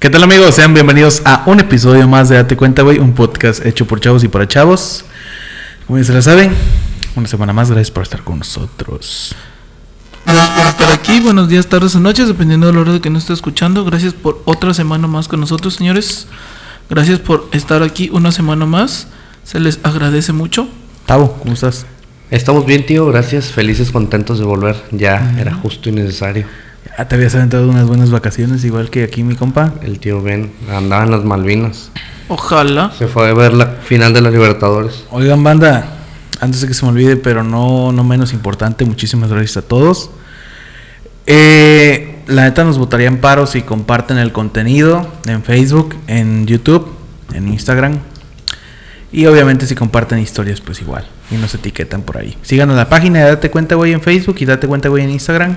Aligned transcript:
¿Qué 0.00 0.08
tal 0.08 0.22
amigos? 0.22 0.54
Sean 0.54 0.72
bienvenidos 0.72 1.20
a 1.26 1.42
un 1.44 1.60
episodio 1.60 2.08
más 2.08 2.30
de 2.30 2.36
Date 2.36 2.56
Cuenta, 2.56 2.80
güey, 2.80 2.98
un 2.98 3.12
podcast 3.12 3.66
hecho 3.66 3.86
por 3.86 4.00
chavos 4.00 4.24
y 4.24 4.28
para 4.28 4.48
chavos. 4.48 5.04
Como 5.86 5.98
ya 5.98 6.04
se 6.04 6.14
la 6.14 6.22
saben, 6.22 6.54
una 7.16 7.28
semana 7.28 7.52
más, 7.52 7.70
gracias 7.70 7.90
por 7.90 8.04
estar 8.04 8.22
con 8.24 8.38
nosotros. 8.38 9.34
Gracias 10.24 10.50
por 10.52 10.66
estar 10.66 10.90
aquí, 10.90 11.20
buenos 11.20 11.50
días, 11.50 11.66
tardes 11.66 11.94
o 11.96 12.00
noches, 12.00 12.28
dependiendo 12.28 12.66
de 12.66 12.72
la 12.72 12.80
hora 12.80 12.94
de 12.94 13.02
que 13.02 13.10
nos 13.10 13.24
esté 13.24 13.34
escuchando. 13.34 13.84
Gracias 13.84 14.14
por 14.14 14.40
otra 14.46 14.72
semana 14.72 15.06
más 15.06 15.28
con 15.28 15.38
nosotros, 15.38 15.74
señores. 15.74 16.26
Gracias 16.88 17.18
por 17.18 17.50
estar 17.52 17.82
aquí 17.82 18.08
una 18.10 18.32
semana 18.32 18.64
más. 18.64 19.08
Se 19.44 19.60
les 19.60 19.80
agradece 19.82 20.32
mucho. 20.32 20.66
Tavo, 21.04 21.34
¿cómo 21.34 21.52
estás? 21.52 21.84
Estamos 22.30 22.64
bien, 22.64 22.86
tío, 22.86 23.04
gracias. 23.04 23.52
Felices, 23.52 23.90
contentos 23.90 24.38
de 24.38 24.46
volver. 24.46 24.82
Ya 24.92 25.34
era 25.38 25.52
justo 25.52 25.90
y 25.90 25.92
necesario. 25.92 26.46
Ya 27.00 27.08
te 27.08 27.14
habías 27.14 27.34
aventado 27.34 27.66
unas 27.66 27.86
buenas 27.86 28.10
vacaciones, 28.10 28.62
igual 28.62 28.90
que 28.90 29.04
aquí 29.04 29.22
mi 29.22 29.34
compa. 29.34 29.72
El 29.80 29.98
tío 30.00 30.20
Ben 30.20 30.52
andaba 30.70 31.04
en 31.04 31.10
las 31.10 31.24
Malvinas. 31.24 31.90
Ojalá. 32.28 32.92
Se 32.92 33.06
fue 33.06 33.26
a 33.26 33.32
ver 33.32 33.54
la 33.54 33.68
final 33.68 34.12
de 34.12 34.20
la 34.20 34.30
Libertadores. 34.30 35.06
Oigan, 35.10 35.42
banda, 35.42 35.94
antes 36.40 36.60
de 36.60 36.68
que 36.68 36.74
se 36.74 36.84
me 36.84 36.92
olvide, 36.92 37.16
pero 37.16 37.42
no, 37.42 37.90
no 37.90 38.04
menos 38.04 38.34
importante, 38.34 38.84
muchísimas 38.84 39.30
gracias 39.30 39.56
a 39.56 39.62
todos. 39.62 40.10
Eh, 41.24 42.22
la 42.26 42.42
neta 42.42 42.64
nos 42.64 42.76
votaría 42.76 43.08
en 43.08 43.18
paro 43.22 43.46
si 43.46 43.62
comparten 43.62 44.18
el 44.18 44.30
contenido 44.30 45.10
en 45.24 45.42
Facebook, 45.42 45.96
en 46.06 46.46
YouTube, 46.46 46.86
en 47.32 47.48
Instagram. 47.48 47.98
Y 49.10 49.24
obviamente 49.24 49.66
si 49.66 49.74
comparten 49.74 50.18
historias, 50.18 50.60
pues 50.60 50.82
igual. 50.82 51.08
Y 51.30 51.36
nos 51.36 51.54
etiquetan 51.54 52.02
por 52.02 52.18
ahí. 52.18 52.36
Síganos 52.42 52.74
en 52.74 52.78
la 52.78 52.90
página 52.90 53.24
Date 53.24 53.50
Cuenta, 53.50 53.74
güey, 53.76 53.94
en 53.94 54.02
Facebook 54.02 54.36
y 54.40 54.44
Date 54.44 54.66
Cuenta, 54.66 54.90
güey, 54.90 55.02
en 55.02 55.08
Instagram. 55.08 55.56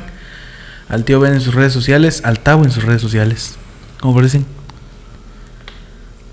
Al 0.90 1.04
tío 1.06 1.20
Ben 1.20 1.34
en 1.34 1.42
sus 1.42 1.54
redes 1.54 1.74
sociales, 1.74 2.22
al 2.26 2.40
Tavo 2.40 2.64
en 2.64 2.72
sus 2.72 2.84
redes 2.84 3.02
sociales. 3.02 3.56
¿Cómo 4.00 4.16
parecen? 4.16 4.46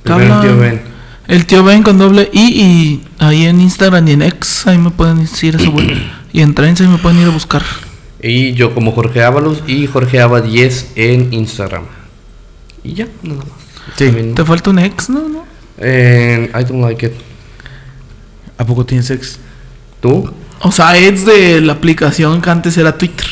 El 0.04 0.40
tío 0.40 0.56
Ben. 0.56 0.82
El 1.28 1.46
tío 1.46 1.62
Ben 1.62 1.82
con 1.82 1.98
doble 1.98 2.28
I 2.32 2.40
y 2.40 3.04
ahí 3.18 3.46
en 3.46 3.60
Instagram 3.60 4.08
y 4.08 4.12
en 4.12 4.22
X, 4.22 4.66
ahí 4.66 4.78
me 4.78 4.90
pueden 4.90 5.20
decir 5.20 5.56
eso, 5.56 5.70
güey. 5.70 6.10
Y 6.32 6.42
en 6.42 6.54
Trends 6.54 6.80
ahí 6.80 6.86
me 6.86 6.98
pueden 6.98 7.18
ir 7.18 7.26
a 7.26 7.30
buscar. 7.30 7.62
Y 8.22 8.52
yo 8.52 8.72
como 8.72 8.92
Jorge 8.92 9.24
Ábalos 9.24 9.64
y 9.66 9.88
Jorge 9.88 10.20
Aba 10.20 10.40
10 10.40 10.92
en 10.94 11.32
Instagram. 11.34 11.82
Y 12.84 12.94
ya, 12.94 13.08
nada 13.24 13.40
más. 13.40 13.48
Sí. 13.96 14.06
También, 14.06 14.34
Te 14.36 14.44
falta 14.44 14.70
un 14.70 14.78
X, 14.78 15.10
¿no? 15.10 15.28
¿No? 15.28 15.44
en 15.78 16.44
I 16.44 16.64
don't 16.64 16.82
like 16.82 17.04
it. 17.04 17.14
¿A 18.58 18.64
poco 18.64 18.84
tienes 18.84 19.06
sex? 19.06 19.38
¿Tú? 20.00 20.30
O 20.60 20.70
sea, 20.70 20.96
es 20.96 21.24
de 21.24 21.60
la 21.60 21.72
aplicación 21.72 22.42
que 22.42 22.50
antes 22.50 22.76
era 22.76 22.96
Twitter. 22.96 23.26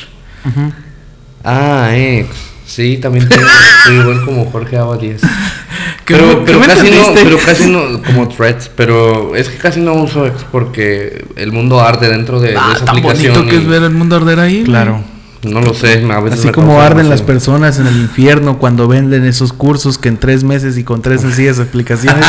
Ah, 1.44 1.90
ex. 1.94 2.28
Sí, 2.66 2.98
también 2.98 3.28
tengo. 3.28 3.46
Soy 3.84 3.96
igual 3.96 4.24
como 4.24 4.50
Jorge 4.50 4.76
Aba 4.76 4.96
10. 4.96 5.20
¿Qué 6.04 6.14
Pero, 6.14 6.42
pero 6.44 6.60
casi 6.60 6.90
no, 6.90 7.02
pero 7.14 7.36
casi 7.44 7.70
no, 7.70 8.02
como 8.02 8.28
threads, 8.28 8.70
pero 8.74 9.36
es 9.36 9.48
que 9.50 9.58
casi 9.58 9.80
no 9.80 9.92
uso 9.94 10.26
ex 10.26 10.42
porque 10.50 11.26
el 11.36 11.52
mundo 11.52 11.80
arde 11.80 12.08
dentro 12.08 12.40
de, 12.40 12.52
de 12.52 12.56
Ah, 12.58 12.72
esa 12.74 12.84
tan 12.86 12.96
aplicación. 12.96 13.34
bonito 13.34 13.50
que 13.50 13.56
y 13.56 13.58
es 13.60 13.66
ver 13.66 13.82
el 13.82 13.90
mundo 13.90 14.16
arder 14.16 14.40
ahí. 14.40 14.62
Claro. 14.64 15.02
No 15.42 15.60
lo 15.60 15.72
sé, 15.72 16.04
a 16.10 16.20
veces 16.20 16.40
Así 16.40 16.48
me 16.48 16.52
como 16.52 16.80
arden 16.80 17.08
las 17.08 17.22
personas 17.22 17.78
en 17.78 17.86
el 17.86 17.96
infierno 17.96 18.58
cuando 18.58 18.88
venden 18.88 19.24
esos 19.24 19.52
cursos 19.52 19.96
que 19.96 20.08
en 20.08 20.16
tres 20.18 20.42
meses 20.44 20.76
y 20.78 20.82
con 20.84 21.00
tres 21.00 21.20
sencillas 21.20 21.58
explicaciones 21.60 22.26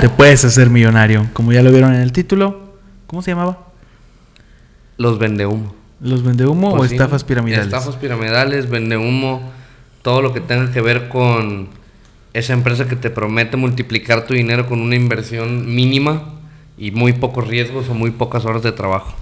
te 0.00 0.08
puedes 0.10 0.44
hacer 0.44 0.68
millonario. 0.68 1.26
Como 1.32 1.52
ya 1.52 1.62
lo 1.62 1.70
vieron 1.70 1.94
en 1.94 2.02
el 2.02 2.12
título, 2.12 2.74
¿cómo 3.06 3.22
se 3.22 3.30
llamaba? 3.30 3.58
Los 4.98 5.18
vende 5.18 5.46
humo. 5.46 5.74
¿Los 6.00 6.22
vende 6.22 6.46
humo 6.46 6.70
Pues 6.76 6.82
o 6.82 6.88
sí, 6.88 6.94
estafas 6.94 7.24
piramidales? 7.24 7.66
Estafas 7.66 7.96
piramidales, 7.96 8.70
vende 8.70 8.96
humo, 8.96 9.50
todo 10.02 10.22
lo 10.22 10.32
que 10.32 10.40
tenga 10.40 10.70
que 10.72 10.80
ver 10.80 11.08
con 11.08 11.68
esa 12.32 12.52
empresa 12.52 12.86
que 12.88 12.96
te 12.96 13.10
promete 13.10 13.56
multiplicar 13.56 14.26
tu 14.26 14.34
dinero 14.34 14.66
con 14.66 14.80
una 14.80 14.96
inversión 14.96 15.66
mínima 15.74 16.34
y 16.78 16.90
muy 16.92 17.12
pocos 17.12 17.46
riesgos 17.46 17.88
o 17.88 17.94
muy 17.94 18.10
pocas 18.12 18.44
horas 18.44 18.62
de 18.62 18.72
trabajo. 18.72 19.14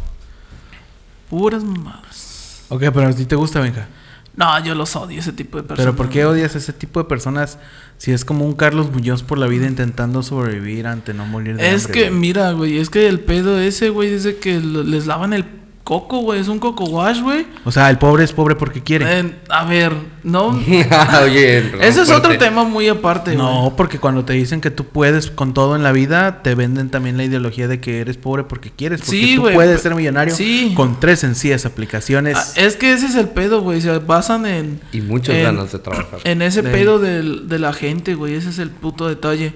Puras 1.29 1.65
mamadas. 1.65 2.63
Ok, 2.69 2.81
pero 2.93 3.09
a 3.09 3.13
ti 3.13 3.25
te 3.25 3.35
gusta, 3.37 3.61
Benja. 3.61 3.89
No, 4.37 4.63
yo 4.65 4.75
los 4.77 4.95
odio 4.95 5.19
ese 5.19 5.33
tipo 5.33 5.57
de 5.57 5.65
personas. 5.65 5.85
Pero 5.93 5.97
¿por 5.97 6.11
qué 6.13 6.25
odias 6.25 6.55
a 6.55 6.59
ese 6.59 6.73
tipo 6.73 7.03
de 7.03 7.09
personas 7.09 7.59
si 7.97 8.13
es 8.13 8.25
como 8.25 8.45
un 8.45 8.55
Carlos 8.55 8.89
Muñoz 8.93 9.25
por 9.25 9.37
la 9.37 9.49
vida 9.49 9.67
intentando 9.67 10.23
sobrevivir 10.23 10.87
ante 10.87 11.13
no 11.13 11.27
morir 11.27 11.57
de 11.57 11.75
Es 11.75 11.87
hambre, 11.87 11.93
que, 12.03 12.09
güey? 12.11 12.21
mira, 12.21 12.53
güey, 12.53 12.79
es 12.79 12.89
que 12.89 13.09
el 13.09 13.19
pedo 13.19 13.59
ese, 13.59 13.89
güey, 13.91 14.11
dice 14.13 14.37
que 14.37 14.61
les 14.61 15.07
lavan 15.07 15.33
el 15.33 15.45
coco, 15.89 16.19
güey, 16.19 16.39
es 16.39 16.49
un 16.49 16.59
coco 16.59 16.85
wash, 16.85 17.23
güey. 17.23 17.47
O 17.65 17.73
sea, 17.73 17.89
el 17.89 17.97
pobre 17.97 18.23
es 18.23 18.33
pobre 18.35 18.55
porque 18.57 18.83
quiere. 18.83 19.21
Eh, 19.21 19.35
a 19.49 19.65
ver, 19.65 19.91
no. 20.23 20.49
Oye, 21.25 21.59
Ese 21.81 22.03
es 22.03 22.11
otro 22.11 22.37
tema 22.37 22.65
muy 22.65 22.89
aparte, 22.89 23.35
No, 23.35 23.63
güey. 23.63 23.73
porque 23.75 23.99
cuando 23.99 24.23
te 24.27 24.35
dicen 24.35 24.61
que 24.61 24.71
tú 24.71 24.85
puedes 24.85 25.31
con 25.31 25.55
todo 25.55 25.77
en 25.77 25.83
la 25.83 25.93
vida, 25.93 26.43
te 26.43 26.55
venden 26.55 26.91
también 26.91 27.17
la 27.17 27.25
ideología 27.25 27.69
de 27.69 27.81
que 27.81 28.01
eres 28.01 28.19
pobre 28.19 28.45
porque 28.45 28.71
quieres. 28.71 29.01
Porque 29.01 29.13
Sí, 29.19 29.37
tú 29.37 29.45
puedes 29.55 29.81
ser 29.81 29.95
millonario 29.95 30.35
sí. 30.35 30.75
con 30.77 31.01
tres 31.01 31.21
sencillas 31.21 31.65
aplicaciones. 31.65 32.37
Ah, 32.39 32.45
Es 32.57 32.77
que 32.77 32.93
ese 32.93 33.07
es 33.07 33.15
el 33.15 33.29
pedo, 33.29 33.63
güey. 33.63 33.81
Se 33.81 33.97
basan 33.99 34.45
en. 34.45 34.81
Y 34.93 35.01
muchas 35.01 35.37
en- 35.37 35.45
ganas 35.45 35.73
de 35.73 35.79
trabajar. 35.79 36.21
En 36.25 36.43
ese 36.43 36.61
De- 36.61 36.71
pedo 36.71 36.99
del- 36.99 37.49
de 37.49 37.59
la 37.59 37.73
gente, 37.73 38.15
güey. 38.15 38.35
Ese 38.35 38.51
es 38.51 38.59
el 38.59 38.69
puto 38.69 39.09
detalle. 39.09 39.55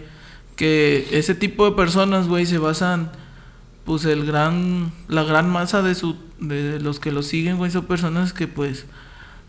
Que 0.56 1.08
ese 1.12 1.34
tipo 1.34 1.64
de 1.68 1.76
personas, 1.76 2.26
güey, 2.26 2.46
se 2.46 2.56
basan. 2.56 3.10
Pues 3.84 4.04
el 4.04 4.24
gran. 4.24 4.92
La 5.08 5.22
gran 5.24 5.50
masa 5.50 5.82
de 5.82 5.94
su. 5.94 6.16
De 6.38 6.80
los 6.80 6.98
que 7.00 7.12
lo 7.12 7.22
siguen, 7.22 7.56
güey, 7.56 7.70
son 7.70 7.84
personas 7.84 8.32
que, 8.32 8.48
pues. 8.48 8.86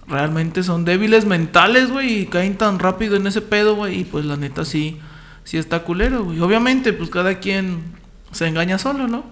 Realmente 0.06 0.64
son 0.64 0.84
débiles 0.84 1.26
mentales, 1.26 1.90
güey. 1.90 2.22
Y 2.22 2.26
caen 2.26 2.58
tan 2.58 2.80
rápido 2.80 3.16
en 3.16 3.26
ese 3.26 3.42
pedo, 3.42 3.76
güey. 3.76 4.02
Y 4.02 4.04
pues 4.04 4.26
la 4.26 4.36
neta 4.36 4.66
sí. 4.66 5.00
Sí 5.44 5.58
está 5.58 5.84
culero, 5.84 6.26
güey. 6.26 6.40
Obviamente, 6.40 6.94
pues 6.94 7.10
cada 7.10 7.40
quien 7.40 7.84
se 8.32 8.48
engaña 8.48 8.78
solo, 8.78 9.08
¿no? 9.08 9.26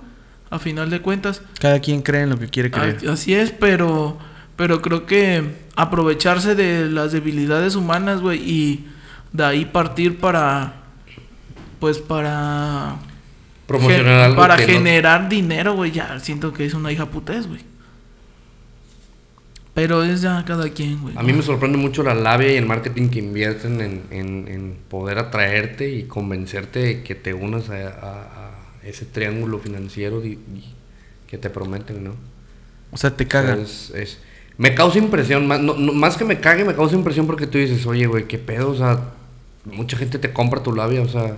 A 0.50 0.60
final 0.60 0.90
de 0.90 1.02
cuentas. 1.02 1.42
Cada 1.60 1.80
quien 1.80 2.02
cree 2.02 2.24
en 2.24 2.30
lo 2.30 2.40
que 2.40 2.48
quiere 2.48 2.72
creer. 2.72 3.00
Así 3.10 3.34
es, 3.34 3.52
pero 3.52 4.18
pero 4.62 4.82
creo 4.84 5.08
que 5.08 5.56
aprovecharse 5.76 6.54
de 6.54 6.88
las 6.88 7.12
debilidades 7.12 7.76
humanas, 7.76 8.22
güey, 8.22 8.40
y 8.40 8.86
de 9.34 9.44
ahí 9.44 9.66
partir 9.66 10.20
para 10.20 10.84
pues 11.80 11.98
para 11.98 12.98
Promocionar 13.72 14.06
gen- 14.06 14.24
algo 14.26 14.36
para 14.38 14.58
que 14.58 14.68
no- 14.68 14.74
generar 14.74 15.30
dinero, 15.30 15.74
güey, 15.76 15.92
ya 15.92 16.20
siento 16.20 16.54
que 16.54 16.66
es 16.66 16.74
una 16.74 16.92
hija 16.92 17.06
putés, 17.08 17.48
güey. 17.48 17.62
Pero 19.74 20.04
es 20.04 20.22
ya 20.22 20.44
cada 20.46 20.68
quien, 20.70 21.00
güey. 21.02 21.16
A 21.18 21.24
mí 21.24 21.32
me 21.32 21.42
sorprende 21.42 21.78
mucho 21.78 22.04
la 22.04 22.14
labia 22.14 22.52
y 22.52 22.58
el 22.58 22.66
marketing 22.66 23.08
que 23.08 23.20
invierten 23.20 23.80
en, 23.80 24.02
en- 24.12 24.48
en 24.50 24.76
poder 24.90 25.18
atraerte 25.18 25.90
y 25.96 26.04
convencerte 26.04 26.80
de 26.80 27.04
que 27.04 27.16
te 27.16 27.34
unas 27.34 27.70
a, 27.70 27.88
a- 27.88 28.50
a 28.84 28.88
ese 28.88 29.06
triángulo 29.06 29.60
financiero 29.60 30.26
y, 30.26 30.32
y 30.32 30.74
que 31.28 31.38
te 31.38 31.50
prometen, 31.50 32.04
¿no? 32.04 32.16
O 32.92 32.98
sea, 32.98 33.16
te 33.16 33.28
caga. 33.28 33.56
Es- 33.56 33.92
es- 33.96 34.20
me 34.58 34.76
causa 34.76 34.98
impresión, 35.00 35.48
más, 35.48 35.62
no- 35.62 35.76
no- 35.76 35.94
más 35.94 36.18
que 36.18 36.26
me 36.26 36.40
cague, 36.42 36.66
me 36.66 36.76
causa 36.76 36.96
impresión 36.96 37.26
porque 37.26 37.48
tú 37.48 37.58
dices, 37.58 37.86
oye, 37.86 38.06
güey, 38.08 38.26
qué 38.28 38.38
pedo, 38.38 38.72
o 38.72 38.76
sea, 38.76 39.00
mucha 39.64 39.96
gente 39.96 40.20
te 40.20 40.34
compra 40.34 40.62
tu 40.62 40.74
labia, 40.76 41.02
o 41.02 41.08
sea, 41.08 41.38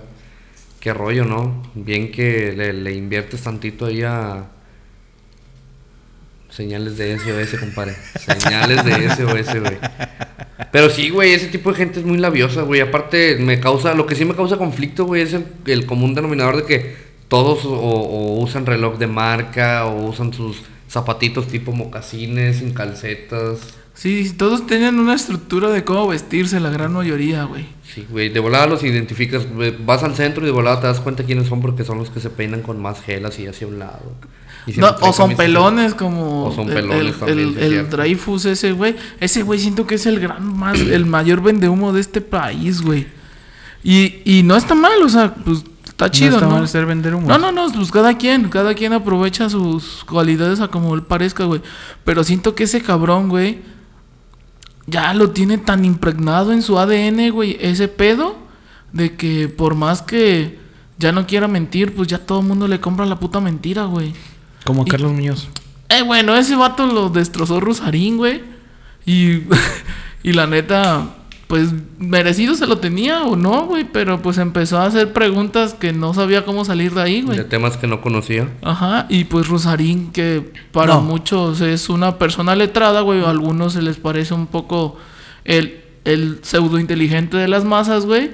qué 0.84 0.92
rollo, 0.92 1.24
¿no? 1.24 1.62
Bien 1.74 2.12
que 2.12 2.52
le, 2.52 2.92
inviertes 2.92 3.42
tantito 3.42 3.86
ahí 3.86 4.02
a 4.02 4.44
señales 6.50 6.98
de 6.98 7.18
SOS, 7.18 7.58
compadre. 7.58 7.94
Señales 8.20 8.84
de 8.84 9.08
SOS, 9.08 9.60
güey. 9.60 9.78
Pero 10.70 10.90
sí, 10.90 11.08
güey, 11.08 11.32
ese 11.32 11.46
tipo 11.46 11.70
de 11.70 11.76
gente 11.78 12.00
es 12.00 12.04
muy 12.04 12.18
labiosa, 12.18 12.60
güey. 12.60 12.82
Aparte, 12.82 13.36
me 13.36 13.60
causa, 13.60 13.94
lo 13.94 14.04
que 14.04 14.14
sí 14.14 14.26
me 14.26 14.36
causa 14.36 14.58
conflicto, 14.58 15.06
güey, 15.06 15.22
es 15.22 15.32
el, 15.32 15.46
el 15.64 15.86
común 15.86 16.14
denominador 16.14 16.58
de 16.58 16.64
que 16.64 16.96
todos 17.28 17.64
o, 17.64 17.70
o 17.72 18.42
usan 18.42 18.66
reloj 18.66 18.98
de 18.98 19.06
marca 19.06 19.86
o 19.86 20.10
usan 20.10 20.34
sus 20.34 20.64
zapatitos 20.90 21.48
tipo 21.48 21.72
mocasines, 21.72 22.58
sin 22.58 22.74
calcetas. 22.74 23.74
Sí, 23.94 24.32
todos 24.36 24.66
tienen 24.66 24.98
una 24.98 25.14
estructura 25.14 25.70
de 25.70 25.84
cómo 25.84 26.08
vestirse, 26.08 26.58
la 26.58 26.70
gran 26.70 26.92
mayoría, 26.92 27.44
güey. 27.44 27.66
Sí, 27.94 28.04
güey, 28.10 28.28
de 28.28 28.40
volada 28.40 28.66
los 28.66 28.82
identificas, 28.82 29.48
güey, 29.52 29.72
vas 29.84 30.02
al 30.02 30.16
centro 30.16 30.42
y 30.42 30.46
de 30.46 30.52
volada 30.52 30.80
te 30.80 30.86
das 30.88 31.00
cuenta 31.00 31.22
quiénes 31.22 31.46
son 31.48 31.60
porque 31.60 31.84
son 31.84 31.98
los 31.98 32.10
que 32.10 32.18
se 32.18 32.28
peinan 32.28 32.62
con 32.62 32.82
más 32.82 33.00
gel 33.02 33.24
así 33.24 33.46
hacia 33.46 33.66
un 33.68 33.78
lado. 33.78 34.12
No, 34.76 34.96
o 35.00 35.12
son 35.12 35.36
pelones 35.36 35.94
como 35.94 36.46
O 36.46 36.52
son 36.54 36.68
el- 36.68 36.74
pelones 36.74 37.06
el, 37.06 37.14
también, 37.14 37.54
el. 37.58 37.90
Dreyfus 37.90 38.46
ese 38.46 38.72
güey. 38.72 38.96
Ese 39.20 39.42
güey 39.42 39.60
siento 39.60 39.86
que 39.86 39.94
es 39.96 40.06
el 40.06 40.18
gran 40.18 40.56
más, 40.56 40.78
el 40.80 41.06
mayor 41.06 41.42
vendehumo 41.42 41.92
de 41.92 42.00
este 42.00 42.20
país, 42.20 42.80
güey. 42.82 43.06
Y, 43.84 44.22
y 44.24 44.42
no 44.42 44.56
está 44.56 44.74
mal, 44.74 45.00
o 45.04 45.08
sea, 45.08 45.34
pues 45.34 45.62
está 45.86 46.10
chido, 46.10 46.40
no 46.40 46.40
¿no? 46.40 46.46
está 46.46 46.58
mal 46.60 46.68
ser 46.68 46.86
vender 46.86 47.14
humo. 47.14 47.28
No, 47.28 47.38
no, 47.38 47.52
no, 47.52 47.70
pues 47.72 47.90
cada 47.92 48.16
quien, 48.16 48.48
cada 48.48 48.74
quien 48.74 48.94
aprovecha 48.94 49.48
sus 49.50 50.02
cualidades 50.04 50.60
a 50.60 50.68
como 50.68 50.94
él 50.94 51.02
parezca, 51.02 51.44
güey. 51.44 51.60
Pero 52.02 52.24
siento 52.24 52.54
que 52.54 52.64
ese 52.64 52.80
cabrón, 52.80 53.28
güey, 53.28 53.58
ya 54.86 55.12
lo 55.14 55.30
tiene 55.30 55.58
tan 55.58 55.84
impregnado 55.84 56.52
en 56.52 56.62
su 56.62 56.78
ADN, 56.78 57.30
güey, 57.30 57.56
ese 57.60 57.88
pedo, 57.88 58.36
de 58.92 59.16
que 59.16 59.48
por 59.48 59.74
más 59.74 60.02
que 60.02 60.58
ya 60.98 61.10
no 61.12 61.26
quiera 61.26 61.48
mentir, 61.48 61.94
pues 61.94 62.08
ya 62.08 62.18
todo 62.18 62.40
el 62.40 62.46
mundo 62.46 62.68
le 62.68 62.80
compra 62.80 63.06
la 63.06 63.18
puta 63.18 63.40
mentira, 63.40 63.84
güey. 63.84 64.12
Como 64.64 64.84
Y- 64.86 64.90
Carlos 64.90 65.12
Muñoz. 65.12 65.48
Eh, 65.88 66.02
bueno, 66.02 66.34
ese 66.36 66.56
vato 66.56 66.86
lo 66.86 67.08
destrozó 67.10 67.60
Rosarín, 67.60 68.16
güey. 68.16 68.42
Y, 69.06 69.40
y 70.22 70.32
la 70.32 70.46
neta, 70.46 71.16
pues 71.46 71.70
merecido 71.98 72.54
se 72.54 72.66
lo 72.66 72.78
tenía 72.78 73.22
o 73.24 73.36
no, 73.36 73.66
güey, 73.66 73.84
pero 73.84 74.20
pues 74.22 74.38
empezó 74.38 74.78
a 74.78 74.86
hacer 74.86 75.12
preguntas 75.12 75.74
que 75.74 75.92
no 75.92 76.14
sabía 76.14 76.44
cómo 76.44 76.64
salir 76.64 76.94
de 76.94 77.02
ahí, 77.02 77.22
güey. 77.22 77.36
De 77.38 77.44
temas 77.44 77.76
que 77.76 77.86
no 77.86 78.00
conocía. 78.00 78.48
Ajá, 78.62 79.06
y 79.08 79.24
pues 79.24 79.48
Rosarín, 79.48 80.10
que 80.12 80.52
para 80.72 80.94
No. 80.94 81.02
muchos 81.02 81.60
es 81.60 81.88
una 81.88 82.18
persona 82.18 82.56
letrada, 82.56 83.02
güey, 83.02 83.22
a 83.22 83.30
algunos 83.30 83.74
se 83.74 83.82
les 83.82 83.96
parece 83.98 84.32
un 84.34 84.46
poco 84.46 84.96
el, 85.44 85.82
el 86.04 86.38
pseudo 86.42 86.78
inteligente 86.78 87.36
de 87.36 87.46
las 87.48 87.64
masas, 87.64 88.06
güey, 88.06 88.30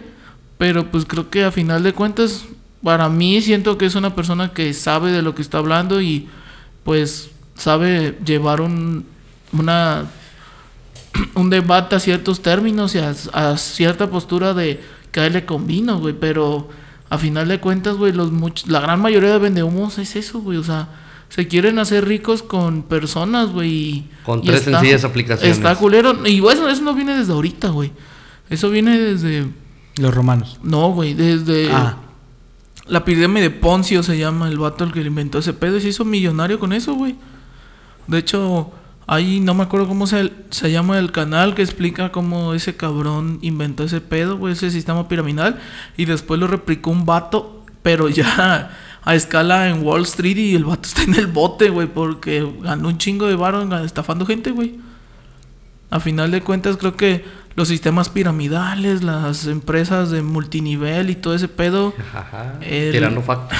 pero 0.56 0.90
pues 0.90 1.04
creo 1.04 1.30
que 1.30 1.44
a 1.44 1.50
final 1.50 1.82
de 1.82 1.92
cuentas, 1.92 2.44
para 2.82 3.08
mí 3.08 3.40
siento 3.42 3.76
que 3.76 3.86
es 3.86 3.94
una 3.96 4.14
persona 4.14 4.52
que 4.52 4.72
sabe 4.72 5.10
de 5.10 5.22
lo 5.22 5.34
que 5.34 5.42
está 5.42 5.58
hablando 5.58 6.00
y 6.00 6.28
pues 6.84 7.30
sabe 7.56 8.16
llevar 8.24 8.60
un, 8.60 9.04
una, 9.52 10.04
un 11.34 11.50
debate 11.50 11.96
a 11.96 12.00
ciertos 12.00 12.42
términos 12.42 12.94
y 12.94 12.98
a, 12.98 13.14
a 13.32 13.56
cierta 13.56 14.08
postura 14.10 14.54
de 14.54 14.80
que 15.12 15.20
a 15.20 15.26
él 15.26 15.32
le 15.34 15.44
convino, 15.44 15.98
güey, 15.98 16.14
pero 16.18 16.68
a 17.08 17.18
final 17.18 17.48
de 17.48 17.58
cuentas, 17.60 17.96
güey, 17.96 18.12
los 18.12 18.32
much- 18.32 18.66
la 18.66 18.80
gran 18.80 19.00
mayoría 19.02 19.30
de 19.32 19.38
vendehumos 19.38 19.98
es 19.98 20.14
eso, 20.16 20.40
güey, 20.40 20.58
o 20.58 20.62
sea, 20.62 20.88
se 21.28 21.46
quieren 21.48 21.78
hacer 21.78 22.06
ricos 22.06 22.42
con 22.42 22.82
personas, 22.82 23.50
güey. 23.50 24.04
Con 24.24 24.40
y 24.40 24.46
tres 24.46 24.62
sencillas 24.62 25.04
aplicaciones. 25.04 25.56
Está 25.56 25.74
culero, 25.76 26.26
y 26.26 26.38
eso, 26.38 26.68
eso 26.68 26.82
no 26.82 26.94
viene 26.94 27.16
desde 27.16 27.32
ahorita, 27.32 27.68
güey. 27.68 27.92
Eso 28.48 28.68
viene 28.70 28.98
desde, 28.98 29.46
Los 29.96 30.14
romanos. 30.14 30.58
no, 30.62 30.90
güey, 30.92 31.14
desde 31.14 31.70
Ah. 31.72 31.96
la 32.86 33.04
pirámide 33.04 33.44
de 33.44 33.50
Poncio 33.50 34.02
se 34.02 34.18
llama 34.18 34.48
el 34.48 34.58
vato 34.58 34.82
el 34.84 34.92
que 34.92 35.00
le 35.00 35.06
inventó 35.08 35.38
ese 35.38 35.52
pedo 35.52 35.76
y 35.76 35.80
se 35.80 35.88
hizo 35.88 36.04
millonario 36.04 36.58
con 36.58 36.72
eso, 36.72 36.94
güey. 36.94 37.14
De 38.08 38.18
hecho, 38.18 38.72
ahí 39.06 39.40
no 39.40 39.54
me 39.54 39.62
acuerdo 39.64 39.88
cómo 39.88 40.06
se, 40.06 40.32
se 40.50 40.70
llama 40.70 40.98
el 40.98 41.10
canal 41.12 41.54
que 41.54 41.62
explica 41.62 42.12
cómo 42.12 42.54
ese 42.54 42.76
cabrón 42.76 43.38
inventó 43.42 43.84
ese 43.84 44.00
pedo, 44.00 44.36
güey, 44.38 44.52
ese 44.52 44.70
sistema 44.70 45.08
piramidal. 45.08 45.58
Y 45.96 46.04
después 46.04 46.38
lo 46.40 46.46
replicó 46.46 46.90
un 46.90 47.04
vato, 47.06 47.64
pero 47.82 48.08
ya 48.08 48.70
a 49.02 49.14
escala 49.14 49.68
en 49.68 49.82
Wall 49.82 50.02
Street 50.02 50.36
y 50.36 50.54
el 50.54 50.64
vato 50.64 50.82
está 50.88 51.02
en 51.02 51.14
el 51.14 51.26
bote, 51.26 51.70
güey, 51.70 51.86
porque 51.88 52.46
ganó 52.62 52.88
un 52.88 52.98
chingo 52.98 53.26
de 53.26 53.34
varo 53.36 53.62
estafando 53.84 54.26
gente, 54.26 54.50
güey. 54.50 54.78
A 55.90 55.98
final 55.98 56.30
de 56.30 56.40
cuentas, 56.42 56.76
creo 56.76 56.96
que 56.96 57.24
los 57.56 57.66
sistemas 57.66 58.08
piramidales, 58.08 59.02
las 59.02 59.46
empresas 59.48 60.10
de 60.10 60.22
multinivel 60.22 61.10
y 61.10 61.16
todo 61.16 61.34
ese 61.34 61.48
pedo 61.48 61.92
Ajá. 62.14 62.54
El- 62.60 62.92
Tirando 62.92 63.22
factos. 63.22 63.58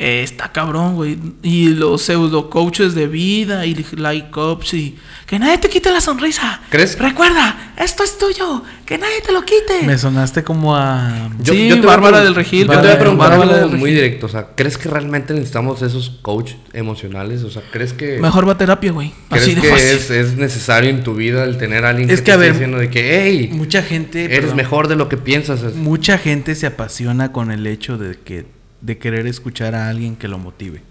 Eh, 0.00 0.22
está 0.22 0.52
cabrón, 0.52 0.94
güey. 0.94 1.18
Y 1.42 1.68
los 1.70 2.02
pseudo 2.02 2.48
coaches 2.50 2.94
de 2.94 3.06
vida 3.08 3.66
y 3.66 3.74
like 3.96 4.30
coach 4.30 4.74
y 4.74 4.96
que 5.26 5.38
nadie 5.38 5.58
te 5.58 5.68
quite 5.68 5.90
la 5.90 6.00
sonrisa. 6.00 6.60
¿Crees? 6.70 6.98
Recuerda, 6.98 7.72
esto 7.76 8.02
es 8.04 8.16
tuyo, 8.16 8.62
que 8.86 8.96
nadie 8.96 9.20
te 9.26 9.32
lo 9.32 9.42
quite. 9.44 9.82
Me 9.84 9.98
sonaste 9.98 10.42
como 10.44 10.76
a. 10.76 11.28
Yo- 11.42 11.52
sí, 11.52 11.68
yo 11.68 11.80
te 11.80 11.86
Bárbara 11.86 12.20
del 12.22 12.34
Regil. 12.34 12.66
Yo 12.66 12.72
te 12.72 12.78
voy 12.78 12.90
a 12.90 12.98
preguntar 12.98 13.30
Bárbara 13.30 13.56
algo 13.56 13.68
del 13.70 13.78
muy 13.78 13.90
directo. 13.90 14.26
O 14.26 14.28
sea, 14.28 14.48
¿crees 14.54 14.78
que 14.78 14.88
realmente 14.88 15.34
necesitamos 15.34 15.82
esos 15.82 16.10
coach 16.22 16.52
emocionales? 16.72 17.42
O 17.42 17.50
sea, 17.50 17.62
¿crees 17.70 17.92
que, 17.92 18.18
Mejor 18.20 18.46
va 18.48 18.52
a 18.52 18.58
terapia, 18.58 18.92
güey. 18.92 19.12
¿crees 19.28 19.42
Así 19.44 19.54
de 19.54 19.60
que 19.62 19.68
fácil. 19.68 19.88
es, 19.96 20.10
es 20.10 20.36
necesario 20.36 20.90
en 20.90 21.02
tu 21.02 21.14
vida 21.14 21.44
el 21.44 21.58
tener 21.58 21.84
a 21.84 21.90
alguien 21.90 22.08
Es 22.10 22.20
que, 22.22 22.30
que, 22.32 22.38
te 22.38 22.44
esté 22.44 22.52
diciendo 22.52 22.78
de 22.78 22.88
que, 22.88 23.24
hey, 23.26 23.50
Mucha 23.52 23.82
gente. 23.82 24.24
eres 24.26 24.38
perdón. 24.40 24.56
mejor 24.56 24.88
de 24.88 24.96
lo 24.96 25.08
que 25.08 25.16
piensas? 25.16 25.62
Es- 25.62 25.74
Mucha 25.74 26.18
gente 26.18 26.54
se 26.54 26.66
apasiona 26.66 27.32
con 27.32 27.50
el 27.50 27.66
hecho 27.66 27.98
de 27.98 28.16
que 28.18 28.46
de 28.80 28.98
querer 28.98 29.26
escuchar 29.26 29.74
a 29.74 29.88
alguien 29.88 30.16
que 30.16 30.28
lo 30.28 30.38
motive. 30.38 30.82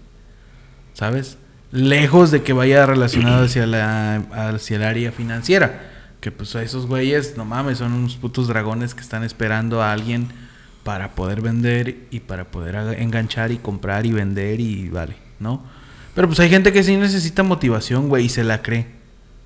¿Sabes? 0.94 1.38
Lejos 1.70 2.30
de 2.30 2.42
que 2.42 2.52
vaya 2.52 2.86
relacionado 2.86 3.44
hacia 3.44 3.66
la 3.66 4.16
hacia 4.32 4.76
el 4.76 4.82
área 4.82 5.12
financiera, 5.12 5.82
que 6.20 6.30
pues 6.30 6.56
a 6.56 6.62
esos 6.62 6.86
güeyes, 6.86 7.36
no 7.36 7.44
mames, 7.44 7.78
son 7.78 7.92
unos 7.92 8.16
putos 8.16 8.48
dragones 8.48 8.94
que 8.94 9.02
están 9.02 9.22
esperando 9.22 9.82
a 9.82 9.92
alguien 9.92 10.28
para 10.82 11.14
poder 11.14 11.42
vender 11.42 12.06
y 12.10 12.20
para 12.20 12.50
poder 12.50 12.74
enganchar 12.98 13.52
y 13.52 13.58
comprar 13.58 14.06
y 14.06 14.12
vender 14.12 14.60
y 14.60 14.88
vale, 14.88 15.16
¿no? 15.38 15.62
Pero 16.14 16.26
pues 16.28 16.40
hay 16.40 16.48
gente 16.48 16.72
que 16.72 16.82
sí 16.82 16.96
necesita 16.96 17.42
motivación, 17.42 18.08
güey, 18.08 18.24
y 18.24 18.28
se 18.28 18.42
la 18.42 18.62
cree. 18.62 18.86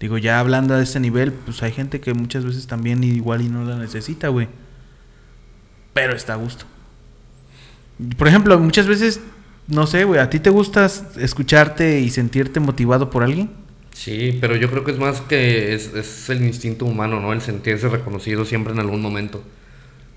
Digo, 0.01 0.19
ya 0.19 0.39
hablando 0.39 0.77
de 0.77 0.85
este 0.85 1.01
nivel, 1.01 1.33
pues 1.33 1.63
hay 1.63 1.73
gente 1.73 2.01
que 2.01 2.15
muchas 2.15 2.45
veces 2.45 2.67
también 2.67 3.05
igual 3.05 3.41
y 3.43 3.49
no 3.49 3.65
la 3.65 3.77
necesita, 3.77 4.29
güey. 4.29 4.49
Pero 5.93 6.15
está 6.15 6.33
a 6.33 6.37
gusto. 6.37 6.65
Por 8.17 8.29
ejemplo, 8.29 8.59
muchas 8.59 8.87
veces, 8.87 9.21
no 9.69 9.87
sé, 9.87 10.05
güey, 10.05 10.21
¿a 10.21 10.31
ti 10.31 10.39
te 10.41 10.51
gusta 10.51 10.89
escucharte 11.19 12.01
y 12.01 12.11
sentirte 12.11 12.61
motivado 12.61 13.11
por 13.11 13.23
alguien? 13.23 13.51
Sí, 13.93 14.39
pero 14.41 14.57
yo 14.57 14.71
creo 14.71 14.85
que 14.85 14.93
es 14.93 14.99
más 14.99 15.21
que 15.21 15.75
es, 15.75 15.93
es 15.95 16.31
el 16.31 16.43
instinto 16.45 16.85
humano, 16.87 17.21
¿no? 17.21 17.33
El 17.33 17.41
sentirse 17.43 17.89
reconocido 17.89 18.45
siempre 18.45 18.73
en 18.73 18.81
algún 18.81 19.03
momento. 19.03 19.43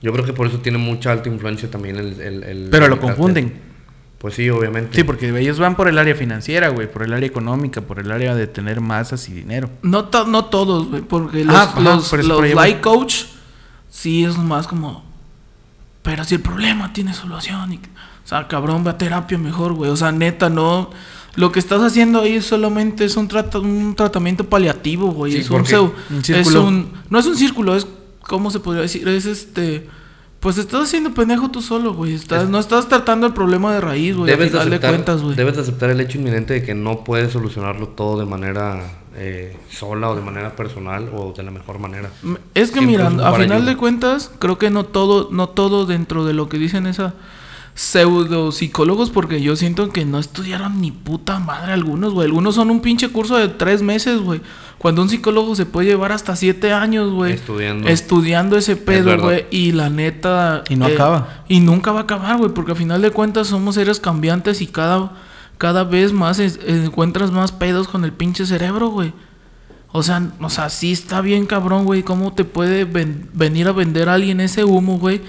Yo 0.02 0.12
creo 0.14 0.24
que 0.26 0.34
por 0.34 0.48
eso 0.48 0.60
tiene 0.60 0.78
mucha 0.78 1.12
alta 1.12 1.30
influencia 1.30 1.70
también 1.70 1.98
el... 1.98 2.20
el- 2.22 2.44
el- 2.44 2.68
Pero 2.72 2.88
lo 2.88 2.96
el 2.96 3.00
confunden. 3.02 3.54
Pues 4.18 4.36
sí, 4.36 4.50
obviamente. 4.50 4.96
Sí, 4.96 5.04
porque 5.04 5.28
ellos 5.38 5.60
van 5.60 5.76
por 5.76 5.88
el 5.88 5.98
área 5.98 6.16
financiera, 6.16 6.70
güey, 6.70 6.90
por 6.92 7.04
el 7.04 7.14
área 7.14 7.28
económica, 7.28 7.82
por 7.82 8.00
el 8.00 8.12
área 8.12 8.34
de 8.34 8.48
tener 8.48 8.82
masas 8.82 9.28
y 9.30 9.34
dinero. 9.34 9.70
No, 9.84 10.06
to- 10.06 10.26
no 10.26 10.46
todos, 10.46 10.88
güey, 10.90 11.02
porque 11.02 11.44
los, 11.44 11.56
Ah, 11.56 11.64
ajá, 11.64 11.82
los, 11.82 12.10
por 12.10 12.24
los 12.24 12.54
like 12.56 12.82
coach 12.82 13.26
sí 13.90 14.24
es 14.24 14.38
más 14.38 14.68
como, 14.68 15.04
pero 16.06 16.24
si 16.24 16.36
el 16.36 16.42
problema 16.42 16.94
tiene 16.94 17.14
solución, 17.14 17.74
y, 17.74 17.76
o 17.78 18.28
sea, 18.28 18.48
cabrón, 18.48 18.86
ve 18.86 18.92
a 18.92 18.98
terapia 18.98 19.38
mejor, 19.38 19.74
güey, 19.74 19.92
o 19.92 19.98
sea, 19.98 20.14
neta, 20.14 20.50
no, 20.50 20.90
lo 21.36 21.52
que 21.52 21.60
estás 21.60 21.82
haciendo 21.82 22.22
ahí 22.22 22.42
solamente 22.42 23.04
es 23.04 23.18
un, 23.18 23.28
trata- 23.28 23.60
un 23.60 23.94
tratamiento 23.96 24.48
paliativo, 24.50 25.12
güey, 25.12 25.34
Sí, 25.34 25.38
es 25.40 25.50
un, 25.50 25.66
seu- 25.66 25.92
Un 26.10 26.18
es 26.36 26.54
un, 26.56 26.92
no 27.10 27.20
es 27.20 27.26
un 27.26 27.36
círculo, 27.36 27.76
es, 27.76 27.86
¿cómo 28.22 28.50
se 28.52 28.60
podría 28.62 28.84
decir? 28.84 29.06
Es 29.10 29.26
este... 29.26 29.90
Pues 30.40 30.60
estás 30.60 30.84
haciendo 30.84 31.12
pendejo 31.12 31.50
tú 31.50 31.60
solo, 31.60 31.96
güey. 31.96 32.14
Estás, 32.14 32.44
Es- 32.44 32.50
no 32.50 32.60
estás 32.60 32.88
tratando 32.88 33.26
el 33.26 33.34
problema 33.34 33.74
de 33.74 33.82
raíz, 33.82 34.16
güey. 34.16 34.30
Debes 34.30 34.52
de, 34.52 34.60
final 34.60 34.70
de 34.70 34.76
aceptar, 34.76 34.92
cuentas, 34.92 35.22
güey. 35.24 35.36
debes 35.36 35.56
de 35.56 35.62
aceptar 35.64 35.90
el 35.90 36.00
hecho 36.02 36.20
inminente 36.20 36.54
de 36.54 36.62
que 36.62 36.76
no 36.76 37.04
puedes 37.04 37.34
solucionarlo 37.34 37.88
todo 37.88 38.20
de 38.20 38.26
manera 38.28 38.84
eh, 39.16 39.56
sola 39.72 40.10
o 40.10 40.16
de 40.16 40.22
manera 40.22 40.56
personal 40.56 41.10
o 41.14 41.34
de 41.34 41.44
la 41.44 41.52
mejor 41.52 41.80
manera. 41.80 42.10
Es 42.54 42.72
que 42.72 42.80
Siempre 42.80 42.86
mira, 42.86 43.08
es 43.08 43.20
a 43.20 43.34
final 43.34 43.52
ayuda. 43.60 43.72
de 43.72 43.78
cuentas, 43.78 44.32
creo 44.40 44.58
que 44.58 44.70
no 44.70 44.84
todo, 44.86 45.30
no 45.32 45.50
todo 45.50 45.86
dentro 45.86 46.26
de 46.26 46.34
lo 46.34 46.50
que 46.50 46.58
dicen 46.58 46.86
esa 46.88 47.14
pseudo 47.74 48.54
psicólogos, 48.54 49.10
porque 49.10 49.42
yo 49.42 49.56
siento 49.58 49.90
que 49.90 50.06
no 50.06 50.18
estudiaron 50.18 50.80
ni 50.80 50.92
puta 50.92 51.40
madre 51.40 51.74
algunos, 51.74 52.14
güey. 52.14 52.26
Algunos 52.28 52.56
son 52.56 52.70
un 52.72 52.80
pinche 52.80 53.10
curso 53.10 53.36
de 53.38 53.50
tres 53.50 53.82
meses, 53.82 54.22
güey. 54.22 54.40
Cuando 54.78 55.02
un 55.02 55.10
psicólogo 55.10 55.56
se 55.56 55.66
puede 55.66 55.90
llevar 55.90 56.14
hasta 56.14 56.36
siete 56.38 56.72
años, 56.72 57.12
güey. 57.12 57.34
Estudiando. 57.34 57.88
Estudiando 57.90 58.58
ese 58.58 58.78
pedo, 58.78 59.18
güey. 59.20 59.46
Y 59.52 59.74
la 59.74 59.90
neta. 59.90 60.60
eh, 60.70 60.74
Y 60.74 60.76
no 60.78 60.86
acaba. 60.86 61.44
Y 61.50 61.60
nunca 61.60 61.92
va 61.92 62.00
a 62.00 62.04
acabar, 62.04 62.38
güey. 62.38 62.52
Porque 62.54 62.72
a 62.72 62.76
final 62.76 63.02
de 63.02 63.12
cuentas 63.12 63.48
somos 63.48 63.76
seres 63.76 64.00
cambiantes 64.00 64.62
y 64.62 64.68
cada, 64.68 65.12
cada 65.58 65.84
vez 65.84 66.12
más 66.14 66.40
encuentras 66.40 67.32
más 67.32 67.52
pedos 67.52 67.88
con 67.88 68.04
el 68.04 68.12
pinche 68.14 68.46
cerebro, 68.46 68.90
güey. 68.90 69.14
O 69.92 70.04
sea, 70.04 70.22
o 70.42 70.50
sea, 70.50 70.70
sí 70.70 70.92
está 70.92 71.22
bien 71.22 71.46
cabrón, 71.46 71.86
güey. 71.86 72.04
¿Cómo 72.04 72.34
te 72.34 72.44
puede 72.44 72.84
ven- 72.84 73.30
venir 73.34 73.68
a 73.68 73.72
vender 73.72 74.10
a 74.10 74.16
alguien 74.16 74.42
ese 74.42 74.66
humo, 74.66 74.98
güey? 75.00 75.22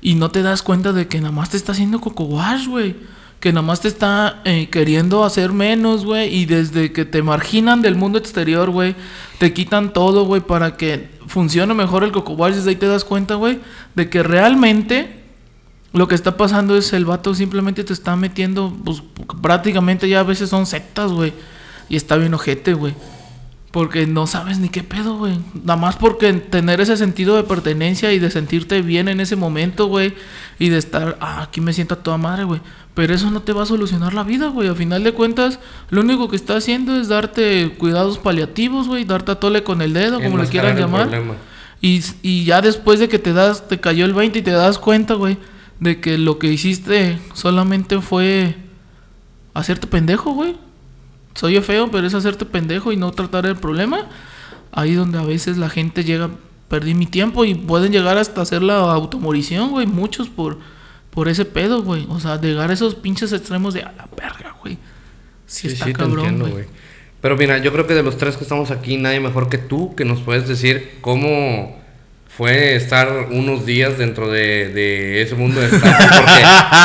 Y 0.00 0.14
no 0.14 0.30
te 0.30 0.42
das 0.42 0.62
cuenta 0.62 0.92
de 0.92 1.08
que 1.08 1.18
nada 1.20 1.32
más 1.32 1.50
te 1.50 1.56
está 1.56 1.72
haciendo 1.72 2.00
coco 2.00 2.24
wash, 2.24 2.68
güey. 2.68 2.94
Que 3.40 3.52
nada 3.52 3.66
más 3.66 3.80
te 3.80 3.88
está 3.88 4.40
eh, 4.44 4.68
queriendo 4.70 5.24
hacer 5.24 5.52
menos, 5.52 6.04
güey. 6.04 6.32
Y 6.32 6.46
desde 6.46 6.92
que 6.92 7.04
te 7.04 7.22
marginan 7.22 7.82
del 7.82 7.96
mundo 7.96 8.18
exterior, 8.18 8.70
güey, 8.70 8.94
te 9.38 9.52
quitan 9.52 9.92
todo, 9.92 10.24
güey, 10.24 10.40
para 10.40 10.76
que 10.76 11.10
funcione 11.26 11.74
mejor 11.74 12.04
el 12.04 12.12
coco 12.12 12.34
wash. 12.34 12.54
Desde 12.54 12.70
ahí 12.70 12.76
te 12.76 12.86
das 12.86 13.04
cuenta, 13.04 13.34
güey, 13.34 13.58
de 13.96 14.08
que 14.08 14.22
realmente 14.22 15.21
lo 15.92 16.08
que 16.08 16.14
está 16.14 16.36
pasando 16.36 16.76
es 16.76 16.92
el 16.92 17.04
vato 17.04 17.34
simplemente 17.34 17.84
te 17.84 17.92
está 17.92 18.16
metiendo, 18.16 18.74
pues 18.84 19.02
prácticamente 19.42 20.08
ya 20.08 20.20
a 20.20 20.24
veces 20.24 20.48
son 20.48 20.66
sectas, 20.66 21.12
güey. 21.12 21.34
Y 21.88 21.96
está 21.96 22.16
bien 22.16 22.32
ojete, 22.32 22.72
güey. 22.72 22.94
Porque 23.70 24.06
no 24.06 24.26
sabes 24.26 24.58
ni 24.58 24.70
qué 24.70 24.82
pedo, 24.82 25.18
güey. 25.18 25.38
Nada 25.64 25.78
más 25.78 25.96
porque 25.96 26.32
tener 26.32 26.80
ese 26.80 26.96
sentido 26.96 27.36
de 27.36 27.42
pertenencia 27.42 28.12
y 28.12 28.18
de 28.18 28.30
sentirte 28.30 28.80
bien 28.80 29.08
en 29.08 29.20
ese 29.20 29.36
momento, 29.36 29.86
güey. 29.86 30.14
Y 30.58 30.70
de 30.70 30.78
estar, 30.78 31.18
ah, 31.20 31.42
aquí 31.42 31.60
me 31.60 31.74
siento 31.74 31.94
a 31.94 32.02
toda 32.02 32.16
madre, 32.16 32.44
güey. 32.44 32.60
Pero 32.94 33.14
eso 33.14 33.30
no 33.30 33.42
te 33.42 33.52
va 33.52 33.62
a 33.62 33.66
solucionar 33.66 34.14
la 34.14 34.22
vida, 34.22 34.48
güey. 34.48 34.68
A 34.68 34.74
final 34.74 35.04
de 35.04 35.12
cuentas, 35.12 35.58
lo 35.90 36.00
único 36.00 36.28
que 36.28 36.36
está 36.36 36.56
haciendo 36.56 36.98
es 36.98 37.08
darte 37.08 37.74
cuidados 37.78 38.18
paliativos, 38.18 38.88
güey. 38.88 39.04
Darte 39.04 39.32
a 39.32 39.34
tole 39.36 39.62
con 39.62 39.82
el 39.82 39.92
dedo, 39.92 40.20
como 40.22 40.38
le 40.38 40.48
quieran 40.48 40.76
llamar. 40.78 41.10
Y, 41.82 42.02
y 42.22 42.44
ya 42.44 42.62
después 42.62 42.98
de 43.00 43.08
que 43.08 43.18
te 43.18 43.32
das, 43.32 43.68
te 43.68 43.80
cayó 43.80 44.06
el 44.06 44.14
20 44.14 44.38
y 44.38 44.42
te 44.42 44.52
das 44.52 44.78
cuenta, 44.78 45.14
güey, 45.14 45.36
de 45.82 46.00
que 46.00 46.16
lo 46.16 46.38
que 46.38 46.46
hiciste 46.46 47.18
solamente 47.34 48.00
fue 48.00 48.54
hacerte 49.52 49.88
pendejo, 49.88 50.30
güey. 50.32 50.54
Soy 51.34 51.60
feo, 51.60 51.90
pero 51.90 52.06
es 52.06 52.14
hacerte 52.14 52.44
pendejo 52.44 52.92
y 52.92 52.96
no 52.96 53.10
tratar 53.10 53.46
el 53.46 53.56
problema. 53.56 54.08
Ahí 54.70 54.94
donde 54.94 55.18
a 55.18 55.22
veces 55.22 55.58
la 55.58 55.68
gente 55.68 56.04
llega, 56.04 56.30
perdí 56.68 56.94
mi 56.94 57.06
tiempo 57.06 57.44
y 57.44 57.54
pueden 57.56 57.90
llegar 57.90 58.16
hasta 58.16 58.42
hacer 58.42 58.62
la 58.62 58.92
automorición, 58.92 59.70
güey. 59.70 59.88
Muchos 59.88 60.28
por, 60.28 60.58
por 61.10 61.28
ese 61.28 61.44
pedo, 61.44 61.82
güey. 61.82 62.06
O 62.10 62.20
sea, 62.20 62.40
llegar 62.40 62.70
a 62.70 62.74
esos 62.74 62.94
pinches 62.94 63.32
extremos 63.32 63.74
de 63.74 63.82
a 63.82 63.92
la 63.92 64.08
verga, 64.16 64.54
güey. 64.62 64.78
Sí, 65.46 65.68
Sí, 65.68 65.74
está 65.74 65.86
sí, 65.86 65.92
cabrón, 65.94 66.38
güey. 66.38 66.66
Pero 67.20 67.36
mira, 67.36 67.58
yo 67.58 67.72
creo 67.72 67.88
que 67.88 67.94
de 67.94 68.04
los 68.04 68.16
tres 68.18 68.36
que 68.36 68.44
estamos 68.44 68.70
aquí, 68.70 68.98
nadie 68.98 69.18
mejor 69.18 69.48
que 69.48 69.58
tú 69.58 69.96
que 69.96 70.04
nos 70.04 70.20
puedes 70.20 70.46
decir 70.46 70.98
cómo 71.00 71.81
fue 72.42 72.74
estar 72.74 73.28
unos 73.30 73.64
días 73.64 73.98
dentro 73.98 74.28
de, 74.28 74.68
de 74.68 75.22
ese 75.22 75.36
mundo 75.36 75.60
de 75.60 75.66
estafa. 75.66 76.08
Porque 76.08 76.42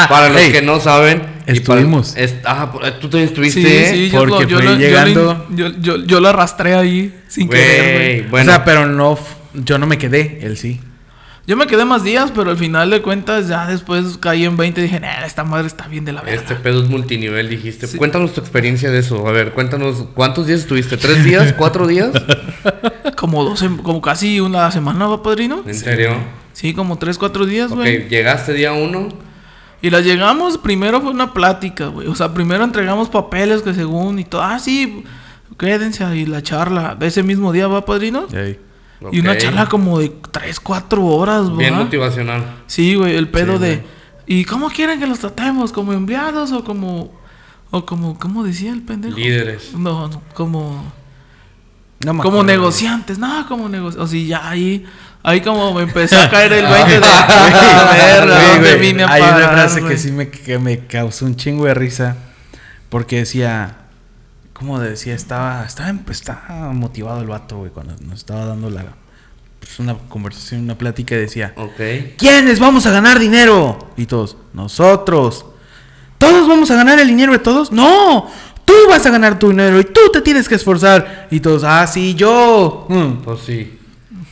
para 0.09 0.29
los 0.29 0.41
Ey, 0.41 0.51
que 0.51 0.61
no 0.61 0.79
saben. 0.79 1.19
para- 1.21 1.33
estuvimos. 1.47 2.13
es- 2.15 2.35
ah, 2.45 2.71
tú 3.01 3.09
también 3.09 3.29
estuviste. 3.29 3.61
Sí, 3.89 3.95
sí, 3.97 4.09
yo, 4.11 4.19
Porque 4.19 4.43
lo, 4.43 4.49
yo, 4.49 4.57
fue 4.57 4.65
lo- 4.65 4.71
yo 4.73 4.77
llegando- 4.77 5.45
lo- 5.49 5.55
yo, 5.55 5.67
yo, 5.79 6.05
yo 6.05 6.19
lo 6.19 6.29
arrastré 6.29 6.75
ahí 6.75 7.11
sin 7.27 7.47
Güey, 7.47 7.59
querer, 7.59 7.95
güey. 8.19 8.29
bueno. 8.29 8.51
O 8.51 8.55
sea, 8.55 8.63
pero 8.65 8.85
no, 8.85 9.17
yo 9.55 9.79
no 9.79 9.87
me 9.87 9.97
quedé, 9.97 10.39
él 10.43 10.57
sí. 10.57 10.79
Yo 11.47 11.55
me 11.55 11.65
quedé 11.65 11.85
más 11.85 12.03
días, 12.03 12.29
pero 12.35 12.49
al 12.51 12.57
final 12.57 12.89
de 12.89 13.01
cuentas 13.01 13.47
ya 13.47 13.65
después 13.67 14.17
caí 14.17 14.43
en 14.43 14.57
20 14.57 14.81
y 14.81 14.83
dije, 14.83 14.99
nah, 14.99 15.23
esta 15.25 15.45
madre 15.45 15.65
está 15.65 15.87
bien 15.87 16.03
de 16.03 16.11
la 16.11 16.21
verga. 16.21 16.41
Este 16.41 16.55
pedo 16.55 16.83
es 16.83 16.89
multinivel, 16.89 17.47
dijiste. 17.47 17.87
Sí. 17.87 17.97
Cuéntanos 17.97 18.33
tu 18.33 18.41
experiencia 18.41 18.91
de 18.91 18.99
eso. 18.99 19.25
A 19.25 19.31
ver, 19.31 19.53
cuéntanos, 19.53 20.07
¿cuántos 20.13 20.45
días 20.45 20.59
estuviste? 20.59 20.97
¿Tres 20.97 21.23
días? 21.23 21.53
¿Cuatro 21.53 21.87
días? 21.87 22.11
Como 23.15 23.45
dos, 23.45 23.63
como 23.81 23.99
casi 23.99 24.39
una 24.41 24.69
semana, 24.69 25.07
¿va, 25.07 25.23
padrino? 25.23 25.63
¿En 25.65 25.73
serio? 25.73 26.17
Sí, 26.53 26.73
como 26.75 26.97
tres, 26.99 27.17
cuatro 27.17 27.47
días, 27.47 27.71
Ok, 27.71 27.77
güey. 27.77 28.07
llegaste 28.09 28.53
día 28.53 28.73
uno. 28.73 29.07
Y 29.81 29.89
la 29.89 30.01
llegamos, 30.01 30.57
primero 30.59 31.01
fue 31.01 31.09
una 31.09 31.33
plática, 31.33 31.87
güey. 31.87 32.07
O 32.07 32.13
sea, 32.13 32.33
primero 32.33 32.63
entregamos 32.63 33.09
papeles 33.09 33.63
que 33.63 33.73
según 33.73 34.19
y 34.19 34.23
todo. 34.25 34.43
Ah, 34.43 34.59
sí, 34.59 35.03
quédense 35.57 36.03
ahí 36.03 36.25
la 36.27 36.43
charla. 36.43 36.93
De 36.93 37.07
ese 37.07 37.23
mismo 37.23 37.51
día, 37.53 37.67
¿va, 37.67 37.85
padrino? 37.85 38.27
Y 39.11 39.19
una 39.19 39.37
charla 39.37 39.67
como 39.67 39.99
de 39.99 40.11
tres, 40.31 40.59
cuatro 40.59 41.05
horas, 41.05 41.43
güey. 41.45 41.57
Bien 41.59 41.75
motivacional. 41.75 42.43
Sí, 42.67 42.95
güey, 42.95 43.15
el 43.15 43.29
pedo 43.29 43.57
Sí, 43.57 43.63
de... 43.63 43.75
güey. 43.77 43.87
¿Y 44.25 44.45
cómo 44.45 44.69
quieren 44.69 44.99
que 44.99 45.07
los 45.07 45.19
tratemos? 45.19 45.71
¿Como 45.71 45.93
empleados 45.93 46.51
o 46.51 46.63
como... 46.63 47.13
O 47.71 47.85
como... 47.85 48.17
¿Cómo 48.17 48.43
decía 48.43 48.71
el 48.71 48.81
pendejo? 48.81 49.15
Líderes. 49.17 49.73
No, 49.73 50.07
no, 50.07 50.21
como... 50.33 50.91
No 52.05 52.13
me 52.13 52.21
Como 52.23 52.43
negociantes. 52.43 53.17
No, 53.19 53.47
como 53.47 53.69
negociantes. 53.69 54.03
O 54.03 54.07
sea, 54.11 54.21
ya 54.21 54.49
ahí... 54.49 54.85
Ahí 55.23 55.41
como 55.41 55.73
me 55.73 55.83
empezó 55.83 56.19
a 56.19 56.29
caer 56.31 56.53
el 56.53 56.65
20 56.65 56.99
de... 56.99 57.01
"Ah, 57.03 57.93
verga, 57.97 58.37
Güey, 58.37 58.47
¿dónde 58.53 58.69
güey, 58.69 58.79
vine 58.81 59.03
a 59.03 59.11
Hay 59.11 59.21
una 59.21 59.49
frase 59.49 59.81
güey?" 59.81 59.91
que 59.93 59.97
sí 59.99 60.11
me, 60.11 60.29
que 60.29 60.57
me 60.59 60.85
causó 60.87 61.25
un 61.25 61.35
chingo 61.35 61.65
de 61.65 61.73
risa. 61.73 62.15
Porque 62.89 63.17
decía. 63.17 63.77
¿Cómo 64.57 64.79
decía? 64.79 65.13
Estaba, 65.13 65.63
estaba, 65.65 65.93
estaba 66.09 66.73
motivado 66.73 67.21
el 67.21 67.27
vato, 67.27 67.57
güey, 67.57 67.69
cuando 67.69 67.93
nos 68.01 68.17
estaba 68.17 68.45
dando 68.45 68.71
la. 68.71 68.85
Pues 69.59 69.79
una 69.79 69.95
conversación, 70.09 70.61
una 70.61 70.75
plática 70.75 71.13
y 71.13 71.19
decía. 71.19 71.53
¿Quiénes 72.17 72.59
vamos 72.59 72.87
a 72.87 72.91
ganar 72.91 73.19
dinero? 73.19 73.91
Y 73.97 74.07
todos, 74.07 74.35
nosotros. 74.53 75.45
¿Todos 76.17 76.47
vamos 76.47 76.71
a 76.71 76.75
ganar 76.75 76.97
el 76.97 77.07
dinero 77.07 77.33
de 77.33 77.39
todos? 77.39 77.71
No, 77.71 78.31
tú 78.65 78.73
vas 78.89 79.05
a 79.05 79.11
ganar 79.11 79.37
tu 79.37 79.49
dinero 79.49 79.79
y 79.79 79.83
tú 79.83 80.01
te 80.11 80.21
tienes 80.21 80.49
que 80.49 80.55
esforzar. 80.55 81.27
Y 81.29 81.39
todos, 81.39 81.63
ah, 81.63 81.85
sí, 81.85 82.15
yo. 82.15 82.87
Mm. 82.89 83.23
Pues 83.23 83.41
sí. 83.41 83.77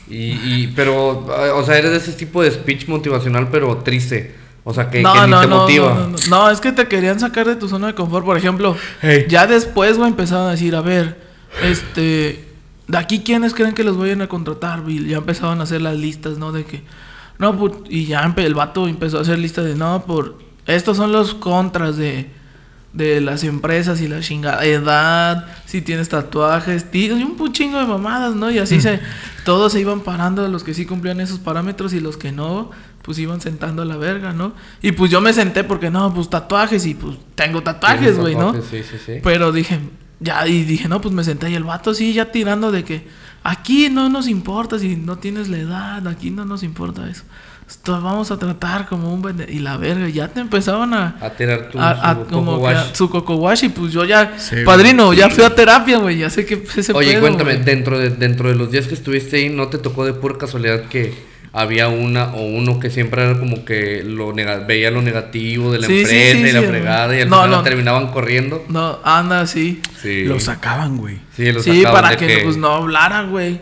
Y, 0.09 0.15
y, 0.15 0.73
pero, 0.75 1.23
o 1.55 1.63
sea, 1.63 1.77
eres 1.77 1.91
de 1.91 1.97
ese 1.97 2.13
tipo 2.13 2.41
de 2.41 2.49
speech 2.49 2.87
motivacional, 2.87 3.49
pero 3.51 3.77
triste. 3.77 4.33
O 4.67 4.73
sea, 4.73 4.89
que, 4.89 4.97
que 4.97 5.03
no, 5.03 5.13
ni 5.25 5.31
no, 5.31 5.41
te 5.41 5.47
no, 5.47 5.57
motiva. 5.59 5.93
no, 5.93 5.99
no, 6.01 6.07
no. 6.09 6.17
No, 6.29 6.49
es 6.49 6.59
que 6.59 6.71
te 6.71 6.87
querían 6.87 7.19
sacar 7.19 7.45
de 7.45 7.55
tu 7.55 7.69
zona 7.69 7.87
de 7.87 7.93
confort. 7.95 8.25
Por 8.25 8.35
ejemplo, 8.37 8.75
Hey. 9.01 9.25
ya 9.29 9.45
después, 9.47 9.95
güey, 9.97 10.09
empezaron 10.09 10.47
a 10.47 10.51
decir, 10.51 10.75
a 10.75 10.81
ver, 10.81 11.21
este, 11.63 12.43
de 12.87 12.97
aquí 12.97 13.19
quiénes 13.23 13.53
creen 13.53 13.73
que 13.73 13.83
los 13.83 13.95
vayan 13.97 14.21
a 14.21 14.27
contratar, 14.27 14.83
Y 14.87 15.07
Ya 15.07 15.17
empezaban 15.17 15.59
a 15.59 15.63
hacer 15.63 15.81
las 15.81 15.95
listas, 15.95 16.37
¿no? 16.37 16.51
De 16.51 16.65
que, 16.65 16.83
no, 17.37 17.57
pues, 17.57 17.73
y 17.89 18.05
ya 18.05 18.33
el 18.37 18.53
vato 18.55 18.87
empezó 18.87 19.19
a 19.19 19.21
hacer 19.21 19.37
listas 19.39 19.65
de, 19.65 19.75
no, 19.75 20.03
por, 20.05 20.37
estos 20.65 20.97
son 20.97 21.11
los 21.11 21.35
contras 21.35 21.95
de, 21.97 22.29
de 22.93 23.21
las 23.21 23.43
empresas 23.43 24.01
y 24.01 24.07
la 24.07 24.21
chingada 24.21 24.65
edad, 24.65 25.45
si 25.65 25.81
tienes 25.81 26.09
tatuajes, 26.09 26.89
ti- 26.89 27.07
y 27.07 27.11
un 27.11 27.53
chingo 27.53 27.77
de 27.77 27.85
mamadas, 27.85 28.33
¿no? 28.35 28.49
Y 28.49 28.57
así 28.59 28.79
se, 28.81 28.99
todos 29.43 29.73
se 29.73 29.79
iban 29.81 29.99
parando, 29.99 30.47
los 30.47 30.63
que 30.63 30.73
sí 30.73 30.85
cumplían 30.85 31.19
esos 31.19 31.39
parámetros 31.39 31.93
y 31.93 31.99
los 31.99 32.17
que 32.17 32.31
no, 32.31 32.71
pues 33.05 33.19
iban 33.19 33.39
sentando 33.39 33.83
a 33.83 33.85
la 33.85 33.97
verga, 33.97 34.33
¿no? 34.33 34.53
Y 34.81 34.91
pues 34.93 35.11
yo 35.11 35.21
me 35.21 35.31
senté 35.31 35.63
porque 35.63 35.91
no, 35.91 36.11
pues 36.13 36.29
tatuajes 36.29 36.85
y 36.87 36.95
pues 36.95 37.17
tengo 37.35 37.61
tatuajes, 37.61 38.17
güey, 38.17 38.35
¿no? 38.35 38.53
Sí, 38.53 38.81
sí, 38.83 38.97
sí. 39.05 39.13
Pero 39.23 39.51
dije, 39.51 39.79
ya, 40.19 40.47
y 40.47 40.63
dije, 40.63 40.87
no, 40.87 41.01
pues 41.01 41.13
me 41.13 41.23
senté 41.23 41.49
y 41.51 41.55
el 41.55 41.63
vato 41.63 41.93
sí, 41.93 42.13
ya 42.13 42.31
tirando 42.31 42.71
de 42.71 42.83
que 42.83 43.07
aquí 43.43 43.89
no 43.91 44.09
nos 44.09 44.27
importa 44.27 44.79
si 44.79 44.95
no 44.95 45.17
tienes 45.19 45.49
la 45.49 45.57
edad, 45.57 46.07
aquí 46.07 46.31
no 46.31 46.45
nos 46.45 46.63
importa 46.63 47.07
eso. 47.07 47.23
Esto 47.67 47.99
vamos 47.99 48.29
a 48.29 48.37
tratar 48.37 48.85
como 48.87 49.11
un 49.11 49.23
vende 49.23 49.47
y 49.51 49.57
la 49.59 49.75
verga, 49.77 50.07
ya 50.07 50.27
te 50.27 50.39
empezaban 50.39 50.93
a, 50.93 51.17
a 51.19 51.31
tirar 51.31 51.69
tu 51.71 51.79
a- 51.79 51.91
a- 51.91 52.13
su 52.15 52.25
como 52.27 52.51
coco 52.57 52.67
que 52.67 52.73
a- 52.75 52.95
su 52.95 53.09
coco 53.09 53.35
wash 53.37 53.63
y 53.65 53.69
pues 53.69 53.91
yo 53.91 54.05
ya, 54.05 54.33
Sí, 54.37 54.51
güey. 54.55 54.65
padrino, 54.65 55.13
ya 55.13 55.29
fui 55.31 55.43
a 55.43 55.53
terapia, 55.53 55.97
güey, 55.97 56.17
ya 56.19 56.29
sé 56.29 56.45
que 56.45 56.63
ese 56.75 56.93
Oye, 56.93 57.11
pedo, 57.13 57.21
cuéntame, 57.21 57.53
güey. 57.53 57.65
dentro 57.65 57.97
de, 57.97 58.09
dentro 58.11 58.49
de 58.49 58.55
los 58.55 58.69
días 58.71 58.85
que 58.87 58.93
estuviste 58.93 59.37
ahí, 59.37 59.49
¿no 59.49 59.67
te 59.67 59.79
tocó 59.79 60.05
de 60.05 60.13
pura 60.13 60.37
casualidad 60.37 60.83
que 60.89 61.34
había 61.55 61.87
una 61.87 62.33
o 62.35 62.43
uno 62.45 62.79
que 62.79 62.89
siempre 62.89 63.23
era 63.23 63.39
como 63.39 63.63
que 63.65 64.03
lo 64.05 64.33
nega- 64.33 64.65
veía 64.67 64.91
lo 64.91 65.01
negativo 65.01 65.71
de 65.71 65.79
la 65.79 65.87
Sí, 65.87 65.93
sí, 66.05 66.15
empresa 66.15 66.37
sí, 66.37 66.43
y 66.49 66.51
la 66.51 66.59
sí, 66.61 66.65
fregada 66.67 67.17
y 67.17 67.21
al 67.21 67.29
no, 67.29 67.35
final 67.37 67.51
no. 67.51 67.63
terminaban 67.63 68.07
corriendo? 68.07 68.65
No, 68.69 68.99
anda, 69.03 69.47
sí. 69.47 69.81
Sí. 70.01 70.25
Lo 70.25 70.39
sacaban, 70.39 70.97
güey. 70.97 71.17
Sí, 71.35 71.51
lo 71.51 71.61
Sí, 71.63 71.77
sacaban 71.77 72.01
para 72.01 72.15
de 72.15 72.27
que, 72.27 72.37
pues 72.43 72.57
no 72.57 72.71
hablara, 72.73 73.23
güey. 73.23 73.59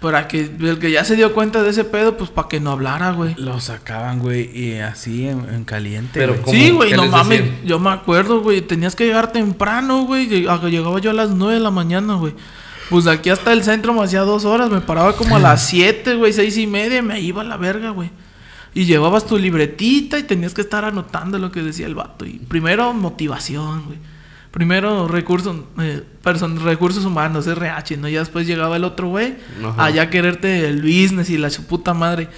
Para 0.00 0.26
que 0.26 0.40
el 0.60 0.80
que 0.80 0.90
ya 0.90 1.04
se 1.04 1.14
dio 1.14 1.32
cuenta 1.32 1.62
de 1.62 1.70
ese 1.70 1.84
pedo, 1.84 2.16
pues 2.16 2.28
para 2.28 2.48
que 2.48 2.58
no 2.58 2.72
hablara, 2.72 3.12
güey. 3.12 3.36
Lo 3.38 3.60
sacaban, 3.60 4.18
güey, 4.18 4.50
y 4.52 4.78
así 4.80 5.28
en, 5.28 5.46
en 5.54 5.62
caliente. 5.64 6.10
Pero 6.18 6.34
güey. 6.44 6.56
Sí, 6.60 6.70
güey, 6.70 6.90
¿Qué 6.90 6.96
no 6.96 7.06
mames. 7.06 7.38
decían? 7.42 7.56
Yo 7.64 7.78
me 7.78 7.90
acuerdo, 7.90 8.40
güey. 8.40 8.62
Tenías 8.62 8.96
que 8.96 9.04
llegar 9.06 9.30
temprano, 9.30 10.04
güey. 10.04 10.28
Lleg- 10.28 10.68
Llegaba 10.70 10.98
yo 10.98 11.10
a 11.10 11.14
las 11.14 11.30
9 11.30 11.54
de 11.54 11.60
la 11.60 11.70
mañana, 11.70 12.14
güey. 12.14 12.32
Pues 12.90 13.04
de 13.04 13.12
aquí 13.12 13.30
hasta 13.30 13.52
el 13.52 13.62
centro 13.62 13.92
me 13.92 14.02
hacía 14.02 14.20
dos 14.20 14.44
horas. 14.44 14.70
Me 14.70 14.80
paraba 14.80 15.14
como 15.16 15.36
a 15.36 15.38
las 15.38 15.66
7, 15.66 16.14
güey, 16.14 16.32
seis 16.32 16.56
y 16.58 16.66
media. 16.66 16.98
Y 16.98 17.02
me 17.02 17.20
iba 17.20 17.42
a 17.42 17.44
la 17.44 17.56
verga, 17.56 17.90
güey. 17.90 18.10
Y 18.74 18.84
llevabas 18.84 19.26
tu 19.26 19.38
libretita 19.38 20.18
y 20.18 20.22
tenías 20.22 20.54
que 20.54 20.62
estar 20.62 20.84
anotando 20.84 21.38
lo 21.38 21.52
que 21.52 21.62
decía 21.62 21.86
el 21.86 21.94
vato. 21.94 22.24
Y 22.24 22.38
primero, 22.38 22.92
motivación, 22.94 23.84
güey. 23.86 23.98
Primero, 24.50 25.08
recursos, 25.08 25.56
eh, 25.80 26.02
recursos 26.62 27.04
humanos, 27.06 27.46
RH, 27.46 27.96
¿no? 27.96 28.08
Ya 28.08 28.20
después 28.20 28.46
llegaba 28.46 28.76
el 28.76 28.84
otro 28.84 29.08
güey. 29.08 29.34
Allá 29.78 30.10
quererte 30.10 30.68
el 30.68 30.82
business 30.82 31.30
y 31.30 31.38
la 31.38 31.48
su 31.48 31.66
puta 31.66 31.94
madre. 31.94 32.28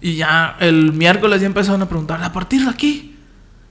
Y 0.00 0.14
ya 0.16 0.56
el 0.60 0.92
miércoles 0.94 1.40
ya 1.40 1.46
empezaron 1.46 1.82
a 1.82 1.88
preguntar, 1.88 2.22
a 2.22 2.32
partir 2.32 2.62
de 2.62 2.70
aquí, 2.70 3.17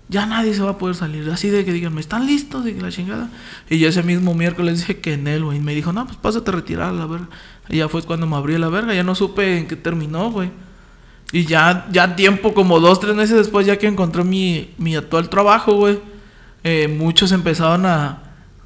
ya 0.09 0.25
nadie 0.25 0.53
se 0.53 0.61
va 0.61 0.71
a 0.71 0.77
poder 0.77 0.95
salir. 0.95 1.29
Así 1.29 1.49
de 1.49 1.65
que 1.65 1.73
digan, 1.73 1.93
¿me 1.93 1.99
están 2.01 2.25
listos? 2.25 2.65
Y 2.65 2.73
que 2.73 2.81
la 2.81 2.91
chingada. 2.91 3.29
Y 3.69 3.77
yo 3.79 3.89
ese 3.89 4.03
mismo 4.03 4.33
miércoles 4.33 4.79
dije 4.79 4.99
que 4.99 5.13
en 5.13 5.27
él, 5.27 5.43
güey. 5.43 5.59
Me 5.59 5.75
dijo, 5.75 5.91
no, 5.91 6.05
pues 6.05 6.17
pásate 6.17 6.49
a 6.51 6.53
retirar 6.53 6.89
a 6.89 6.93
la 6.93 7.05
verga. 7.05 7.27
Y 7.67 7.77
ya 7.77 7.89
fue 7.89 8.01
cuando 8.03 8.25
me 8.25 8.37
abrí 8.37 8.57
la 8.57 8.69
verga. 8.69 8.93
Ya 8.93 9.03
no 9.03 9.15
supe 9.15 9.57
en 9.57 9.67
qué 9.67 9.75
terminó, 9.75 10.31
güey. 10.31 10.49
Y 11.33 11.45
ya, 11.45 11.87
ya 11.91 12.15
tiempo, 12.15 12.53
como 12.53 12.79
dos, 12.79 13.01
tres 13.01 13.15
meses 13.15 13.35
después, 13.35 13.67
ya 13.67 13.77
que 13.77 13.87
encontré 13.87 14.23
mi, 14.23 14.73
mi 14.77 14.95
actual 14.95 15.29
trabajo, 15.29 15.73
güey. 15.73 15.99
eh, 16.63 16.87
muchos 16.87 17.31
empezaron 17.33 17.85
a. 17.85 18.23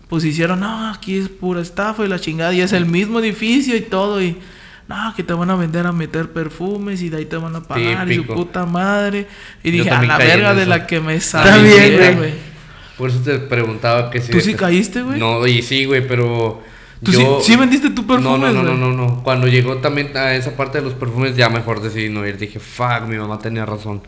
Pues 0.10 0.25
hicieron, 0.25 0.60
no, 0.60 0.89
aquí 0.89 1.17
es 1.17 1.29
pura 1.29 1.62
estafa 1.62 2.05
y 2.05 2.07
la 2.07 2.19
chingada. 2.19 2.53
Y 2.53 2.62
es 2.62 2.74
el 2.74 2.86
mismo 2.86 3.19
edificio 3.19 3.75
y 3.75 3.81
todo. 3.81 4.21
Y 4.21 4.38
no, 4.91 5.15
que 5.15 5.24
te 5.24 5.33
van 5.33 5.50
a 5.50 5.55
vender 5.55 5.86
a 5.88 5.91
meter 5.91 6.29
perfumes 6.31 7.01
y 7.01 7.10
de 7.10 7.17
ahí 7.17 7.25
te 7.25 7.38
van 7.38 7.55
a 7.55 7.62
pagar 7.63 8.12
y 8.12 8.15
su 8.15 8.25
puta 8.25 8.65
madre. 8.65 9.27
Y 9.63 9.71
Yo 9.71 9.83
dije, 9.83 9.89
a 9.89 10.03
la 10.03 10.17
verga 10.17 10.53
de 10.53 10.65
la 10.65 10.86
que 10.88 11.00
me 11.00 11.19
saliera, 11.19 12.12
güey. 12.13 12.33
Por 12.98 13.10
eso 13.10 13.19
te 13.21 13.39
preguntaba 13.39 14.12
que 14.12 14.21
si... 14.21 14.31
¿Tú 14.31 14.39
sí 14.41 14.53
caíste, 14.53 15.01
güey? 15.01 15.19
No, 15.19 15.45
y 15.48 15.62
sí, 15.62 15.86
güey, 15.86 16.07
pero... 16.07 16.62
¿Tú 17.03 17.12
sí- 17.12 17.25
sí 17.41 17.55
vendiste 17.55 17.89
tu 17.89 18.05
perfume, 18.05 18.29
No, 18.29 18.38
no, 18.38 18.51
no, 18.51 18.63
no, 18.63 18.77
no, 18.77 18.93
no. 18.93 19.24
Cuando 19.24 19.48
llegó 19.48 19.77
también 19.77 20.15
a 20.15 20.36
esa 20.36 20.55
parte 20.55 20.77
de 20.77 20.83
los 20.83 20.93
perfumes, 20.93 21.36
ya 21.36 21.50
mejor 21.50 21.81
decidí 21.81 22.10
no 22.10 22.27
ir. 22.27 22.38
Dije, 22.38 22.60
fuck, 22.60 23.07
mi 23.07 23.17
mamá 23.17 23.39
tenía 23.39 23.65
razón. 23.65 24.03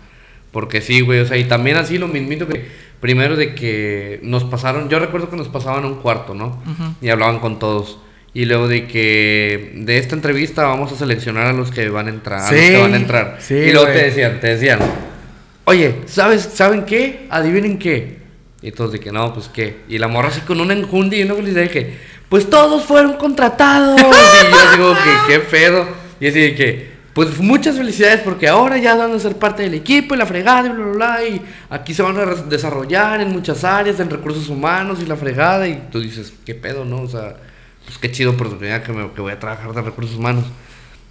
Porque 0.52 0.80
sí, 0.82 1.02
güey, 1.02 1.22
o 1.22 1.26
sea, 1.26 1.38
y 1.38 1.46
también 1.46 1.78
así 1.78 1.98
lo 1.98 2.08
mismito 2.08 2.48
que... 2.48 2.84
Primero 3.00 3.36
de 3.36 3.56
que 3.56 4.20
nos 4.22 4.44
pasaron... 4.44 4.90
Yo 4.90 5.00
recuerdo 5.00 5.30
que 5.30 5.36
nos 5.38 5.48
pasaban 5.48 5.84
a 5.84 5.88
un 5.88 5.96
cuarto, 5.96 6.36
¿no? 6.36 6.62
Y 7.02 7.10
hablaban 7.10 7.40
con 7.40 7.58
todos. 7.58 7.98
Y 8.36 8.46
luego 8.46 8.68
de 8.68 8.88
que 8.88 9.74
de 9.76 9.98
esta 10.00 10.16
entrevista 10.16 10.64
vamos 10.64 10.92
a 10.92 10.96
seleccionar 10.96 11.48
a 11.48 11.54
los 11.54 11.70
que 11.70 11.88
van 11.90 12.08
a 12.08 12.10
entrar. 12.10 12.40
a 12.40 12.52
los 12.52 12.60
Sí, 12.60 12.68
que 12.72 12.78
van 12.82 12.94
a 12.94 12.98
entrar. 12.98 13.38
sí, 13.40 13.54
y 13.54 13.72
luego 13.72 13.86
güey. 13.86 13.98
te 14.00 14.06
decían, 14.06 14.40
te 14.40 14.48
decían, 14.48 14.80
oye, 15.66 15.96
¿sabes, 16.08 16.50
¿saben 16.54 16.84
qué? 16.86 17.28
Adivinen 17.30 17.78
qué. 17.78 18.18
Y 18.62 18.72
todos 18.72 18.92
de 18.94 19.00
que 19.00 19.12
no, 19.12 19.34
pues 19.34 19.50
qué. 19.50 19.82
Y 19.90 19.98
la 20.00 20.08
morra 20.08 20.30
así 20.30 20.42
con 20.42 20.60
una 20.62 20.74
enjundia 20.74 21.20
y 21.20 21.24
una 21.24 21.36
felicidad 21.36 21.68
que, 21.70 21.96
pues 22.30 22.50
todos 22.50 22.84
fueron 22.86 23.14
contratados. 23.14 24.00
y 24.00 24.04
yo 24.04 24.84
como 24.84 24.94
que, 24.96 25.12
qué 25.34 25.40
pedo. 25.40 25.88
Y 26.20 26.28
así 26.28 26.40
de 26.40 26.56
que, 26.56 26.94
pues 27.14 27.38
muchas 27.38 27.78
felicidades 27.78 28.22
porque 28.22 28.48
ahora 28.48 28.78
ya 28.80 28.96
van 28.96 29.12
a 29.14 29.20
ser 29.20 29.36
parte 29.36 29.62
del 29.62 29.76
equipo 29.76 30.16
y 30.16 30.18
la 30.18 30.26
fregada 30.26 30.68
y 30.68 30.72
bla, 30.72 30.84
bla, 30.86 30.94
bla. 31.18 31.24
Y 31.28 31.42
aquí 31.70 31.94
se 31.94 32.02
van 32.02 32.18
a 32.18 32.26
desarrollar 32.26 33.22
en 33.22 33.32
muchas 33.32 33.64
áreas, 33.64 34.00
en 34.00 34.10
recursos 34.10 34.50
humanos 34.50 34.98
y 35.02 35.06
la 35.06 35.16
fregada. 35.18 35.68
Y 35.68 35.84
tú 35.92 36.00
dices, 36.00 36.34
qué 36.46 36.56
pedo, 36.56 36.86
¿no? 36.86 37.02
O 37.02 37.08
sea, 37.08 37.36
pues 37.86 37.98
qué 37.98 38.12
chido 38.12 38.32
oportunidad 38.32 38.84
que, 38.84 38.92
me, 38.94 39.12
que 39.12 39.22
voy 39.22 39.32
a 39.32 39.40
trabajar 39.40 39.74
de 39.74 39.82
recursos 39.82 40.16
humanos. 40.18 40.46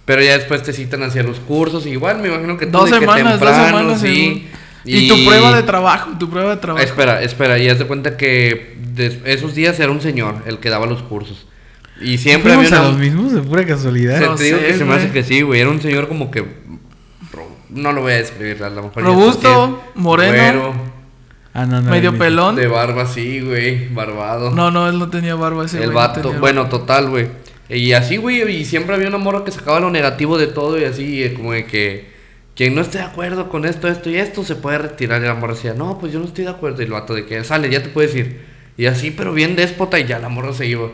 Pero 0.05 0.21
ya 0.21 0.37
después 0.37 0.61
te 0.63 0.73
citan 0.73 1.01
hacia 1.03 1.23
los 1.23 1.39
cursos. 1.39 1.85
Igual 1.85 2.19
me 2.21 2.27
imagino 2.27 2.57
que 2.57 2.65
Dos 2.65 2.85
de 2.91 2.95
que 2.95 2.99
semanas, 3.01 3.39
dos 3.39 3.49
temprano, 3.49 3.77
semanas. 3.77 4.01
sí. 4.01 4.07
según. 4.07 4.63
Y, 4.85 5.07
tu 5.07 5.23
prueba 5.25 5.55
de 5.55 5.63
trabajo, 5.63 6.11
tu 6.19 6.29
prueba 6.29 6.55
de 6.55 6.57
trabajo. 6.57 6.83
Espera, 6.85 7.21
espera, 7.23 7.57
y 7.57 7.69
haz 7.69 7.79
de 7.79 7.85
cuenta 7.87 8.17
que 8.17 8.75
des- 8.93 9.19
esos 9.23 9.55
días 9.55 9.79
era 9.79 9.89
un 9.91 10.01
señor 10.01 10.35
el 10.45 10.57
que 10.59 10.69
daba 10.69 10.85
los 10.87 11.01
cursos. 11.03 11.47
Y 12.01 12.17
siempre 12.17 12.51
había 12.51 12.67
¿Fuimos 12.67 12.79
a 12.79 12.81
una... 12.81 12.89
los 12.91 12.99
mismos 12.99 13.31
de 13.31 13.41
pura 13.43 13.65
casualidad? 13.65 14.19
Se- 14.19 14.25
No 14.25 14.35
te 14.35 14.43
digo 14.43 14.57
sé, 14.59 14.65
que 14.67 14.73
se 14.77 14.83
me 14.83 14.93
hace 14.95 15.09
que 15.11 15.23
sí, 15.23 15.41
güey. 15.41 15.61
Era 15.61 15.69
un 15.69 15.81
señor 15.81 16.09
como 16.09 16.29
que... 16.31 16.43
No 17.69 17.93
lo 17.93 18.01
voy 18.01 18.11
a 18.11 18.17
describir, 18.17 18.61
a 18.61 18.69
lo 18.69 18.83
mejor... 18.83 19.03
Robusto, 19.03 19.83
moreno. 19.95 20.33
güero, 20.33 20.73
Ah, 21.53 21.65
no, 21.65 21.81
no. 21.81 21.91
Medio 21.91 22.17
pelón. 22.17 22.55
de 22.55 22.67
barba 22.67 23.03
así, 23.03 23.41
güey. 23.41 23.87
Barbado. 23.89 24.51
No, 24.51 24.71
no, 24.71 24.89
él 24.89 24.97
no 24.97 25.09
tenía 25.09 25.35
barba 25.35 25.65
ese 25.65 25.77
el 25.77 25.91
güey, 25.91 25.93
no 25.93 25.99
vato. 25.99 26.21
tenía 26.21 26.39
bueno, 26.39 26.63
barba. 26.63 26.77
total, 26.77 27.09
güey. 27.09 27.27
Y 27.69 27.93
así, 27.93 28.17
güey. 28.17 28.41
Y 28.55 28.65
siempre 28.65 28.95
había 28.95 29.07
una 29.07 29.19
morra 29.19 29.43
que 29.43 29.51
sacaba 29.51 29.79
lo 29.79 29.89
negativo 29.89 30.37
de 30.37 30.47
todo 30.47 30.79
y 30.79 30.85
así, 30.85 31.23
eh, 31.23 31.33
como 31.33 31.53
de 31.53 31.65
que... 31.65 32.13
Quien 32.55 32.75
no 32.75 32.81
esté 32.81 32.99
de 32.99 33.05
acuerdo 33.05 33.49
con 33.49 33.65
esto, 33.65 33.87
esto 33.87 34.11
y 34.11 34.17
esto, 34.17 34.43
se 34.43 34.55
puede 34.55 34.77
retirar. 34.77 35.21
Y 35.23 35.25
la 35.25 35.33
morra 35.33 35.55
decía, 35.55 35.73
no, 35.73 35.97
pues 35.97 36.13
yo 36.13 36.19
no 36.19 36.25
estoy 36.25 36.43
de 36.43 36.51
acuerdo. 36.51 36.81
Y 36.81 36.85
el 36.85 36.91
vato 36.91 37.15
de 37.15 37.25
que 37.25 37.43
sale, 37.43 37.69
ya 37.69 37.81
te 37.81 37.89
puedes 37.89 38.15
ir. 38.15 38.45
Y 38.77 38.85
así, 38.85 39.11
pero 39.11 39.33
bien 39.33 39.55
déspota 39.55 39.99
y 39.99 40.05
ya 40.05 40.19
la 40.19 40.29
morra 40.29 40.53
se 40.53 40.67
iba. 40.67 40.87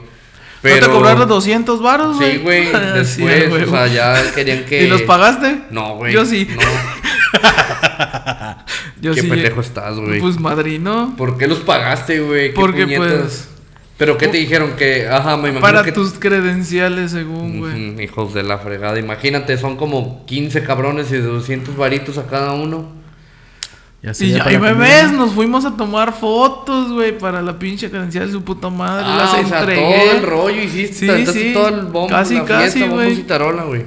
¿No 0.61 0.69
te 0.79 0.87
cobraron 0.87 1.27
200 1.27 1.81
varos, 1.81 2.17
güey? 2.17 2.31
Sí, 2.33 2.37
güey. 2.39 2.65
Sí, 3.05 3.23
Después, 3.23 3.49
güey. 3.49 3.63
o 3.63 3.69
sea, 3.69 3.87
ya 3.87 4.31
querían 4.33 4.65
que. 4.65 4.83
¿Y 4.83 4.87
los 4.87 5.01
pagaste? 5.03 5.61
No, 5.71 5.95
güey. 5.95 6.13
Yo 6.13 6.25
sí. 6.25 6.47
No. 6.49 6.61
Yo 9.01 9.13
Qué 9.13 9.21
sí. 9.21 9.27
pendejo 9.27 9.61
estás, 9.61 9.97
güey. 9.97 10.19
Pues 10.19 10.39
madrino. 10.39 11.13
¿Por 11.17 11.37
qué 11.37 11.47
los 11.47 11.59
pagaste, 11.59 12.19
güey? 12.19 12.49
¿Qué 12.49 12.55
Porque, 12.55 12.83
puñetas? 12.83 13.07
pues, 13.09 13.49
¿Pero 13.97 14.17
qué 14.17 14.27
te 14.29 14.37
dijeron? 14.37 14.73
Que, 14.77 15.07
ajá, 15.07 15.35
me 15.35 15.49
imagino 15.49 15.61
Para 15.61 15.83
que... 15.83 15.91
tus 15.91 16.13
credenciales, 16.13 17.11
según, 17.11 17.59
güey. 17.59 17.91
Ujú, 17.91 18.01
hijos 18.01 18.33
de 18.33 18.43
la 18.43 18.57
fregada. 18.57 18.97
Imagínate, 18.99 19.57
son 19.57 19.75
como 19.75 20.25
15 20.25 20.63
cabrones 20.63 21.09
y 21.11 21.15
de 21.15 21.21
200 21.21 21.75
varitos 21.75 22.17
a 22.17 22.25
cada 22.27 22.53
uno. 22.53 22.97
Ya 24.01 24.13
Y 24.17 24.29
ya, 24.31 24.49
y 24.53 24.57
me 24.57 24.73
ves, 24.73 25.11
nos 25.11 25.33
fuimos 25.33 25.65
a 25.65 25.75
tomar 25.75 26.13
fotos, 26.13 26.93
güey, 26.93 27.17
para 27.17 27.41
la 27.41 27.59
pinche 27.59 27.89
credencial 27.89 28.27
de 28.27 28.31
su 28.31 28.41
puta 28.41 28.69
madre. 28.69 29.03
Ah, 29.05 29.17
las 29.17 29.45
o 29.45 29.47
sea, 29.49 29.59
entregué. 29.59 29.81
todo 29.81 30.11
el 30.17 30.23
rollo 30.23 30.61
hiciste. 30.63 31.25
Sí, 31.25 31.51
todo 31.53 31.67
el 31.67 31.81
bombo, 31.81 32.07
Casi, 32.07 32.35
la 32.35 32.45
casi, 32.45 32.79
fiesta, 32.79 33.09
y 33.09 33.15
tarola, 33.23 33.63
güey. 33.63 33.83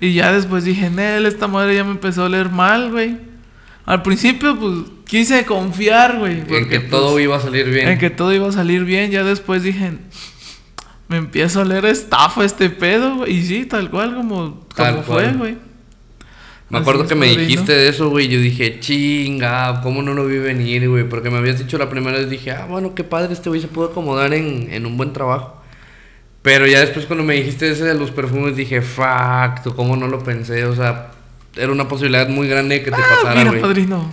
Y 0.00 0.14
ya 0.14 0.32
después 0.32 0.64
dije, 0.64 0.90
Nel, 0.90 1.24
esta 1.26 1.46
madre 1.46 1.76
ya 1.76 1.84
me 1.84 1.92
empezó 1.92 2.24
a 2.24 2.28
leer 2.28 2.50
mal, 2.50 2.90
güey. 2.90 3.16
Al 3.86 4.02
principio, 4.02 4.58
pues, 4.58 4.74
quise 5.04 5.46
confiar, 5.46 6.18
güey. 6.18 6.40
En 6.40 6.68
que 6.68 6.80
pues, 6.80 6.90
todo 6.90 7.18
iba 7.20 7.36
a 7.36 7.40
salir 7.40 7.70
bien. 7.70 7.88
En 7.88 7.98
que 7.98 8.10
todo 8.10 8.32
iba 8.32 8.48
a 8.48 8.52
salir 8.52 8.84
bien. 8.84 9.12
Ya 9.12 9.22
después 9.22 9.62
dije, 9.62 9.92
me 11.06 11.18
empiezo 11.18 11.60
a 11.60 11.64
leer 11.64 11.86
estafa 11.86 12.44
este 12.44 12.68
pedo, 12.68 13.18
güey. 13.18 13.36
Y 13.36 13.42
sí, 13.44 13.64
tal 13.64 13.88
cual 13.88 14.14
como, 14.16 14.66
Tal 14.74 14.96
como 14.96 15.02
fue, 15.04 15.32
güey. 15.32 15.56
Me 16.68 16.78
Así 16.78 16.82
acuerdo 16.82 17.06
que 17.06 17.14
me 17.14 17.28
dijiste 17.28 17.72
de 17.72 17.88
eso, 17.88 18.10
güey. 18.10 18.26
Yo 18.26 18.40
dije, 18.40 18.80
chinga, 18.80 19.80
¿cómo 19.82 20.02
no 20.02 20.14
lo 20.14 20.26
vi 20.26 20.38
venir, 20.38 20.88
güey? 20.88 21.08
Porque 21.08 21.30
me 21.30 21.38
habías 21.38 21.60
dicho 21.60 21.78
la 21.78 21.88
primera 21.88 22.18
vez, 22.18 22.28
dije, 22.28 22.50
ah, 22.50 22.66
bueno, 22.68 22.92
qué 22.92 23.04
padre, 23.04 23.32
este 23.34 23.48
güey 23.48 23.60
se 23.60 23.68
pudo 23.68 23.90
acomodar 23.90 24.34
en, 24.34 24.68
en 24.72 24.84
un 24.84 24.96
buen 24.96 25.12
trabajo. 25.12 25.62
Pero 26.42 26.66
ya 26.66 26.80
después 26.80 27.06
cuando 27.06 27.24
me 27.24 27.34
dijiste 27.34 27.70
ese 27.70 27.84
de 27.84 27.94
los 27.94 28.10
perfumes, 28.10 28.56
dije, 28.56 28.82
fuck, 28.82 29.74
¿cómo 29.76 29.96
no 29.96 30.08
lo 30.08 30.24
pensé? 30.24 30.64
O 30.64 30.74
sea, 30.74 31.12
era 31.56 31.72
una 31.72 31.88
posibilidad 31.88 32.28
muy 32.28 32.48
grande 32.48 32.82
que 32.82 32.90
te 32.90 32.96
Ah, 32.96 33.04
pasara, 33.22 33.44
mira, 33.50 33.60
padrino. 33.60 34.10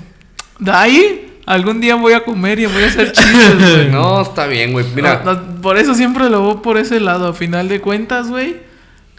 De 0.59 0.71
ahí, 0.71 1.39
algún 1.45 1.81
día 1.81 1.95
voy 1.95 2.13
a 2.13 2.23
comer 2.23 2.59
y 2.59 2.65
voy 2.65 2.83
a 2.83 2.87
hacer 2.87 3.11
chistes, 3.11 3.59
güey. 3.75 3.89
No, 3.91 4.21
está 4.21 4.47
bien, 4.47 4.71
güey. 4.71 4.85
Mira, 4.95 5.21
No, 5.25 5.33
no, 5.33 5.61
por 5.61 5.77
eso 5.77 5.93
siempre 5.95 6.29
lo 6.29 6.41
voy 6.41 6.57
por 6.63 6.77
ese 6.77 6.99
lado. 6.99 7.27
A 7.27 7.33
final 7.33 7.67
de 7.69 7.81
cuentas, 7.81 8.27
güey, 8.29 8.57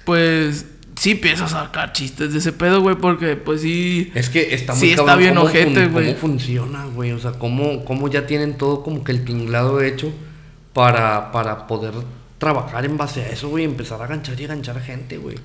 pues 0.05 0.67
sí 0.97 1.13
empiezo 1.13 1.45
a 1.45 1.49
sacar 1.49 1.93
chistes 1.93 2.33
de 2.33 2.39
ese 2.39 2.53
pedo, 2.53 2.81
güey, 2.81 2.97
porque 2.97 3.37
pues 3.37 3.63
sí. 3.63 4.11
es 4.15 4.29
que 4.29 4.55
está 4.55 4.73
muy 4.75 4.81
Sí, 4.81 4.91
está 4.93 5.17
bien 5.17 5.35
cómo 5.35 5.47
ojete, 5.47 5.87
güey. 5.89 6.07
¿Cómo 6.07 6.17
funciona, 6.19 6.85
güey? 6.87 7.13
O 7.13 7.19
sea, 7.19 7.33
cómo, 7.33 7.85
cómo 7.85 8.09
ya 8.09 8.27
tienen 8.27 8.55
todo 8.57 8.83
como 8.83 9.03
que 9.05 9.13
el 9.13 9.25
tinglado 9.25 9.81
hecho 9.83 10.13
para, 10.73 11.33
para 11.33 11.67
poder 11.67 11.95
trabajar 12.39 12.85
en 12.85 12.97
base 12.97 13.23
a 13.23 13.29
eso, 13.29 13.49
güey. 13.49 13.65
Empezar 13.65 14.01
a 14.03 14.07
ganchar 14.07 14.41
y 14.41 14.47
ganchar 14.47 14.81
gente, 14.81 15.19
güey. 15.19 15.37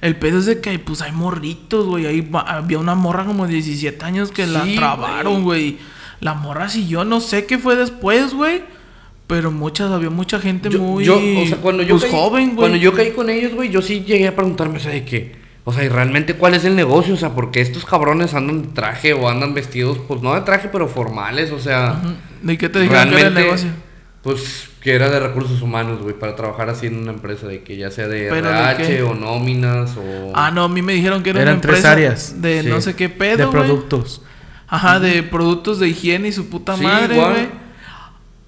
El 0.00 0.16
pedo 0.16 0.38
es 0.38 0.46
de 0.46 0.60
que 0.60 0.78
pues 0.78 1.02
hay 1.02 1.12
morritos, 1.12 1.86
güey. 1.86 2.06
Ahí 2.06 2.30
había 2.46 2.78
una 2.78 2.94
morra 2.94 3.24
como 3.24 3.46
de 3.46 3.54
17 3.54 4.04
años 4.04 4.30
que 4.30 4.46
la 4.46 4.64
trabaron, 4.76 5.42
güey. 5.42 5.78
La 6.20 6.34
morra 6.34 6.68
sí, 6.68 6.86
yo 6.86 7.04
no 7.04 7.20
sé 7.20 7.46
qué 7.46 7.58
fue 7.58 7.76
después, 7.76 8.34
güey. 8.34 8.62
Pero 9.26 9.50
muchas, 9.50 9.90
había 9.90 10.08
mucha 10.08 10.40
gente 10.40 10.70
Yo, 10.70 10.80
muy 10.80 11.04
yo, 11.04 11.16
o 11.16 11.46
sea, 11.46 11.58
cuando 11.58 11.82
yo 11.82 11.98
pues, 11.98 12.04
caí, 12.04 12.12
joven, 12.12 12.44
güey. 12.46 12.56
Cuando 12.56 12.76
yo 12.78 12.94
caí 12.94 13.10
con 13.10 13.28
ellos, 13.28 13.52
güey, 13.54 13.70
yo 13.70 13.82
sí 13.82 14.00
llegué 14.00 14.26
a 14.26 14.34
preguntarme, 14.34 14.78
o 14.78 14.80
sea, 14.80 14.90
de 14.90 15.04
qué. 15.04 15.36
O 15.64 15.72
sea, 15.72 15.84
¿y 15.84 15.90
realmente 15.90 16.34
cuál 16.34 16.54
es 16.54 16.64
el 16.64 16.74
negocio? 16.74 17.12
O 17.12 17.16
sea, 17.18 17.34
porque 17.34 17.60
estos 17.60 17.84
cabrones 17.84 18.32
andan 18.32 18.62
de 18.62 18.68
traje 18.68 19.12
o 19.12 19.28
andan 19.28 19.52
vestidos, 19.52 19.98
pues 20.08 20.22
no 20.22 20.34
de 20.34 20.40
traje, 20.40 20.70
pero 20.72 20.88
formales, 20.88 21.50
o 21.50 21.58
sea. 21.58 22.00
¿De 22.40 22.56
qué 22.56 22.70
te 22.70 22.80
dijeron 22.80 23.10
que 23.10 23.20
era 23.20 23.28
el 23.28 23.34
negocio? 23.34 23.68
Pues 24.22 24.70
que 24.88 24.94
era 24.94 25.10
de 25.10 25.20
recursos 25.20 25.60
humanos, 25.60 26.00
güey, 26.00 26.18
para 26.18 26.34
trabajar 26.34 26.70
así 26.70 26.86
en 26.86 26.96
una 26.96 27.12
empresa, 27.12 27.46
de 27.46 27.62
que 27.62 27.76
ya 27.76 27.90
sea 27.90 28.08
de 28.08 28.28
¿Pero 28.30 28.48
de 28.48 28.54
RH 28.58 29.02
o 29.02 29.14
nóminas 29.14 29.94
o. 29.98 30.32
Ah, 30.34 30.50
no, 30.50 30.64
a 30.64 30.68
mí 30.70 30.80
me 30.80 30.94
dijeron 30.94 31.22
que 31.22 31.28
era 31.30 31.42
Eran 31.42 31.54
una 31.56 31.60
tres 31.60 31.74
empresa 31.76 31.92
áreas. 31.92 32.40
de 32.40 32.62
Sí. 32.62 32.68
no 32.68 32.80
sé 32.80 32.96
qué 32.96 33.08
de 33.08 33.14
pedo, 33.14 33.50
güey. 33.50 33.64
productos. 33.64 34.22
Ajá, 34.66 34.98
de 34.98 35.22
productos 35.22 35.78
de 35.78 35.88
higiene 35.88 36.28
y 36.28 36.32
su 36.32 36.48
puta 36.48 36.74
Sí, 36.76 36.82
madre, 36.82 37.16
güey. 37.16 37.48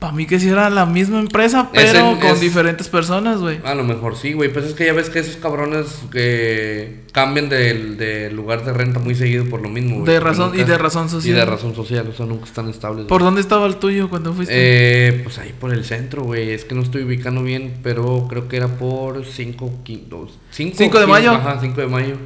Para 0.00 0.14
mí 0.14 0.26
que 0.26 0.40
sí 0.40 0.48
era 0.48 0.70
la 0.70 0.86
misma 0.86 1.20
empresa, 1.20 1.68
Es 1.74 1.92
pero 1.92 2.12
el- 2.12 2.18
con 2.18 2.30
es- 2.30 2.40
diferentes 2.40 2.88
personas, 2.88 3.38
güey. 3.38 3.60
A 3.64 3.74
lo 3.74 3.84
mejor 3.84 4.16
sí, 4.16 4.32
güey. 4.32 4.50
Pues 4.50 4.64
es 4.64 4.72
que 4.72 4.86
ya 4.86 4.94
ves 4.94 5.10
que 5.10 5.18
esos 5.18 5.36
cabrones 5.36 5.86
que 6.10 7.02
cambian 7.12 7.48
del 7.50 7.98
de 7.98 8.30
lugar 8.30 8.64
de 8.64 8.72
renta 8.72 8.98
muy 8.98 9.14
seguido 9.14 9.44
por 9.44 9.60
lo 9.60 9.68
mismo, 9.68 9.96
güey. 10.00 10.06
De 10.12 10.18
razón- 10.18 10.52
y 10.58 10.64
de 10.64 10.78
razón 10.78 11.08
social. 11.10 11.36
Y 11.36 11.38
de 11.38 11.44
razón 11.44 11.74
social, 11.74 12.08
o 12.08 12.16
sea, 12.16 12.24
nunca 12.24 12.46
están 12.46 12.70
estables. 12.70 13.04
¿Por 13.06 13.20
dónde 13.22 13.42
estaba 13.42 13.66
el 13.66 13.76
tuyo 13.76 14.08
cuando 14.08 14.32
fuiste? 14.32 14.54
Eh, 14.56 15.20
pues 15.22 15.38
ahí 15.38 15.52
por 15.60 15.70
el 15.72 15.84
centro, 15.84 16.22
güey. 16.24 16.50
Es 16.50 16.64
que 16.64 16.74
no 16.74 16.80
estoy 16.80 17.02
ubicando 17.02 17.42
bien, 17.42 17.74
pero 17.82 18.26
creo 18.26 18.48
que 18.48 18.56
era 18.56 18.68
por 18.68 19.24
5 19.26 19.70
Cinco 20.50 20.98
de 20.98 21.06
mayo. 21.06 21.32
Ajá, 21.32 21.58
5 21.60 21.78
de 21.80 21.86
mayo. 21.88 22.16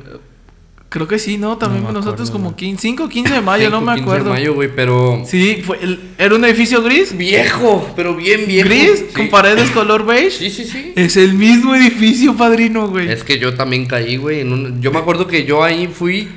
Creo 0.95 1.09
que 1.09 1.19
sí, 1.19 1.39
¿no? 1.39 1.59
También 1.59 1.83
No 1.83 1.89
me 1.89 1.95
nosotros 1.95 2.29
acuerdo, 2.29 2.33
como 2.33 2.45
güey. 2.51 2.57
15, 2.57 2.83
5 2.83 3.03
o 3.03 3.09
15 3.09 3.35
de 3.35 3.41
mayo, 3.41 3.69
no 3.69 3.81
5, 3.81 3.91
me 3.91 3.95
15 3.97 4.03
acuerdo. 4.05 4.25
de 4.27 4.31
mayo, 4.31 4.55
güey, 4.55 4.69
pero. 4.77 5.25
Sí, 5.27 5.61
fue 5.67 5.79
el- 5.83 5.99
era 6.19 6.37
un 6.37 6.45
edificio 6.45 6.83
gris. 6.85 7.17
Viejo, 7.19 7.93
pero 7.97 8.15
bien 8.15 8.47
viejo. 8.47 8.69
Gris, 8.69 8.99
Sí. 9.09 9.13
con 9.13 9.29
paredes 9.29 9.71
color 9.73 10.07
beige. 10.07 10.31
Sí, 10.31 10.51
sí, 10.51 10.65
sí. 10.65 10.93
Es 10.95 11.17
el 11.17 11.35
mismo 11.35 11.75
edificio, 11.75 12.37
padrino, 12.37 12.87
güey. 12.91 13.11
Es 13.11 13.25
que 13.25 13.41
yo 13.41 13.55
también 13.55 13.87
caí, 13.87 14.17
güey. 14.19 14.43
un- 14.45 14.81
Yo 14.81 14.93
me 14.93 15.01
acuerdo 15.01 15.27
que 15.27 15.45
yo 15.45 15.65
ahí 15.65 15.89
fui 15.89 16.29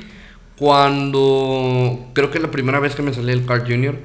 cuando. 0.56 2.08
Creo 2.14 2.30
que 2.32 2.40
la 2.40 2.50
primera 2.50 2.80
vez 2.80 2.94
que 2.94 3.02
me 3.02 3.12
salí 3.14 3.28
del 3.28 3.44
Car 3.46 3.60
Junior. 3.64 3.96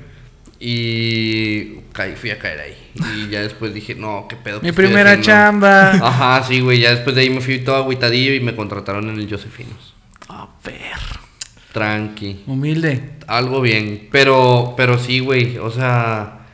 Y 0.59 1.79
caí, 1.91 2.13
fui 2.15 2.29
a 2.29 2.39
caer 2.39 2.59
ahí. 2.59 2.77
Y 3.17 3.29
ya 3.29 3.41
después 3.41 3.73
dije, 3.73 3.95
no, 3.95 4.27
qué 4.29 4.35
pedo. 4.35 4.61
Mi 4.61 4.71
primera 4.71 5.11
haciendo?" 5.11 5.25
chamba. 5.25 5.91
Ajá, 5.93 6.43
sí, 6.47 6.61
güey. 6.61 6.79
Ya 6.79 6.91
después 6.91 7.15
de 7.15 7.23
ahí 7.23 7.29
me 7.29 7.41
fui 7.41 7.59
todo 7.59 7.75
agüitadillo 7.75 8.33
y 8.33 8.39
me 8.39 8.55
contrataron 8.55 9.09
en 9.09 9.19
el 9.19 9.29
Josefinos. 9.29 9.92
A 10.29 10.47
ver. 10.63 10.97
Tranqui. 11.71 12.43
Humilde. 12.47 13.11
Algo 13.27 13.61
bien. 13.61 14.07
Pero, 14.11 14.73
pero 14.77 14.97
sí, 14.97 15.19
güey. 15.19 15.57
O 15.57 15.71
sea, 15.71 16.45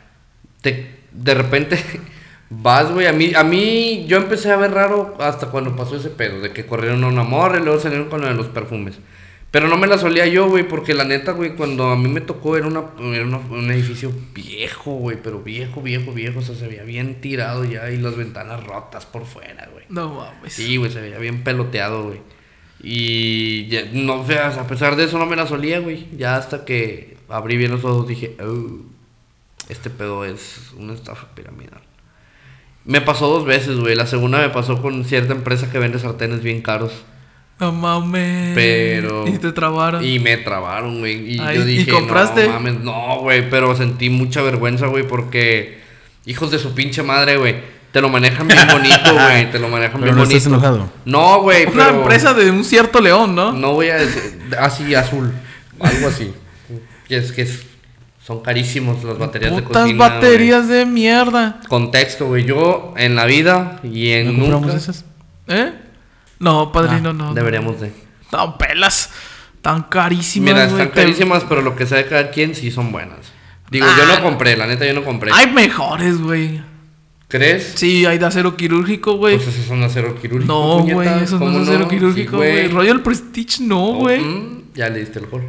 te, 0.62 1.00
de 1.12 1.34
repente 1.34 1.78
vas, 2.50 2.92
güey. 2.92 3.08
A 3.08 3.12
mí, 3.14 3.34
a 3.36 3.44
mí, 3.44 4.06
yo 4.08 4.18
empecé 4.18 4.52
a 4.52 4.58
ver 4.58 4.72
raro 4.72 5.18
hasta 5.20 5.48
cuando 5.48 5.76
pasó 5.76 5.98
ese 5.98 6.10
pedo. 6.10 6.40
De 6.40 6.52
que 6.52 6.66
corrieron 6.66 7.04
a 7.04 7.08
una 7.08 7.24
morra 7.24 7.60
y 7.60 7.64
luego 7.64 7.80
salieron 7.80 8.10
con 8.10 8.22
lo 8.22 8.28
de 8.28 8.34
los 8.36 8.48
perfumes. 8.48 8.98
Pero 9.52 9.68
no 9.68 9.78
me 9.78 9.88
la 9.88 9.98
solía 9.98 10.28
yo, 10.28 10.48
güey, 10.48 10.68
porque 10.68 10.94
la 10.94 11.06
neta, 11.06 11.32
güey, 11.32 11.56
cuando 11.56 11.90
a 11.90 11.96
mí 11.96 12.08
me 12.08 12.22
tocó 12.22 12.56
era, 12.56 12.68
una, 12.68 12.84
era 13.16 13.26
una- 13.26 13.40
un 13.40 13.72
edificio 13.72 14.12
viejo, 14.32 14.92
güey, 14.92 15.18
pero 15.22 15.42
viejo, 15.42 15.82
viejo, 15.82 16.12
viejo, 16.14 16.38
o 16.38 16.42
sea, 16.44 16.54
se 16.54 16.68
veía 16.68 16.84
bien 16.84 17.20
tirado 17.20 17.66
ya 17.66 17.90
y 17.90 17.98
las 17.98 18.16
ventanas 18.16 18.64
rotas 18.64 19.08
por 19.08 19.26
fuera, 19.26 19.68
güey. 19.74 19.86
No 19.90 20.14
mames. 20.14 20.54
Sí, 20.54 20.78
güey, 20.78 20.92
se 20.92 21.02
veía 21.02 21.18
bien 21.18 21.44
peloteado, 21.44 22.04
güey. 22.04 22.20
Y 22.82 23.68
ya, 23.68 23.84
no, 23.92 24.26
sea, 24.26 24.48
a 24.48 24.68
pesar 24.68 24.96
de 24.96 25.04
eso 25.04 25.18
no 25.18 25.26
me 25.26 25.36
la 25.36 25.48
solía, 25.48 25.80
güey. 25.80 26.08
Ya 26.18 26.38
hasta 26.38 26.66
que 26.66 27.18
abrí 27.28 27.58
bien 27.58 27.72
los 27.72 27.84
ojos 27.84 28.08
dije, 28.08 28.36
oh, 28.42 28.80
este 29.68 29.90
pedo 29.90 30.24
es 30.26 30.72
una 30.78 30.94
estafa 30.94 31.28
piramidal. 31.36 31.82
Me 32.86 33.02
pasó 33.02 33.28
dos 33.28 33.46
veces, 33.46 33.78
güey. 33.78 33.96
La 33.96 34.08
segunda 34.08 34.40
me 34.40 34.50
pasó 34.50 34.82
con 34.82 35.04
cierta 35.04 35.34
empresa 35.34 35.70
que 35.70 35.78
vende 35.80 36.00
sartenes 36.00 36.42
bien 36.42 36.62
caros. 36.62 36.94
No 37.60 37.74
mames. 37.74 38.56
Pero- 38.56 39.28
Y 39.28 39.38
te 39.38 39.52
trabaron. 39.52 40.04
Y 40.04 40.18
me 40.20 40.38
trabaron, 40.38 41.00
güey. 41.00 41.36
Y 41.36 41.40
Ay, 41.42 41.58
yo 41.58 41.64
¿y 41.64 41.78
dije, 41.78 41.92
compraste? 41.92 42.48
no 42.48 42.54
mames, 42.54 42.80
no, 42.80 43.18
güey. 43.20 43.50
Pero 43.50 43.76
sentí 43.76 44.10
mucha 44.10 44.42
vergüenza, 44.42 44.88
güey, 44.88 45.06
porque 45.06 45.78
hijos 46.26 46.52
de 46.52 46.60
su 46.60 46.74
pinche 46.74 47.04
madre, 47.04 47.36
güey. 47.38 47.58
Te 47.92 48.02
lo 48.02 48.10
manejan 48.10 48.48
bien 48.48 48.68
bonito, 48.72 49.14
güey. 49.14 49.52
Te 49.52 49.60
lo 49.60 49.68
manejan 49.70 50.00
Pero 50.00 50.04
bien 50.04 50.16
no 50.16 50.22
bonito. 50.22 50.38
estás 50.38 50.52
enojado. 50.54 50.90
No, 51.06 51.42
güey, 51.42 51.66
Una 51.66 51.86
pero... 51.88 52.00
empresa 52.02 52.34
de 52.34 52.52
un 52.52 52.64
cierto 52.64 53.02
león, 53.02 53.34
¿no? 53.36 53.52
No 53.52 53.74
voy 53.74 53.88
a 53.90 53.96
decir 53.98 54.40
así 54.60 54.94
azul, 54.96 55.32
algo 55.80 56.08
así. 56.08 56.34
Y 57.08 57.16
es 57.16 57.32
que 57.32 57.42
es- 57.44 57.64
son 58.24 58.42
carísimos 58.44 59.04
las 59.04 59.18
baterías 59.18 59.56
de 59.56 59.64
Putas 59.64 59.82
cocina. 59.84 60.08
baterías 60.10 60.68
de 60.68 60.86
mierda. 60.86 61.62
Contexto, 61.68 62.28
güey. 62.28 62.46
Yo 62.46 62.94
en 62.96 63.16
la 63.16 63.26
vida 63.26 63.80
y 63.84 64.12
en 64.12 64.28
¿No 64.28 64.34
compramos 64.42 64.62
nunca 64.68 64.78
esas? 64.78 65.06
¿Eh? 65.48 65.74
No, 66.38 66.72
padrino, 66.72 67.10
Ah, 67.10 67.14
no. 67.14 67.34
deberíamos 67.34 67.82
de. 67.82 67.92
No, 68.32 68.56
pelas. 68.60 69.10
Tan 69.64 69.82
carísimas, 69.84 70.54
Mira, 70.54 70.66
están 70.66 70.90
carísimas, 70.90 71.44
pero 71.50 71.62
lo 71.64 71.76
que 71.76 71.86
sabe 71.88 72.06
cada 72.06 72.30
quien 72.30 72.54
sí 72.54 72.70
son 72.72 72.92
buenas. 72.92 73.18
Digo, 73.72 73.88
yo 73.88 74.04
Ah. 74.04 74.16
no 74.18 74.24
compré, 74.24 74.56
la 74.56 74.68
neta 74.68 74.86
yo 74.86 74.94
no 74.94 75.04
compré. 75.04 75.32
Hay 75.34 75.52
mejores, 75.52 76.20
güey. 76.22 76.62
¿Crees? 77.30 77.74
Sí, 77.76 78.06
hay 78.08 78.18
de 78.18 78.26
acero 78.26 78.58
quirúrgico, 78.58 79.14
güey. 79.18 79.38
Pues 79.38 79.48
esos 79.50 79.66
son 79.66 79.84
acero 79.84 80.20
quirúrgico. 80.20 80.52
no, 80.52 80.80
güey, 80.84 81.08
eso 81.24 81.36
no 81.40 81.46
¿Cómo 81.46 81.60
es 81.62 81.68
acero 81.70 81.84
Sí, 81.88 81.96
quirúrgico, 81.96 82.38
güey. 82.38 82.68
Royal 82.70 83.02
Prestige 83.02 83.64
no, 83.64 83.94
güey. 83.94 84.20
ya 84.74 84.90
le 84.90 85.00
diste 85.00 85.20
el 85.20 85.28
gol. 85.28 85.44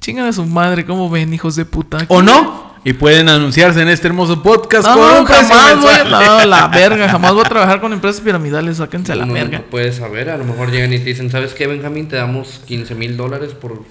Chingan 0.00 0.26
a 0.26 0.32
su 0.32 0.44
madre, 0.46 0.86
¿cómo 0.86 1.10
ven, 1.10 1.32
hijos 1.34 1.54
de 1.54 1.66
puta? 1.66 1.98
¿O 2.08 2.22
no? 2.22 2.68
Y 2.82 2.94
pueden 2.94 3.28
anunciarse 3.28 3.82
en 3.82 3.88
este 3.88 4.06
hermoso 4.06 4.42
podcast 4.42 4.86
No, 4.88 4.94
con 4.94 5.16
un 5.18 5.24
jamás 5.26 5.82
voy 5.82 5.92
a... 5.92 6.04
No, 6.40 6.46
la 6.46 6.68
verga, 6.68 7.08
jamás 7.10 7.34
voy 7.34 7.42
a 7.44 7.48
trabajar 7.48 7.80
con 7.82 7.92
empresas 7.92 8.22
piramidales, 8.22 8.78
sáquense 8.78 9.12
a 9.12 9.16
la 9.16 9.26
verga. 9.26 9.58
No 9.58 9.64
puedes 9.64 9.96
saber, 9.96 10.30
a 10.30 10.38
lo 10.38 10.44
mejor 10.44 10.70
llegan 10.70 10.92
y 10.94 10.98
te 10.98 11.04
dicen, 11.04 11.30
¿sabes 11.30 11.52
qué, 11.52 11.66
Benjamín? 11.66 12.08
Te 12.08 12.16
damos 12.16 12.62
15 12.66 12.94
mil 12.94 13.18
dólares 13.18 13.52
por... 13.52 13.82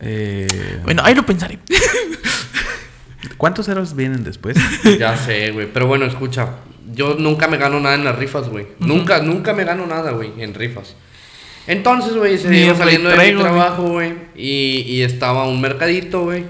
Eh, 0.00 0.80
Bueno, 0.84 1.02
ahí 1.04 1.14
lo 1.14 1.26
pensaré. 1.26 1.58
¿Cuántos 3.36 3.66
ceros 3.66 3.94
vienen 3.94 4.24
después? 4.24 4.56
ya 4.98 5.16
sé, 5.16 5.50
güey. 5.52 5.68
Pero 5.72 5.86
bueno, 5.86 6.06
escucha, 6.06 6.48
yo 6.94 7.14
nunca 7.18 7.46
me 7.48 7.56
gano 7.56 7.78
nada 7.80 7.94
en 7.94 8.04
las 8.04 8.16
rifas, 8.18 8.48
güey. 8.48 8.66
Nunca, 8.80 9.20
nunca 9.22 9.52
me 9.52 9.64
gano 9.64 9.86
nada, 9.86 10.12
güey, 10.12 10.32
en 10.38 10.54
rifas. 10.54 10.96
Entonces, 11.66 12.14
güey, 12.16 12.34
ese 12.34 12.48
día 12.48 12.74
saliendo 12.74 13.10
de 13.10 13.32
mi 13.34 13.40
trabajo, 13.40 13.82
güey. 13.90 14.14
Y, 14.34 14.80
y 14.86 15.02
estaba 15.02 15.46
un 15.46 15.60
mercadito, 15.60 16.22
güey. 16.24 16.44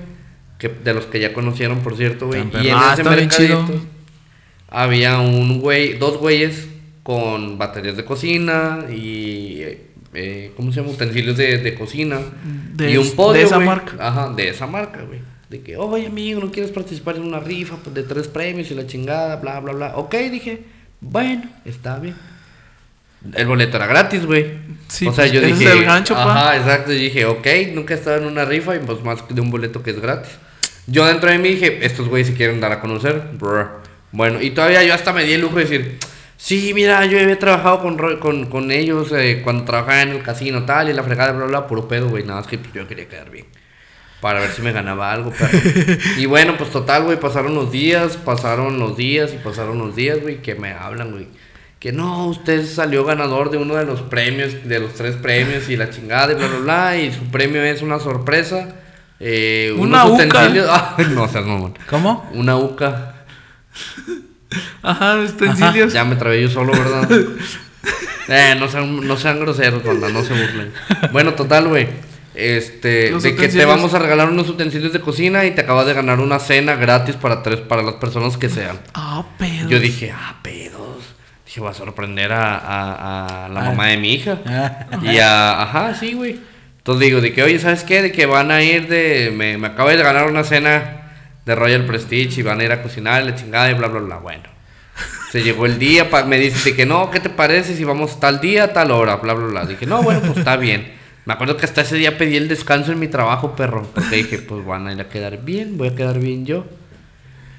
Que, 0.58 0.68
de 0.68 0.94
los 0.94 1.06
que 1.06 1.20
ya 1.20 1.32
conocieron, 1.32 1.80
por 1.80 1.96
cierto, 1.96 2.26
güey. 2.28 2.42
Y 2.62 2.68
en 2.68 2.74
Ah, 2.76 2.90
ese 2.94 3.02
mercadito 3.04 3.80
había 4.68 5.18
un 5.20 5.60
güey, 5.60 5.94
dos 5.98 6.18
güeyes 6.18 6.68
con 7.02 7.58
baterías 7.58 7.96
de 7.96 8.04
cocina 8.04 8.84
y... 8.90 9.62
eh, 10.14 10.52
¿Cómo 10.56 10.72
se 10.72 10.80
llama? 10.80 10.92
Utensilios 10.92 11.36
de, 11.36 11.58
de 11.58 11.74
cocina. 11.74 12.18
De 12.74 12.92
y 12.92 12.96
un 12.96 13.10
podio, 13.12 13.40
de 13.40 13.42
esa 13.46 13.58
marca. 13.58 13.92
Ajá, 13.98 14.32
de 14.34 14.48
esa 14.48 14.66
marca, 14.66 15.02
güey. 15.02 15.20
De 15.48 15.62
que, 15.62 15.76
oye, 15.76 16.06
amigo, 16.06 16.40
¿no 16.40 16.50
quieres 16.50 16.70
participar 16.72 17.16
en 17.16 17.22
una 17.22 17.40
rifa 17.40 17.76
pues, 17.76 17.94
de 17.94 18.02
tres 18.02 18.28
premios 18.28 18.70
y 18.70 18.74
la 18.74 18.86
chingada, 18.86 19.36
bla, 19.36 19.60
bla, 19.60 19.72
bla? 19.72 19.96
Ok, 19.96 20.14
dije, 20.30 20.62
bueno, 21.00 21.44
está 21.64 21.98
bien. 21.98 22.16
El 23.34 23.46
boleto 23.46 23.76
era 23.76 23.86
gratis, 23.86 24.26
güey. 24.26 24.46
Sí, 24.88 25.06
o 25.06 25.12
sea, 25.12 25.24
pues, 25.24 25.32
yo 25.32 25.40
dije, 25.40 25.72
el 25.72 25.84
gancho, 25.84 26.14
pa. 26.14 26.22
ajá, 26.22 26.56
exacto. 26.56 26.92
Y 26.92 26.98
dije, 26.98 27.24
ok, 27.24 27.46
nunca 27.72 27.94
he 27.94 27.96
estado 27.96 28.18
en 28.18 28.26
una 28.26 28.44
rifa 28.44 28.76
y 28.76 28.80
pues 28.80 29.02
más 29.02 29.26
de 29.28 29.40
un 29.40 29.50
boleto 29.50 29.82
que 29.82 29.90
es 29.90 30.00
gratis. 30.00 30.32
Yo 30.86 31.06
dentro 31.06 31.30
de 31.30 31.38
mí 31.38 31.48
dije, 31.48 31.84
estos 31.84 32.08
güeyes 32.08 32.28
se 32.28 32.34
quieren 32.34 32.60
dar 32.60 32.72
a 32.72 32.80
conocer. 32.80 33.22
Brr. 33.38 33.68
Bueno, 34.12 34.40
y 34.40 34.50
todavía 34.50 34.82
yo 34.84 34.94
hasta 34.94 35.12
me 35.12 35.24
di 35.24 35.32
el 35.32 35.40
lujo 35.40 35.56
de 35.56 35.62
decir, 35.62 35.98
sí, 36.36 36.72
mira, 36.74 37.04
yo 37.06 37.18
había 37.18 37.38
trabajado 37.38 37.80
con, 37.80 38.18
con, 38.18 38.46
con 38.46 38.70
ellos 38.70 39.12
eh, 39.12 39.40
cuando 39.42 39.64
trabajaba 39.64 40.02
en 40.02 40.10
el 40.10 40.22
casino 40.22 40.64
tal 40.64 40.88
y 40.88 40.92
la 40.92 41.02
fregada, 41.02 41.32
bla, 41.32 41.46
bla, 41.46 41.66
puro 41.66 41.88
pedo, 41.88 42.08
güey. 42.08 42.24
Nada 42.24 42.40
más 42.40 42.48
que 42.48 42.58
pues, 42.58 42.72
yo 42.72 42.86
quería 42.86 43.08
quedar 43.08 43.30
bien. 43.30 43.46
Para 44.20 44.40
ver 44.40 44.50
si 44.50 44.62
me 44.62 44.72
ganaba 44.72 45.12
algo, 45.12 45.30
perro. 45.30 45.58
y 46.16 46.26
bueno, 46.26 46.56
pues 46.58 46.70
total, 46.70 47.04
güey, 47.04 47.20
pasaron 47.20 47.54
los 47.54 47.70
días, 47.70 48.16
pasaron 48.16 48.78
los 48.78 48.96
días 48.96 49.32
y 49.32 49.36
pasaron 49.36 49.78
los 49.78 49.94
días, 49.94 50.20
güey, 50.20 50.42
que 50.42 50.56
me 50.56 50.72
hablan, 50.72 51.12
güey. 51.12 51.28
Que 51.78 51.92
no, 51.92 52.26
usted 52.26 52.66
salió 52.66 53.04
ganador 53.04 53.50
de 53.50 53.58
uno 53.58 53.76
de 53.76 53.84
los 53.84 54.00
premios, 54.02 54.68
de 54.68 54.80
los 54.80 54.94
tres 54.94 55.14
premios 55.14 55.68
y 55.68 55.76
la 55.76 55.90
chingada 55.90 56.32
y 56.32 56.34
bla, 56.34 56.48
bla, 56.48 56.58
bla. 56.58 56.96
Y 56.96 57.12
su 57.12 57.24
premio 57.30 57.62
es 57.62 57.82
una 57.82 58.00
sorpresa. 58.00 58.74
Eh, 59.20 59.72
Una 59.76 60.04
unos 60.04 60.26
uca. 60.26 60.50
Ah, 60.68 60.96
no 61.10 61.28
seas 61.28 61.44
mamón. 61.44 61.74
¿Cómo? 61.88 62.28
Una 62.34 62.56
uca. 62.56 63.14
Ajá, 64.82 65.16
utensilios. 65.16 65.92
Ya 65.92 66.04
me 66.04 66.16
trabé 66.16 66.42
yo 66.42 66.48
solo, 66.48 66.72
¿verdad? 66.72 67.08
eh, 68.28 68.56
no 68.58 68.68
sean, 68.68 69.06
no 69.06 69.16
sean 69.16 69.38
groseros, 69.38 69.84
banda, 69.84 70.08
no 70.08 70.22
se 70.24 70.32
burlen. 70.32 70.72
Bueno, 71.12 71.34
total, 71.34 71.68
güey. 71.68 71.88
Este, 72.34 73.10
Los 73.10 73.22
de 73.22 73.34
que 73.34 73.48
te 73.48 73.64
vamos 73.64 73.94
a 73.94 73.98
regalar 73.98 74.28
unos 74.30 74.48
utensilios 74.48 74.92
de 74.92 75.00
cocina 75.00 75.44
y 75.44 75.50
te 75.52 75.62
acabas 75.62 75.86
de 75.86 75.94
ganar 75.94 76.20
una 76.20 76.38
cena 76.38 76.76
gratis 76.76 77.16
para 77.16 77.42
tres, 77.42 77.60
para 77.60 77.82
las 77.82 77.94
personas 77.94 78.36
que 78.36 78.48
sean. 78.48 78.78
Ah, 78.94 79.24
pedo. 79.38 79.68
Yo 79.68 79.80
dije, 79.80 80.12
ah, 80.14 80.36
pedos. 80.42 80.78
Dije, 81.46 81.60
voy 81.60 81.70
a 81.70 81.74
sorprender 81.74 82.32
a, 82.32 82.56
a- 82.58 83.46
a 83.46 83.48
la 83.48 83.60
Ah. 83.60 83.64
mamá 83.70 83.86
de 83.88 83.96
mi 83.96 84.14
hija. 84.14 84.38
Ah. 84.46 84.86
Y 85.02 85.18
a, 85.18 85.62
ajá, 85.62 85.94
sí, 85.94 86.12
güey. 86.12 86.38
Entonces 86.78 87.06
digo, 87.06 87.20
de 87.20 87.32
que, 87.32 87.42
oye, 87.42 87.58
¿sabes 87.58 87.82
qué? 87.84 88.02
De 88.02 88.12
que 88.12 88.26
van 88.26 88.50
a 88.50 88.62
ir 88.62 88.88
de, 88.88 89.32
me, 89.34 89.58
me 89.58 89.68
acabo 89.68 89.88
de 89.88 89.96
ganar 89.96 90.26
una 90.30 90.44
cena 90.44 91.10
de 91.44 91.54
Royal 91.54 91.84
Prestige 91.86 92.40
y 92.40 92.42
van 92.42 92.60
a 92.60 92.64
ir 92.64 92.72
a 92.72 92.82
cocinar, 92.82 93.24
la 93.24 93.34
chingada 93.34 93.70
y 93.70 93.74
bla, 93.74 93.88
bla, 93.88 94.00
bla. 94.00 94.16
Bueno. 94.18 94.44
Se 95.32 95.42
llegó 95.42 95.66
el 95.66 95.78
día, 95.78 96.08
pa- 96.08 96.24
me 96.24 96.38
dice 96.38 96.70
de 96.70 96.76
que 96.76 96.86
no, 96.86 97.10
¿qué 97.10 97.20
te 97.20 97.28
parece 97.30 97.74
si 97.76 97.84
vamos 97.84 98.18
tal 98.20 98.40
día, 98.40 98.72
tal 98.72 98.90
hora, 98.90 99.16
bla, 99.16 99.34
bla, 99.34 99.46
bla? 99.46 99.66
Dije, 99.66 99.84
no, 99.86 100.02
bueno, 100.02 100.20
pues 100.20 100.38
está 100.38 100.56
bien. 100.56 100.96
Me 101.28 101.34
acuerdo 101.34 101.58
que 101.58 101.66
hasta 101.66 101.82
ese 101.82 101.96
día 101.96 102.16
pedí 102.16 102.36
el 102.38 102.48
descanso 102.48 102.90
en 102.90 102.98
mi 102.98 103.06
trabajo, 103.06 103.54
perro. 103.54 103.86
Porque 103.94 104.16
dije, 104.16 104.38
pues 104.38 104.64
van 104.64 104.86
a 104.88 104.94
ir 104.94 105.00
a 105.02 105.10
quedar 105.10 105.44
bien, 105.44 105.76
voy 105.76 105.88
a 105.88 105.94
quedar 105.94 106.18
bien 106.18 106.46
yo. 106.46 106.64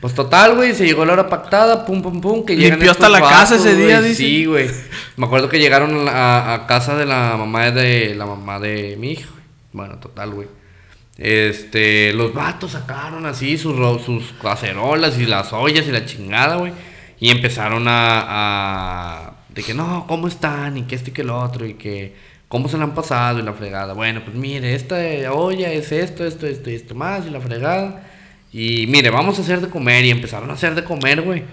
Pues 0.02 0.16
total, 0.16 0.56
güey, 0.56 0.74
se 0.74 0.86
llegó 0.88 1.06
la 1.06 1.14
hora 1.14 1.30
pactada, 1.30 1.86
pum, 1.86 2.02
pum, 2.02 2.20
pum, 2.20 2.44
que 2.46 2.56
llegan 2.56 2.80
Limpió 2.80 2.90
hasta 2.92 3.10
la 3.10 3.20
casa 3.22 3.58
ese 3.58 3.76
día, 3.76 4.02
dice. 4.02 4.16
Sí, 4.16 4.46
güey. 4.46 4.72
Me 5.18 5.28
acuerdo 5.28 5.50
que 5.50 5.60
llegaron 5.60 6.10
a, 6.10 6.54
a 6.56 6.66
casa 6.66 6.96
de 6.96 7.06
la 7.06 7.36
mamá 7.38 7.70
de 7.70 8.16
la 8.16 8.26
mamá 8.26 8.60
de 8.60 8.96
mi 8.98 9.12
hijo. 9.12 9.32
Bueno, 9.72 9.98
total, 10.00 10.32
güey. 10.32 10.48
Este, 11.18 12.12
los 12.14 12.34
vatos 12.34 12.72
sacaron 12.72 13.26
así 13.28 13.58
sus, 13.60 13.76
ro- 13.78 14.00
sus 14.00 14.32
cacerolas 14.42 15.20
y 15.20 15.26
las 15.28 15.54
ollas 15.54 15.86
y 15.86 15.92
la 15.92 16.06
chingada, 16.06 16.56
güey. 16.56 16.72
Y 17.20 17.30
empezaron 17.30 17.88
a, 17.88 18.24
a- 19.28 19.34
De 19.54 19.62
que 19.62 19.74
no, 19.76 20.06
¿cómo 20.08 20.28
están? 20.28 20.78
Y 20.78 20.84
que 20.84 20.96
esto 20.96 21.10
y 21.12 21.14
que 21.14 21.24
lo 21.24 21.38
otro. 21.40 21.66
Y 21.68 21.74
que, 21.76 22.16
¿cómo 22.50 22.68
se 22.68 22.78
la 22.78 22.84
han 22.84 22.94
pasado? 22.94 23.40
Y 23.40 23.44
la 23.44 23.54
fregada. 23.54 23.94
Bueno, 23.94 24.22
pues 24.26 24.36
mire, 24.36 24.76
esta 24.76 24.98
olla 25.32 25.72
es 25.72 25.94
esto, 25.94 26.26
esto, 26.26 26.46
esto 26.46 26.70
y 26.70 26.76
esto 26.76 26.94
más. 26.94 27.26
Y 27.26 27.30
la 27.30 27.40
fregada. 27.40 28.04
Y 28.52 28.88
mire, 28.88 29.10
vamos 29.10 29.40
a 29.40 29.42
hacer 29.42 29.62
de 29.62 29.70
comer. 29.70 30.04
Y 30.04 30.10
empezaron 30.10 30.50
a 30.50 30.54
hacer 30.54 30.76
de 30.76 30.84
comer, 30.84 31.22
güey. 31.22 31.44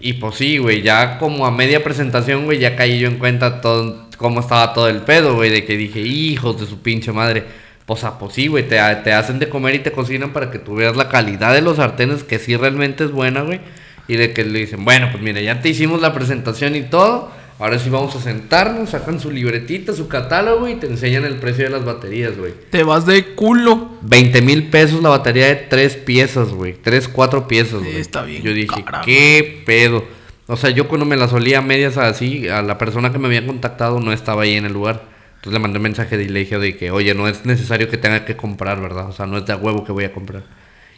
Y 0.00 0.14
pues 0.14 0.36
sí, 0.36 0.56
güey, 0.56 0.80
ya 0.80 1.18
como 1.18 1.44
a 1.44 1.50
media 1.50 1.84
presentación, 1.84 2.46
güey, 2.46 2.58
ya 2.58 2.74
caí 2.74 2.98
yo 2.98 3.06
en 3.06 3.18
cuenta 3.18 3.60
todo, 3.60 4.06
cómo 4.16 4.40
estaba 4.40 4.72
todo 4.72 4.88
el 4.88 5.02
pedo, 5.02 5.34
güey, 5.34 5.50
de 5.50 5.66
que 5.66 5.76
dije, 5.76 6.00
hijos 6.00 6.58
de 6.58 6.66
su 6.66 6.80
pinche 6.80 7.12
madre. 7.12 7.44
Pues, 7.84 8.02
ah, 8.04 8.18
pues 8.18 8.32
sí, 8.34 8.46
güey, 8.46 8.66
te, 8.66 8.76
te 9.04 9.12
hacen 9.12 9.38
de 9.38 9.48
comer 9.50 9.74
y 9.74 9.78
te 9.80 9.92
cocinan 9.92 10.32
para 10.32 10.50
que 10.50 10.58
tú 10.58 10.74
veas 10.74 10.96
la 10.96 11.08
calidad 11.08 11.52
de 11.52 11.60
los 11.60 11.76
sartenes, 11.76 12.24
que 12.24 12.38
sí 12.38 12.56
realmente 12.56 13.04
es 13.04 13.10
buena, 13.10 13.42
güey. 13.42 13.60
Y 14.08 14.16
de 14.16 14.32
que 14.32 14.44
le 14.44 14.60
dicen, 14.60 14.84
bueno, 14.84 15.08
pues 15.10 15.22
mira, 15.22 15.40
ya 15.40 15.60
te 15.60 15.68
hicimos 15.68 16.00
la 16.00 16.14
presentación 16.14 16.76
y 16.76 16.82
todo, 16.82 17.30
ahora 17.60 17.78
sí 17.78 17.90
vamos 17.90 18.16
a 18.16 18.20
sentarnos, 18.20 18.90
sacan 18.90 19.20
su 19.20 19.30
libretita, 19.30 19.92
su 19.92 20.08
catálogo 20.08 20.66
y 20.66 20.76
te 20.76 20.86
enseñan 20.86 21.24
el 21.24 21.36
precio 21.36 21.64
de 21.64 21.70
las 21.70 21.84
baterías, 21.84 22.36
güey. 22.36 22.54
Te 22.70 22.82
vas 22.82 23.04
de 23.04 23.34
culo. 23.34 23.90
20 24.00 24.42
mil 24.42 24.70
pesos 24.70 25.02
la 25.02 25.10
batería 25.10 25.46
de 25.46 25.56
tres 25.56 25.96
piezas, 25.96 26.48
güey. 26.48 26.72
Tres, 26.72 27.06
cuatro 27.06 27.46
piezas, 27.46 27.80
güey. 27.80 27.96
Está 27.96 28.22
bien 28.22 28.42
Yo 28.42 28.52
dije, 28.54 28.82
¿qué 29.04 29.62
pedo? 29.66 30.04
O 30.46 30.56
sea, 30.56 30.70
yo 30.70 30.88
cuando 30.88 31.04
me 31.04 31.16
las 31.16 31.32
olía 31.34 31.58
a 31.58 31.62
medias 31.62 31.98
así, 31.98 32.48
a 32.48 32.62
la 32.62 32.78
persona 32.78 33.12
que 33.12 33.18
me 33.18 33.26
había 33.26 33.46
contactado 33.46 34.00
no 34.00 34.12
estaba 34.12 34.42
ahí 34.42 34.54
en 34.54 34.64
el 34.64 34.72
lugar. 34.72 35.04
Entonces 35.36 35.52
le 35.52 35.58
mandé 35.58 35.76
un 35.76 35.84
mensaje 35.84 36.16
le 36.16 36.40
dije 36.40 36.58
de 36.58 36.76
que, 36.76 36.90
oye, 36.90 37.14
no 37.14 37.28
es 37.28 37.44
necesario 37.44 37.88
que 37.88 37.98
tenga 37.98 38.24
que 38.24 38.36
comprar, 38.36 38.80
¿verdad? 38.80 39.08
O 39.08 39.12
sea, 39.12 39.26
no 39.26 39.36
es 39.38 39.46
de 39.46 39.54
huevo 39.54 39.84
que 39.84 39.92
voy 39.92 40.04
a 40.04 40.12
comprar. 40.12 40.42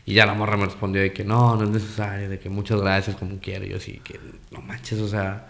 Y 0.07 0.14
ya 0.14 0.27
la 0.27 0.35
morra 0.35 0.57
me 0.57 0.64
respondió 0.64 1.03
de 1.03 1.12
que 1.12 1.25
no, 1.25 1.57
no 1.57 1.64
es 1.64 1.70
necesario, 1.70 2.29
de 2.29 2.38
que 2.38 2.48
muchas 2.48 2.81
gracias, 2.81 3.16
como 3.16 3.38
quiero. 3.38 3.66
Y 3.66 3.70
yo 3.70 3.81
sí, 3.81 4.01
que 4.03 4.18
no 4.53 4.61
manches, 4.61 5.01
o 5.01 5.09
sea. 5.09 5.48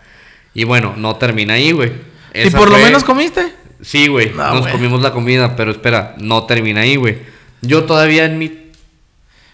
Y 0.55 0.65
bueno, 0.65 0.95
no 0.97 1.17
termina 1.17 1.55
ahí, 1.55 1.73
güey. 1.73 1.93
¿Y 2.35 2.51
por 2.51 2.71
lo 2.71 2.79
menos 2.79 3.05
comiste? 3.05 3.53
Sí, 3.81 4.07
güey. 4.07 4.31
Nos 4.31 4.67
comimos 4.69 5.03
la 5.03 5.13
comida, 5.13 5.57
pero 5.57 5.71
espera, 5.71 6.15
no 6.19 6.45
termina 6.45 6.83
ahí, 6.83 6.97
güey. 6.97 7.19
Yo 7.61 7.85
todavía 7.85 8.25
en 8.25 8.39
mi 8.39 8.71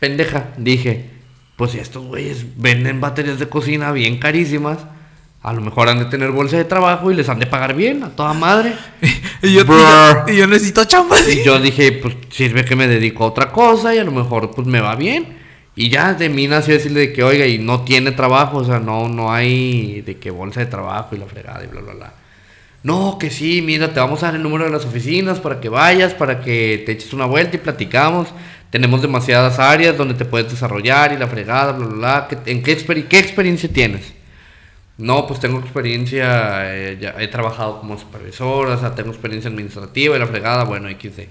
pendeja 0.01 0.51
dije, 0.57 1.11
pues 1.57 1.73
si 1.73 1.79
estos 1.79 2.05
güeyes 2.07 2.45
venden 2.57 3.01
baterías 3.01 3.39
de 3.39 3.49
cocina 3.49 3.93
bien 3.93 4.19
carísimas, 4.19 4.79
a 5.43 5.53
lo 5.53 5.61
mejor 5.61 5.89
han 5.89 5.99
de 5.99 6.05
tener 6.07 6.31
bolsa 6.31 6.57
de 6.57 6.65
trabajo 6.65 7.11
y 7.11 7.15
les 7.15 7.29
han 7.29 7.39
de 7.39 7.47
pagar 7.47 7.75
bien, 7.75 8.03
a 8.03 8.11
toda 8.11 8.33
madre. 8.33 8.75
Y 9.41 9.53
yo, 9.53 9.63
y 9.63 9.67
yo, 9.67 10.25
y 10.27 10.37
yo 10.37 10.47
necesito 10.49 10.85
chamba. 10.85 11.17
Y 11.21 11.45
yo 11.45 11.61
dije, 11.61 11.93
pues 11.93 12.17
sirve 12.29 12.65
que 12.65 12.75
me 12.75 12.89
dedico 12.89 13.23
a 13.23 13.29
otra 13.29 13.53
cosa 13.53 13.95
y 13.95 13.99
a 13.99 14.03
lo 14.03 14.11
mejor 14.11 14.51
pues 14.51 14.67
me 14.67 14.81
va 14.81 14.97
bien. 14.97 15.38
Y 15.81 15.91
ya 15.91 16.13
de 16.15 16.29
mí 16.29 16.49
nació 16.49 16.75
decirle 16.75 17.01
de 17.01 17.13
que, 17.13 17.23
oiga, 17.23 17.47
y 17.47 17.59
no 17.59 17.83
tiene 17.85 18.11
trabajo, 18.11 18.59
o 18.59 18.65
sea, 18.65 18.81
no, 18.81 19.09
no 19.09 19.33
hay 19.33 20.01
de 20.01 20.17
que 20.19 20.31
bolsa 20.33 20.59
de 20.61 20.67
trabajo 20.67 21.15
y 21.15 21.19
la 21.19 21.27
fregada 21.27 21.63
y 21.63 21.69
bla, 21.69 21.81
bla, 21.83 21.93
bla. 21.95 22.13
No, 22.83 23.17
que 23.19 23.31
sí, 23.31 23.63
mira, 23.63 23.93
te 23.95 24.01
vamos 24.01 24.23
a 24.23 24.27
dar 24.27 24.35
el 24.35 24.43
número 24.43 24.65
de 24.65 24.71
las 24.71 24.85
oficinas 24.85 25.39
para 25.39 25.61
que 25.61 25.69
vayas, 25.69 26.15
para 26.15 26.41
que 26.41 26.83
te 26.85 26.93
eches 26.93 27.13
una 27.13 27.27
vuelta 27.27 27.57
y 27.57 27.61
platicamos. 27.61 28.29
Tenemos 28.71 29.03
demasiadas 29.03 29.61
áreas 29.61 29.97
donde 29.97 30.15
te 30.15 30.25
puedes 30.25 30.51
desarrollar 30.51 31.13
y 31.13 31.17
la 31.17 31.29
fregada, 31.29 31.71
bla, 31.73 31.87
bla, 31.87 31.97
bla. 31.97 32.29
¿Qué- 32.29 32.51
¿En 32.53 32.63
qué, 32.65 32.77
experi- 32.77 33.07
qué 33.07 33.19
experiencia 33.21 33.69
tienes? 33.73 34.13
No, 34.97 35.29
pues 35.29 35.39
tengo 35.39 35.61
experiencia, 35.61 36.75
eh, 36.75 36.99
ya 37.01 37.15
he 37.21 37.29
trabajado 37.29 37.79
como 37.79 37.97
supervisor, 37.97 38.67
o 38.67 38.79
sea, 38.81 38.97
tengo 38.97 39.11
experiencia 39.11 39.49
administrativa 39.49 40.17
y 40.17 40.19
la 40.19 40.27
fregada, 40.27 40.65
bueno, 40.65 40.89
XD. 40.89 41.29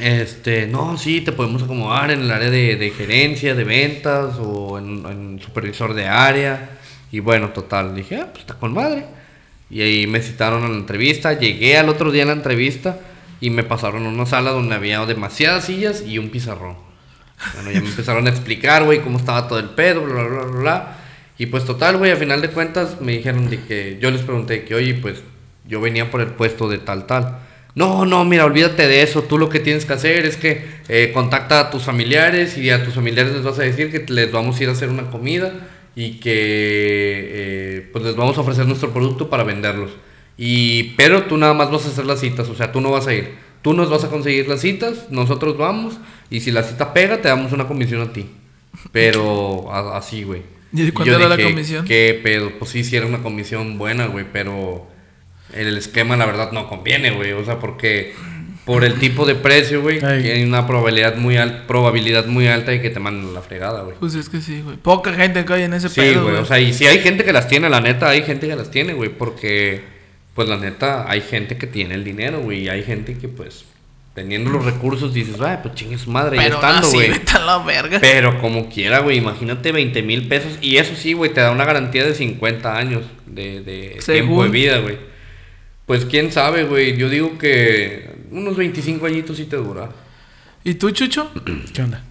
Este, 0.00 0.66
no, 0.66 0.96
sí, 0.96 1.20
te 1.20 1.32
podemos 1.32 1.62
acomodar 1.62 2.10
en 2.10 2.20
el 2.20 2.30
área 2.30 2.50
de, 2.50 2.76
de 2.76 2.90
gerencia, 2.90 3.54
de 3.54 3.64
ventas 3.64 4.36
o 4.38 4.78
en, 4.78 5.40
supervisor 5.42 5.94
de 5.94 6.06
área. 6.06 6.78
Y 7.10 7.20
bueno, 7.20 7.50
total, 7.50 7.94
dije, 7.94 8.16
ah, 8.16 8.28
pues 8.30 8.40
está 8.40 8.54
con 8.54 8.72
madre. 8.72 9.04
Y 9.70 9.80
ahí 9.80 10.06
me 10.06 10.20
citaron 10.20 10.64
a 10.64 10.68
la 10.68 10.76
entrevista, 10.76 11.38
llegué 11.38 11.76
al 11.76 11.88
otro 11.88 12.10
día 12.10 12.22
a 12.22 12.26
la 12.26 12.32
entrevista 12.32 12.98
y 13.40 13.50
me 13.50 13.64
pasaron 13.64 14.06
a 14.06 14.08
una 14.08 14.26
sala 14.26 14.50
donde 14.52 14.74
había 14.74 15.04
demasiadas 15.06 15.64
sillas 15.64 16.02
y 16.06 16.18
un 16.18 16.30
pizarrón. 16.30 16.76
Bueno, 17.54 17.72
ya 17.72 17.80
me 17.80 17.88
empezaron 17.88 18.26
a 18.26 18.30
explicar, 18.30 18.84
güey, 18.84 19.00
cómo 19.00 19.18
estaba 19.18 19.48
todo 19.48 19.58
el 19.58 19.70
pedo, 19.70 20.02
bla, 20.02 20.14
bla, 20.14 20.24
bla, 20.24 20.42
bla, 20.44 20.60
bla. 20.60 20.96
Y 21.36 21.46
pues 21.46 21.64
total, 21.64 21.96
güey, 21.96 22.12
a 22.12 22.16
final 22.16 22.40
de 22.40 22.50
cuentas 22.50 23.00
me 23.00 23.12
dijeron 23.12 23.50
de 23.50 23.60
que 23.64 23.98
yo 24.00 24.10
les 24.10 24.22
pregunté 24.22 24.64
que, 24.64 24.74
oye, 24.74 24.94
pues 24.94 25.22
yo 25.66 25.80
venía 25.80 26.10
por 26.10 26.20
el 26.20 26.28
puesto 26.28 26.68
de 26.68 26.78
tal, 26.78 27.06
tal. 27.06 27.38
No, 27.74 28.04
no, 28.06 28.24
mira, 28.24 28.44
olvídate 28.44 28.86
de 28.86 29.02
eso. 29.02 29.22
Tú 29.24 29.36
lo 29.38 29.48
que 29.48 29.58
tienes 29.60 29.84
que 29.84 29.92
hacer 29.94 30.26
es 30.26 30.36
que 30.36 30.64
eh, 30.88 31.10
contacta 31.12 31.60
a 31.60 31.70
tus 31.70 31.82
familiares 31.82 32.56
y 32.56 32.70
a 32.70 32.84
tus 32.84 32.94
familiares 32.94 33.32
les 33.32 33.42
vas 33.42 33.58
a 33.58 33.62
decir 33.62 33.90
que 33.90 34.12
les 34.12 34.30
vamos 34.30 34.58
a 34.58 34.62
ir 34.62 34.68
a 34.68 34.72
hacer 34.72 34.88
una 34.90 35.10
comida 35.10 35.52
y 35.96 36.20
que 36.20 36.32
eh, 36.32 37.88
pues 37.92 38.04
les 38.04 38.16
vamos 38.16 38.36
a 38.38 38.42
ofrecer 38.42 38.66
nuestro 38.66 38.92
producto 38.92 39.28
para 39.28 39.44
venderlos. 39.44 39.90
Y, 40.36 40.94
pero 40.96 41.24
tú 41.24 41.36
nada 41.36 41.54
más 41.54 41.70
vas 41.70 41.84
a 41.86 41.88
hacer 41.88 42.04
las 42.06 42.20
citas, 42.20 42.48
o 42.48 42.54
sea, 42.54 42.70
tú 42.72 42.80
no 42.80 42.90
vas 42.90 43.06
a 43.06 43.14
ir. 43.14 43.30
Tú 43.62 43.72
nos 43.72 43.88
vas 43.90 44.04
a 44.04 44.08
conseguir 44.08 44.46
las 44.48 44.60
citas, 44.60 45.06
nosotros 45.10 45.56
vamos 45.56 45.94
y 46.30 46.40
si 46.40 46.50
la 46.50 46.62
cita 46.62 46.92
pega 46.92 47.22
te 47.22 47.28
damos 47.28 47.52
una 47.52 47.66
comisión 47.66 48.02
a 48.02 48.12
ti. 48.12 48.26
Pero 48.92 49.70
a- 49.72 49.96
así, 49.96 50.22
güey. 50.24 50.42
¿Y 50.72 50.90
cuánto 50.92 51.14
era 51.14 51.28
la 51.28 51.36
comisión? 51.50 51.84
¿Qué 51.84 52.20
pedo? 52.22 52.50
Pues 52.58 52.70
sí, 52.72 52.82
sí 52.84 52.96
era 52.96 53.06
una 53.06 53.22
comisión 53.22 53.78
buena, 53.78 54.06
güey, 54.06 54.26
pero 54.32 54.86
el 55.54 55.76
esquema 55.76 56.16
la 56.16 56.26
verdad 56.26 56.52
no 56.52 56.68
conviene, 56.68 57.10
güey. 57.12 57.32
O 57.32 57.44
sea, 57.44 57.58
porque 57.58 58.14
por 58.64 58.84
el 58.84 58.94
tipo 58.98 59.26
de 59.26 59.34
precio, 59.34 59.82
güey, 59.82 60.00
Ay. 60.04 60.30
hay 60.30 60.42
una 60.44 60.66
probabilidad 60.66 61.16
muy, 61.16 61.36
al- 61.36 61.66
probabilidad 61.66 62.26
muy 62.26 62.46
alta 62.46 62.70
de 62.70 62.80
que 62.80 62.90
te 62.90 62.98
manden 63.00 63.34
la 63.34 63.42
fregada, 63.42 63.82
güey. 63.82 63.96
Pues 64.00 64.14
es 64.14 64.28
que 64.28 64.40
sí, 64.40 64.62
güey. 64.62 64.76
Poca 64.78 65.12
gente 65.12 65.44
cae 65.44 65.64
en 65.64 65.74
ese 65.74 65.88
Sí, 65.88 66.00
pedo, 66.00 66.22
güey. 66.24 66.36
O 66.36 66.44
sea, 66.46 66.58
y 66.58 66.72
si 66.72 66.86
hay 66.86 66.98
gente 67.00 67.24
que 67.24 67.32
las 67.32 67.46
tiene, 67.48 67.68
la 67.68 67.80
neta, 67.80 68.08
hay 68.08 68.22
gente 68.22 68.48
que 68.48 68.56
las 68.56 68.70
tiene, 68.70 68.94
güey. 68.94 69.10
Porque, 69.10 69.82
pues 70.34 70.48
la 70.48 70.56
neta, 70.56 71.04
hay 71.10 71.20
gente 71.20 71.56
que 71.58 71.66
tiene 71.66 71.94
el 71.94 72.04
dinero, 72.04 72.40
güey. 72.40 72.64
Y 72.64 72.68
hay 72.70 72.82
gente 72.82 73.14
que, 73.18 73.28
pues, 73.28 73.66
teniendo 74.14 74.48
los 74.50 74.64
recursos, 74.64 75.12
dices, 75.12 75.36
ay, 75.40 75.58
pues 75.62 75.74
chingue 75.74 75.98
su 75.98 76.10
madre, 76.10 76.36
ya 76.36 76.42
Pero 76.44 76.54
estando, 76.54 76.86
así, 76.86 76.96
güey. 76.96 77.10
Pero 78.00 78.40
como 78.40 78.68
quiera, 78.70 79.00
güey, 79.00 79.18
imagínate 79.18 79.72
20 79.72 80.02
mil 80.02 80.26
pesos. 80.28 80.56
Y 80.62 80.78
eso 80.78 80.94
sí, 80.96 81.12
güey, 81.12 81.34
te 81.34 81.40
da 81.42 81.50
una 81.50 81.64
garantía 81.64 82.04
de 82.04 82.14
50 82.14 82.76
años 82.78 83.02
de, 83.26 83.60
de 83.60 83.98
tiempo 84.06 84.42
de 84.44 84.48
vida, 84.50 84.78
güey. 84.78 84.96
Pues 85.86 86.04
quién 86.06 86.32
sabe, 86.32 86.64
güey. 86.64 86.96
Yo 86.96 87.08
digo 87.08 87.36
que 87.38 88.10
unos 88.30 88.56
25 88.56 89.06
añitos 89.06 89.36
sí 89.36 89.44
te 89.44 89.56
dura. 89.56 89.90
¿Y 90.64 90.74
tú, 90.74 90.90
Chucho? 90.90 91.30
¿Qué 91.74 91.82
onda? 91.82 92.02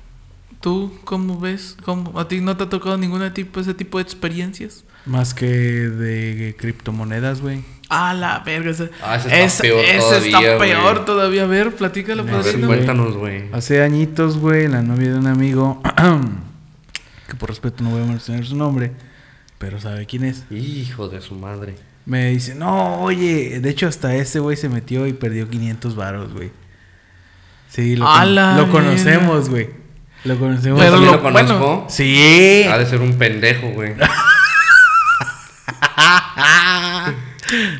¿Tú 0.62 0.98
cómo 1.04 1.40
ves? 1.40 1.76
¿Cómo? 1.84 2.18
¿A 2.20 2.28
ti 2.28 2.40
no 2.40 2.56
te 2.56 2.64
ha 2.64 2.70
tocado 2.70 2.98
ningún 2.98 3.34
tipo, 3.34 3.60
ese 3.60 3.74
tipo 3.74 3.98
de 3.98 4.04
experiencias? 4.04 4.86
Más 5.06 5.34
que 5.34 5.46
de 5.48 6.56
criptomonedas, 6.58 7.42
güey. 7.42 7.64
Ah, 7.90 8.14
la 8.14 8.40
verga. 8.40 8.72
Ese, 8.72 8.90
Ah, 9.02 9.18
ese 9.18 9.28
está 9.28 9.44
ese- 9.46 9.64
peor 9.64 9.80
ese 9.84 10.00
todavía, 10.00 10.38
está 10.54 10.58
peor 10.60 11.06
todavía. 11.06 11.44
A 11.44 11.48
ver, 11.48 11.76
platícalo, 11.76 12.26
padrino. 12.26 12.68
cuéntanos, 12.68 13.16
güey. 13.18 13.44
Hace 13.52 13.82
añitos, 13.84 14.38
güey, 14.38 14.68
la 14.70 14.82
novia 14.82 15.12
de 15.12 15.18
un 15.20 15.28
amigo, 15.28 15.82
que 17.28 17.36
por 17.36 17.50
respeto 17.50 17.84
no 17.84 17.90
voy 17.92 18.04
a 18.04 18.06
mencionar 18.06 18.46
su 18.46 18.56
nombre, 18.56 18.94
pero 19.58 19.82
sabe 19.82 20.06
quién 20.06 20.24
es. 20.24 20.46
Hijo 20.50 21.10
de 21.10 21.20
su 21.22 21.36
madre. 21.36 21.76
Me 22.06 22.30
dice, 22.32 22.54
no, 22.56 23.00
oye, 23.02 23.60
de 23.62 23.70
hecho 23.70 23.88
hasta 23.88 24.14
ese 24.16 24.40
güey 24.40 24.58
se 24.58 24.68
metió 24.70 25.08
y 25.08 25.14
perdió 25.14 25.50
500 25.50 25.96
varos, 25.96 26.34
güey. 26.34 26.52
Sí, 27.70 27.96
lo, 27.96 28.06
con- 28.06 28.70
conocemos, 28.70 29.50
güey. 29.50 29.70
Lo 30.26 30.38
conocemos. 30.38 30.80
Pero 30.80 30.92
¿También 30.94 31.12
lo- 31.12 31.18
lo 31.18 31.24
conozco? 31.24 31.58
bueno. 31.60 31.86
Sí. 31.90 32.64
Ha 32.70 32.78
de 32.78 32.86
ser 32.86 33.00
un 33.02 33.14
pendejo, 33.18 33.70
güey. 33.70 33.94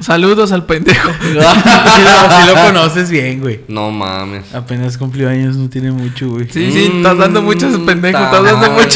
Saludos 0.02 0.52
al 0.52 0.66
pendejo. 0.66 1.10
sí, 1.22 1.34
lo, 1.34 2.62
conoces 2.66 3.10
bien, 3.10 3.40
güey. 3.40 3.62
No 3.68 3.90
mames. 3.92 4.54
Apenas 4.54 4.98
cumplió 4.98 5.30
años, 5.30 5.56
no 5.56 5.70
tiene 5.70 5.92
mucho, 5.92 6.30
güey. 6.30 6.46
Sí, 6.50 6.72
sí, 6.72 6.92
estás 6.98 7.18
dando 7.18 7.42
mucho 7.42 7.66
a 7.66 7.70
ese 7.70 7.78
Mm, 7.80 7.86
pendejo. 7.86 8.18
Estás 8.24 8.44
dando 8.44 8.72
madre. 8.72 8.88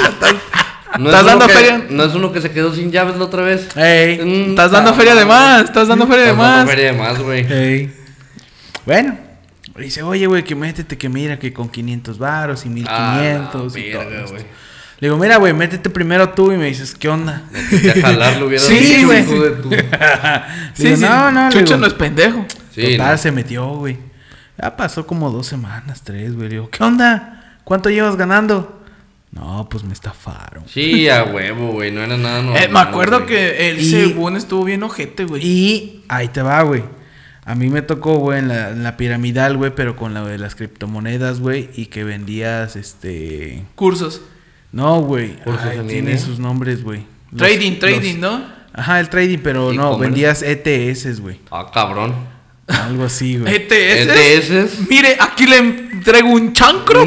Estás, 0.97 0.99
¿No 0.99 1.09
estás 1.09 1.19
es, 1.19 1.21
uno 1.21 1.29
dando 1.39 1.47
que, 1.47 1.53
feria. 1.53 1.85
¿No 1.89 2.03
es 2.03 2.15
uno 2.15 2.31
que 2.31 2.41
se 2.41 2.51
quedó 2.51 2.73
sin 2.73 2.91
llaves 2.91 3.15
la 3.17 3.25
otra 3.25 3.43
vez? 3.43 3.67
Ey, 3.75 4.17
Mm, 4.19 4.49
Estás 4.51 4.71
dando 4.71 4.93
feria 4.93 5.15
de 5.15 5.25
más. 5.25 5.63
Estás 5.65 5.87
dando 5.87 6.07
feria 6.07 6.25
de 6.25 6.31
Estás 6.31 6.43
dando 6.45 6.57
más. 6.65 6.69
feria 6.69 6.91
de 6.91 6.97
más, 6.97 7.19
güey. 7.19 7.45
ey. 7.51 7.93
Bueno, 8.85 9.17
dice, 9.77 10.01
oye, 10.03 10.25
güey, 10.27 10.43
que 10.43 10.55
métete, 10.55 10.97
que 10.97 11.09
mira, 11.09 11.37
que 11.37 11.51
con 11.53 11.69
500 11.69 12.17
varos 12.17 12.65
y 12.65 12.69
1500 12.69 13.75
Ah, 13.75 13.79
y 13.79 13.91
todo. 13.91 14.05
esto. 14.23 14.35
Le 14.99 15.07
digo, 15.09 15.17
mira, 15.17 15.37
güey, 15.37 15.53
métete 15.53 15.89
primero 15.91 16.29
tú 16.29 16.51
y 16.51 16.57
me 16.57 16.65
dices, 16.65 16.95
¿qué 16.95 17.07
onda? 17.07 17.43
Ya 17.83 17.93
jalar 18.01 18.37
lo 18.37 18.47
hubiera 18.47 18.63
Sí, 18.65 19.03
güey. 19.03 19.23
Sí, 20.73 20.83
digo, 20.83 20.95
sí. 20.97 21.03
no, 21.03 21.31
no, 21.31 21.49
Chucho 21.51 21.65
digo, 21.65 21.77
no 21.77 21.85
es 21.87 21.93
pendejo. 21.93 22.45
Sí, 22.73 22.93
Total, 22.97 23.11
no. 23.11 23.17
se 23.17 23.31
metió, 23.31 23.67
güey. 23.75 23.97
Ya 24.59 24.75
pasó 24.75 25.05
como 25.05 25.29
dos 25.29 25.45
semanas, 25.45 26.01
tres, 26.03 26.33
güey. 26.35 26.49
Le 26.49 26.55
digo, 26.55 26.69
¿qué 26.71 26.83
onda? 26.83 27.59
¿Cuánto 27.63 27.89
llevas 27.91 28.15
ganando? 28.15 28.76
No, 29.31 29.67
pues 29.69 29.83
me 29.83 29.93
estafaron. 29.93 30.63
Sí, 30.67 31.09
a 31.09 31.23
huevo, 31.25 31.73
güey. 31.73 31.91
No 31.91 32.01
era 32.01 32.17
nada 32.17 32.41
normal, 32.41 32.63
Eh, 32.63 32.67
me 32.69 32.79
acuerdo 32.79 33.17
güey. 33.19 33.29
que 33.29 33.69
él 33.69 33.79
Y- 33.81 33.89
según 33.91 34.35
estuvo 34.37 34.63
bien 34.63 34.81
ojete, 34.83 35.25
güey. 35.25 35.45
Y 35.45 36.03
ahí 36.07 36.27
te 36.29 36.41
va, 36.41 36.61
güey. 36.63 36.83
A 37.45 37.55
mí 37.55 37.69
me 37.69 37.81
tocó, 37.81 38.15
güey, 38.17 38.39
en 38.39 38.47
la, 38.49 38.69
en 38.71 38.83
la 38.83 38.97
piramidal, 38.97 39.55
güey, 39.57 39.73
pero 39.75 39.95
con 39.95 40.13
la 40.13 40.23
de 40.25 40.37
las 40.37 40.55
criptomonedas, 40.55 41.39
güey, 41.39 41.69
y 41.75 41.85
que 41.85 42.03
vendías, 42.03 42.75
este... 42.75 43.63
Cursos. 43.75 44.21
No, 44.71 45.01
güey. 45.01 45.35
¿Cursos 45.43 45.65
Ay, 45.71 45.77
en 45.79 45.87
tiene 45.87 46.09
línea? 46.11 46.17
sus 46.25 46.39
nombres, 46.39 46.83
güey. 46.83 47.05
Los- 47.31 47.37
Trading, 47.39 47.71
los- 47.71 47.79
trading, 47.79 48.19
¿no? 48.19 48.41
Ajá, 48.73 48.99
el 48.99 49.09
trading, 49.09 49.39
pero 49.39 49.71
no, 49.73 49.97
vendías 49.97 50.41
ETS, 50.43 51.19
güey. 51.21 51.39
Ah, 51.51 51.69
cabrón. 51.73 52.13
Algo 52.67 53.05
así, 53.05 53.37
güey. 53.37 53.55
ETS. 53.55 54.09
ETS. 54.51 54.89
Mire, 54.89 55.15
aquí 55.19 55.45
le 55.47 55.86
entrego 55.97 56.29
un 56.29 56.53
chancro. 56.53 57.03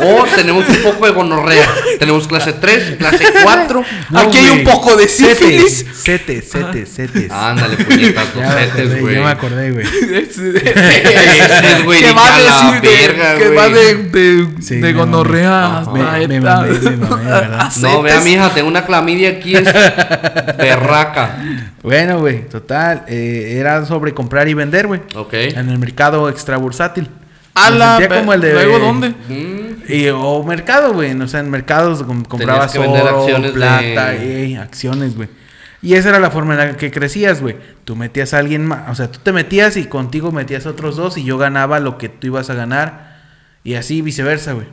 O 0.00 0.24
tenemos 0.36 0.68
un 0.68 0.76
poco 0.76 1.06
de 1.06 1.12
gonorrea. 1.12 1.66
tenemos 1.98 2.28
clase 2.28 2.52
3, 2.52 2.96
clase 2.98 3.24
4. 3.42 3.84
No, 4.10 4.18
aquí 4.20 4.38
hay 4.38 4.50
un 4.50 4.62
güey. 4.62 4.64
poco 4.64 4.96
de 4.96 5.08
sífilis. 5.08 5.84
Cetes, 5.94 6.50
cetes, 6.50 6.94
cetes. 6.94 7.30
Ándale, 7.30 7.76
puñetas, 7.76 8.28
acordé, 8.28 9.00
güey. 9.00 9.14
ya 9.16 9.20
me 9.22 9.30
acordé, 9.30 9.70
güey. 9.72 9.86
Ese, 10.18 11.82
güey, 11.84 11.98
que 12.00 12.06
dije, 12.06 12.14
va 12.14 12.26
a 12.36 12.40
la 12.40 12.58
a 12.68 12.72
decir 12.72 12.80
de, 12.90 13.06
verga, 13.08 13.38
que 13.38 13.44
güey. 13.46 13.56
va 13.58 13.68
de, 13.68 13.94
de, 13.96 14.48
Sí, 14.62 14.74
de 14.76 14.80
me 14.80 14.92
gonorrea 14.92 15.50
mamé. 15.84 16.00
hasta 16.02 16.18
Me- 16.18 16.28
me 16.28 16.36
eta- 16.38 16.56
mamé, 16.56 16.78
me 16.80 16.96
mamé, 16.96 17.24
¿verdad? 17.24 17.60
a 17.60 17.70
No, 17.80 18.02
vea, 18.02 18.20
mija, 18.20 18.50
tengo 18.50 18.68
una 18.68 18.84
clamidia 18.84 19.30
aquí, 19.30 19.54
es 19.56 19.64
berraca. 20.56 21.36
Bueno, 21.82 22.18
güey, 22.20 22.48
total. 22.48 23.04
eh, 23.08 23.56
era 23.58 23.84
sobre 23.86 24.12
comprar 24.14 24.48
y 24.48 24.54
vender, 24.54 24.86
güey. 24.86 25.00
Ok. 25.14 25.32
En 25.34 25.70
el 25.70 25.78
mercado 25.78 26.28
extra 26.28 26.56
bursátil. 27.58 27.66
A 27.66 27.70
Me 27.70 27.78
la 27.78 27.88
sentía 27.98 28.08
ver- 28.08 28.18
como 28.20 28.32
el 28.34 28.40
de. 28.40 28.52
¿Luego 28.54 28.78
dónde? 28.78 29.08
Mm, 29.10 29.92
Y, 29.92 30.08
o 30.08 30.42
mercado, 30.44 30.92
güey. 30.92 31.12
O 31.20 31.28
sea, 31.28 31.40
en 31.40 31.50
mercados 31.50 32.02
com- 32.02 32.24
comprabas 32.24 32.72
que 32.72 32.78
oro, 32.78 33.20
acciones 33.20 33.52
plata, 33.52 34.10
de- 34.10 34.44
ey, 34.44 34.54
acciones, 34.56 35.16
güey. 35.16 35.28
Y 35.80 35.94
esa 35.94 36.08
era 36.10 36.18
la 36.18 36.30
forma 36.30 36.54
en 36.54 36.58
la 36.58 36.76
que 36.76 36.90
crecías, 36.90 37.40
güey. 37.40 37.56
Tú 37.84 37.94
metías 37.96 38.34
a 38.34 38.38
alguien 38.38 38.66
más, 38.66 38.90
o 38.90 38.94
sea, 38.96 39.10
tú 39.10 39.20
te 39.22 39.32
metías 39.32 39.76
y 39.76 39.84
contigo 39.84 40.32
metías 40.32 40.66
a 40.66 40.70
otros 40.70 40.96
dos 40.96 41.16
y 41.16 41.24
yo 41.24 41.38
ganaba 41.38 41.78
lo 41.78 41.98
que 41.98 42.08
tú 42.08 42.26
ibas 42.26 42.50
a 42.50 42.54
ganar 42.54 43.16
y 43.64 43.74
así 43.74 44.02
viceversa, 44.02 44.52
güey. 44.54 44.66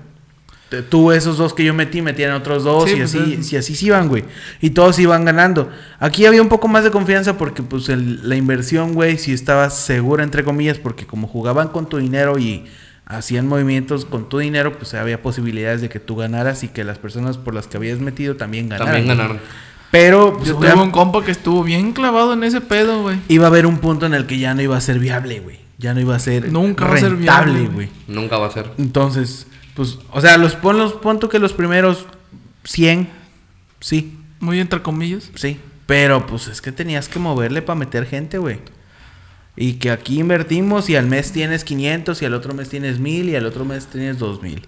Te- 0.75 0.81
Tú 0.83 1.11
esos 1.11 1.37
dos 1.37 1.53
que 1.53 1.63
yo 1.63 1.73
metí 1.73 2.01
metían 2.01 2.31
otros 2.33 2.63
dos 2.63 2.85
Sí, 2.89 2.95
y 2.95 2.99
pues, 2.99 3.15
así, 3.15 3.33
es- 3.39 3.53
y 3.53 3.57
así 3.57 3.75
se 3.75 3.85
iban, 3.87 4.07
güey. 4.07 4.23
Y 4.61 4.71
todos 4.71 4.97
iban 4.99 5.25
ganando. 5.25 5.69
Aquí 5.99 6.25
había 6.25 6.41
un 6.41 6.49
poco 6.49 6.67
más 6.67 6.83
de 6.83 6.91
confianza 6.91 7.37
porque 7.37 7.63
pues 7.63 7.89
el- 7.89 8.27
la 8.27 8.35
inversión, 8.35 8.93
güey, 8.93 9.17
si 9.17 9.31
estaba 9.33 9.69
segura 9.69 10.23
entre 10.23 10.43
comillas 10.43 10.77
porque 10.77 11.05
como 11.05 11.27
jugaban 11.27 11.69
con 11.69 11.87
tu 11.87 11.97
dinero 11.97 12.37
y 12.37 12.65
hacían 13.05 13.47
movimientos 13.47 14.03
con 14.05 14.27
tu 14.29 14.39
dinero, 14.39 14.77
pues 14.77 14.93
había 14.95 15.21
posibilidades 15.21 15.81
de 15.81 15.89
que 15.89 15.99
tú 15.99 16.15
ganaras 16.15 16.63
y 16.63 16.67
que 16.69 16.83
las 16.83 16.97
personas 16.97 17.37
por 17.37 17.53
las 17.53 17.67
que 17.67 17.77
habías 17.77 17.99
metido 17.99 18.35
también 18.35 18.67
ganaran. 18.69 18.93
también 18.95 19.17
ganaron. 19.17 19.39
Pero 19.91 20.33
pues, 20.37 20.49
Yo 20.49 20.55
tuve 20.55 20.73
un 20.73 20.91
compa 20.91 21.23
que 21.23 21.31
estuvo 21.31 21.63
bien 21.63 21.93
clavado 21.93 22.33
en 22.33 22.43
ese 22.43 22.59
pedo, 22.61 23.03
güey. 23.03 23.17
iba 23.29 23.45
a 23.45 23.47
haber 23.47 23.65
un 23.65 23.77
punto 23.77 24.05
en 24.05 24.13
el 24.13 24.25
que 24.25 24.39
ya 24.39 24.53
no 24.53 24.61
iba 24.61 24.75
a 24.75 24.81
ser 24.81 24.99
viable, 24.99 25.39
güey. 25.39 25.59
Ya 25.77 25.93
no 25.93 25.99
iba 25.99 26.15
a 26.15 26.19
ser 26.19 26.51
Nunca 26.51 26.85
va 26.87 26.95
a 26.95 26.97
ser 26.97 27.11
rentable, 27.15 27.53
viable, 27.53 27.73
güey. 27.73 27.89
Nunca 28.07 28.37
va 28.37 28.47
a 28.47 28.51
ser. 28.51 28.71
Entonces, 28.77 29.45
pues, 29.75 29.99
o 30.11 30.21
sea, 30.21 30.37
los 30.37 30.55
pon 30.55 30.77
los 30.77 30.93
pon 30.93 31.19
tú 31.19 31.29
que 31.29 31.39
los 31.39 31.53
primeros 31.53 32.05
100 32.63 33.09
sí, 33.79 34.17
Muy 34.39 34.59
entre 34.59 34.81
comillas. 34.81 35.29
sí, 35.35 35.59
pero 35.85 36.25
pues 36.25 36.47
es 36.47 36.61
que 36.61 36.71
tenías 36.71 37.07
que 37.07 37.19
moverle 37.19 37.61
para 37.61 37.77
meter 37.77 38.05
gente, 38.05 38.37
güey. 38.37 38.59
Y 39.55 39.73
que 39.73 39.91
aquí 39.91 40.19
invertimos 40.19 40.89
y 40.89 40.95
al 40.95 41.05
mes 41.07 41.31
tienes 41.31 41.63
500 41.63 42.21
y 42.21 42.25
al 42.25 42.33
otro 42.33 42.53
mes 42.53 42.69
tienes 42.69 42.99
1000 42.99 43.29
y 43.29 43.35
al 43.35 43.45
otro 43.45 43.63
mes 43.65 43.87
tienes 43.87 44.17
2000. 44.19 44.67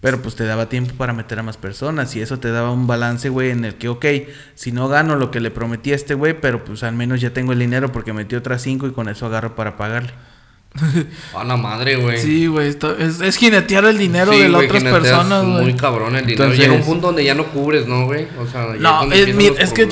Pero 0.00 0.22
pues 0.22 0.36
te 0.36 0.44
daba 0.44 0.68
tiempo 0.68 0.94
para 0.94 1.12
meter 1.12 1.38
a 1.38 1.42
más 1.42 1.56
personas 1.56 2.14
y 2.14 2.20
eso 2.20 2.38
te 2.38 2.50
daba 2.50 2.70
un 2.70 2.86
balance, 2.86 3.28
güey, 3.28 3.50
en 3.50 3.64
el 3.64 3.74
que, 3.74 3.88
ok, 3.88 4.04
si 4.54 4.70
no 4.70 4.88
gano 4.88 5.16
lo 5.16 5.30
que 5.30 5.40
le 5.40 5.50
prometí 5.50 5.92
a 5.92 5.96
este 5.96 6.14
güey, 6.14 6.38
pero 6.40 6.64
pues 6.64 6.82
al 6.82 6.94
menos 6.94 7.20
ya 7.20 7.30
tengo 7.32 7.52
el 7.52 7.58
dinero 7.58 7.92
porque 7.92 8.12
metí 8.12 8.36
otras 8.36 8.62
5 8.62 8.86
y 8.86 8.92
con 8.92 9.08
eso 9.08 9.26
agarro 9.26 9.56
para 9.56 9.76
pagarle. 9.76 10.12
A 11.34 11.44
la 11.44 11.56
madre, 11.56 11.96
güey. 11.96 12.18
Sí, 12.18 12.46
güey. 12.46 12.68
Es, 12.68 13.20
es 13.20 13.36
jinetear 13.36 13.84
el 13.86 13.98
dinero 13.98 14.32
Sí, 14.32 14.38
de 14.40 14.48
las 14.48 14.64
otras 14.64 14.82
personas, 14.82 15.44
Muy 15.44 15.60
güey. 15.62 15.76
cabrón 15.76 16.16
el 16.16 16.26
dinero. 16.26 16.44
Entonces- 16.44 16.58
Llega 16.66 16.74
un 16.74 16.82
punto 16.86 17.06
donde 17.08 17.24
ya 17.24 17.34
no 17.34 17.44
cubres, 17.46 17.86
¿no, 17.86 18.06
güey? 18.06 18.26
O 18.40 18.46
sea, 18.46 18.74
ya 18.74 18.80
No, 18.80 19.02
es 19.12 19.28
empiezan 19.28 19.36
mi- 19.36 19.48
los 19.48 19.58
es 19.60 19.72
que 19.72 19.88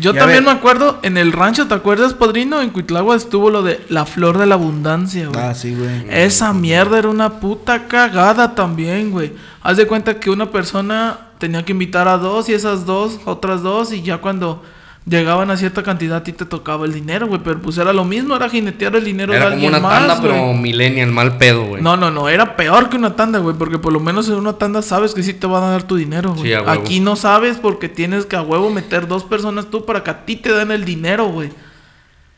yo 0.00 0.12
Ya 0.12 0.20
también 0.20 0.44
me 0.44 0.50
acuerdo 0.50 0.98
en 1.02 1.16
el 1.16 1.32
rancho, 1.32 1.66
¿te 1.66 1.74
acuerdas, 1.74 2.14
padrino? 2.14 2.60
En 2.60 2.70
Cuitlagua 2.70 3.16
estuvo 3.16 3.50
lo 3.50 3.62
de 3.62 3.80
la 3.88 4.06
flor 4.06 4.38
de 4.38 4.46
la 4.46 4.54
abundancia, 4.54 5.28
güey. 5.28 5.40
Ah, 5.40 5.54
sí, 5.54 5.74
güey. 5.74 6.06
Esa 6.10 6.52
mierda 6.52 6.98
era 6.98 7.08
una 7.08 7.40
puta 7.40 7.86
cagada 7.88 8.54
también, 8.54 9.10
güey. 9.10 9.32
Haz 9.62 9.76
de 9.76 9.86
cuenta 9.86 10.18
que 10.20 10.30
una 10.30 10.50
persona 10.50 11.18
tenía 11.38 11.64
que 11.64 11.72
invitar 11.72 12.08
a 12.08 12.16
dos 12.18 12.48
y 12.48 12.52
esas 12.54 12.84
dos, 12.86 13.18
otras 13.24 13.62
dos, 13.62 13.92
y 13.92 14.02
ya 14.02 14.18
cuando 14.18 14.62
llegaban 15.08 15.50
a 15.50 15.56
cierta 15.56 15.82
cantidad 15.82 16.18
a 16.18 16.22
ti 16.22 16.32
te 16.32 16.44
tocaba 16.44 16.84
el 16.86 16.92
dinero, 16.92 17.26
güey. 17.26 17.40
Pero 17.42 17.60
pues 17.60 17.78
era 17.78 17.92
lo 17.92 18.04
mismo, 18.04 18.36
era 18.36 18.48
jinetear 18.48 18.96
el 18.96 19.04
dinero 19.04 19.32
Era 19.32 19.50
de 19.50 19.56
como 19.56 19.66
alguien 19.66 19.84
una 19.84 19.88
tanda, 19.88 20.20
pero 20.20 20.54
millennial, 20.54 21.10
mal 21.10 21.38
pedo, 21.38 21.64
güey. 21.64 21.82
No, 21.82 21.96
no, 21.96 22.10
no, 22.10 22.28
era 22.28 22.56
peor 22.56 22.88
que 22.88 22.96
una 22.96 23.16
tanda, 23.16 23.38
güey, 23.38 23.56
porque 23.56 23.78
por 23.78 23.92
lo 23.92 24.00
menos 24.00 24.28
en 24.28 24.34
una 24.34 24.54
tanda 24.54 24.82
sabes 24.82 25.14
que 25.14 25.22
sí 25.22 25.34
te 25.34 25.46
van 25.46 25.62
a 25.62 25.70
dar 25.70 25.82
tu 25.84 25.96
dinero, 25.96 26.32
güey. 26.32 26.48
Sí, 26.48 26.52
a 26.52 26.62
huevo. 26.62 26.70
Aquí 26.70 27.00
no 27.00 27.16
sabes 27.16 27.56
porque 27.56 27.88
tienes 27.88 28.26
que 28.26 28.36
a 28.36 28.42
huevo 28.42 28.70
meter 28.70 29.08
dos 29.08 29.24
personas 29.24 29.70
tú 29.70 29.84
para 29.84 30.02
que 30.04 30.10
a 30.10 30.24
ti 30.24 30.36
te 30.36 30.52
den 30.52 30.70
el 30.70 30.84
dinero, 30.84 31.26
güey. 31.26 31.50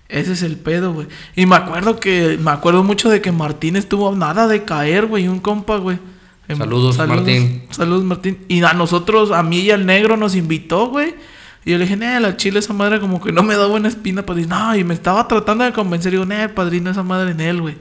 Ese 0.08 0.32
es 0.32 0.42
el 0.42 0.56
pedo, 0.56 0.92
güey. 0.92 1.06
Y 1.36 1.46
me 1.46 1.56
acuerdo 1.56 2.00
que, 2.00 2.36
me 2.40 2.50
acuerdo 2.50 2.82
mucho 2.82 3.08
de 3.10 3.20
que 3.20 3.30
Martín 3.30 3.76
estuvo 3.76 4.14
nada 4.14 4.48
de 4.48 4.64
caer, 4.64 5.06
güey, 5.06 5.28
un 5.28 5.38
compa, 5.38 5.76
güey. 5.76 5.98
Em, 6.48 6.58
Saludos, 6.58 6.98
Martín. 6.98 7.62
Saludos, 7.70 8.02
Martín. 8.02 8.38
Y 8.48 8.62
a 8.64 8.72
nosotros, 8.72 9.30
a 9.30 9.44
mí 9.44 9.60
y 9.60 9.70
al 9.70 9.86
negro 9.86 10.16
nos 10.16 10.34
invitó, 10.34 10.88
güey. 10.88 11.14
Y 11.64 11.72
yo 11.72 11.78
le 11.78 11.86
dije, 11.86 11.94
eh, 11.94 12.20
la 12.20 12.36
chile 12.36 12.58
esa 12.58 12.72
madre 12.72 13.00
como 13.00 13.20
que 13.20 13.32
no 13.32 13.42
me 13.42 13.56
da 13.56 13.66
buena 13.66 13.88
espina, 13.88 14.24
padrino. 14.24 14.58
No, 14.58 14.76
y 14.76 14.84
me 14.84 14.94
estaba 14.94 15.28
tratando 15.28 15.64
de 15.64 15.72
convencer. 15.72 16.14
Y 16.14 16.16
digo, 16.16 16.30
eh, 16.32 16.48
padrino, 16.48 16.90
esa 16.90 17.02
madre 17.02 17.32
en 17.32 17.40
él, 17.40 17.60
güey. 17.60 17.76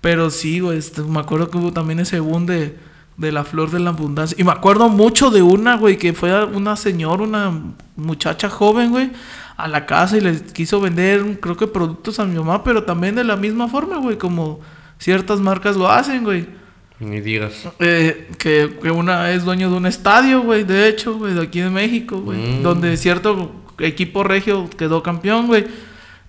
Pero 0.00 0.30
sí, 0.30 0.60
güey, 0.60 0.78
este, 0.78 1.02
me 1.02 1.20
acuerdo 1.20 1.50
que 1.50 1.58
hubo 1.58 1.72
también 1.72 2.00
ese 2.00 2.20
boom 2.20 2.46
de, 2.46 2.76
de 3.16 3.32
la 3.32 3.44
flor 3.44 3.70
de 3.70 3.80
la 3.80 3.90
abundancia. 3.90 4.36
Y 4.40 4.44
me 4.44 4.52
acuerdo 4.52 4.88
mucho 4.88 5.30
de 5.30 5.42
una, 5.42 5.76
güey, 5.76 5.98
que 5.98 6.12
fue 6.12 6.44
una 6.46 6.76
señora, 6.76 7.22
una 7.22 7.52
muchacha 7.96 8.48
joven, 8.48 8.90
güey, 8.90 9.12
a 9.56 9.68
la 9.68 9.84
casa 9.84 10.16
y 10.16 10.20
les 10.20 10.40
quiso 10.52 10.80
vender, 10.80 11.38
creo 11.40 11.56
que 11.56 11.66
productos 11.66 12.18
a 12.18 12.24
mi 12.24 12.38
mamá, 12.38 12.64
pero 12.64 12.84
también 12.84 13.14
de 13.14 13.24
la 13.24 13.36
misma 13.36 13.68
forma, 13.68 13.98
güey, 13.98 14.16
como 14.16 14.60
ciertas 14.98 15.38
marcas 15.40 15.76
lo 15.76 15.88
hacen, 15.88 16.24
güey. 16.24 16.59
Ni 17.00 17.20
digas. 17.20 17.68
Eh, 17.78 18.28
que, 18.38 18.76
que 18.80 18.90
una 18.90 19.32
es 19.32 19.44
dueño 19.44 19.70
de 19.70 19.76
un 19.76 19.86
estadio, 19.86 20.42
güey, 20.42 20.64
de 20.64 20.88
hecho, 20.88 21.16
güey, 21.16 21.34
de 21.34 21.42
aquí 21.42 21.60
de 21.60 21.70
México, 21.70 22.20
güey. 22.20 22.38
Mm. 22.38 22.62
Donde 22.62 22.96
cierto 22.96 23.52
equipo 23.78 24.22
regio 24.22 24.68
quedó 24.76 25.02
campeón, 25.02 25.46
güey. 25.46 25.66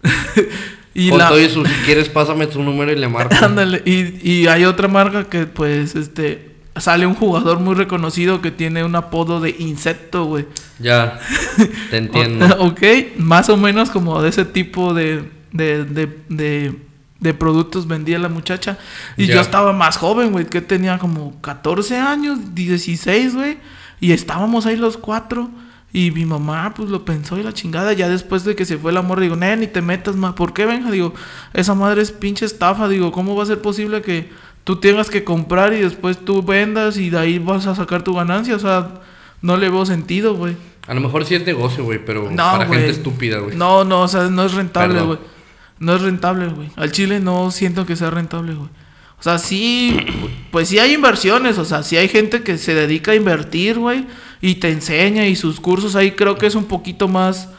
y 0.94 1.10
Con 1.10 1.20
la... 1.20 1.28
todo 1.28 1.38
eso, 1.38 1.66
si 1.66 1.74
quieres, 1.86 2.10
pásame 2.10 2.48
tu 2.48 2.64
número 2.64 2.92
y 2.92 2.96
le 2.96 3.08
marco. 3.08 3.36
Ándale, 3.42 3.82
y, 3.86 4.30
y 4.30 4.48
hay 4.48 4.64
otra 4.64 4.88
marca 4.88 5.26
que 5.26 5.46
pues 5.46 5.96
este 5.96 6.52
sale 6.78 7.06
un 7.06 7.16
jugador 7.16 7.60
muy 7.60 7.76
reconocido 7.76 8.42
que 8.42 8.52
tiene 8.52 8.84
un 8.84 8.96
apodo 8.96 9.42
de 9.42 9.56
insecto, 9.60 10.26
güey. 10.26 10.46
ya, 10.80 11.20
te 11.90 11.98
entiendo. 11.98 12.46
ok, 12.60 12.82
más 13.18 13.50
o 13.50 13.58
menos 13.58 13.90
como 13.90 14.22
de 14.22 14.30
ese 14.30 14.46
tipo 14.46 14.94
de, 14.94 15.24
de, 15.52 15.84
de, 15.84 16.18
de, 16.30 16.76
de 17.22 17.34
productos 17.34 17.88
vendía 17.88 18.20
la 18.20 18.28
muchacha. 18.28 18.78
Y 19.16 19.28
yo 19.28 19.40
estaba 19.40 19.72
más 19.72 19.96
joven, 19.98 20.32
güey, 20.32 20.46
que 20.48 20.60
tenía 20.60 20.98
como 20.98 21.40
14 21.40 21.98
años, 21.98 22.54
16, 22.54 23.36
güey. 23.36 23.58
Y 24.02 24.12
estábamos 24.12 24.66
ahí 24.66 24.76
los 24.76 24.98
cuatro. 24.98 25.50
Y 25.94 26.10
mi 26.12 26.26
mamá, 26.26 26.74
pues 26.76 26.90
lo 26.90 27.06
pensó 27.06 27.38
y 27.38 27.44
la 27.44 27.54
chingada. 27.54 27.94
Ya 27.94 28.10
después 28.10 28.44
de 28.44 28.56
que 28.56 28.66
se 28.66 28.78
fue 28.78 28.92
el 28.92 28.98
amor, 28.98 29.20
digo, 29.20 29.36
"Nel, 29.36 29.60
ni 29.60 29.68
te 29.68 29.82
metas 29.82 30.16
más. 30.16 30.34
¿Por 30.34 30.54
qué, 30.54 30.66
venga? 30.66 30.90
Digo, 30.90 31.14
esa 31.54 31.76
madre 31.76 32.02
es 32.02 32.12
pinche 32.12 32.46
estafa. 32.46 32.88
Digo, 32.88 33.12
¿cómo 33.12 33.36
va 33.36 33.44
a 33.44 33.46
ser 33.46 33.62
posible 33.62 34.02
que 34.02 34.32
tú 34.64 34.78
tengas 34.78 35.10
que 35.10 35.24
comprar 35.24 35.74
y 35.74 35.82
después 35.82 36.18
tú 36.18 36.42
vendas 36.42 36.98
y 36.98 37.10
de 37.12 37.20
ahí 37.20 37.40
vas 37.40 37.68
a 37.68 37.76
sacar 37.76 38.04
tu 38.04 38.16
ganancia? 38.16 38.56
O 38.56 38.60
sea, 38.60 39.02
no 39.42 39.58
le 39.58 39.70
veo 39.70 39.86
sentido, 39.86 40.34
güey. 40.36 40.56
A 40.88 40.94
lo 40.96 41.02
mejor 41.02 41.26
sí 41.26 41.36
es 41.36 41.46
negocio, 41.46 41.84
güey, 41.84 42.04
pero 42.04 42.32
No, 42.32 42.38
para 42.38 42.66
gente 42.66 42.90
estúpida, 42.90 43.38
güey. 43.40 43.56
No, 43.56 43.84
no, 43.84 44.02
o 44.02 44.08
sea, 44.08 44.24
no 44.24 44.44
es 44.46 44.54
rentable, 44.54 45.02
güey. 45.02 45.20
No 45.82 45.96
es 45.96 46.02
rentable, 46.02 46.48
güey. 46.48 46.70
Al 46.78 46.92
Chile 46.92 47.20
no 47.20 47.52
siento 47.52 47.86
que 47.86 47.96
sea 47.96 48.10
rentable, 48.10 48.54
güey. 48.54 48.70
O 49.20 49.24
sea, 49.24 49.38
sí, 49.38 49.98
pues 50.52 50.70
sí 50.70 50.80
hay 50.80 50.94
inversiones, 50.94 51.58
o 51.58 51.66
sea, 51.66 51.84
sí 51.84 51.98
hay 51.98 52.08
gente 52.08 52.42
que 52.42 52.58
se 52.58 52.74
dedica 52.74 53.12
a 53.12 53.16
invertir, 53.16 53.78
güey, 53.78 54.06
y 54.42 54.56
te 54.56 54.70
enseña 54.72 55.28
y 55.28 55.36
sus 55.36 55.60
cursos 55.60 55.96
ahí 55.96 56.12
creo 56.12 56.38
que 56.38 56.48
es 56.48 56.56
un 56.56 56.66
poquito 56.66 57.08
más 57.08 57.50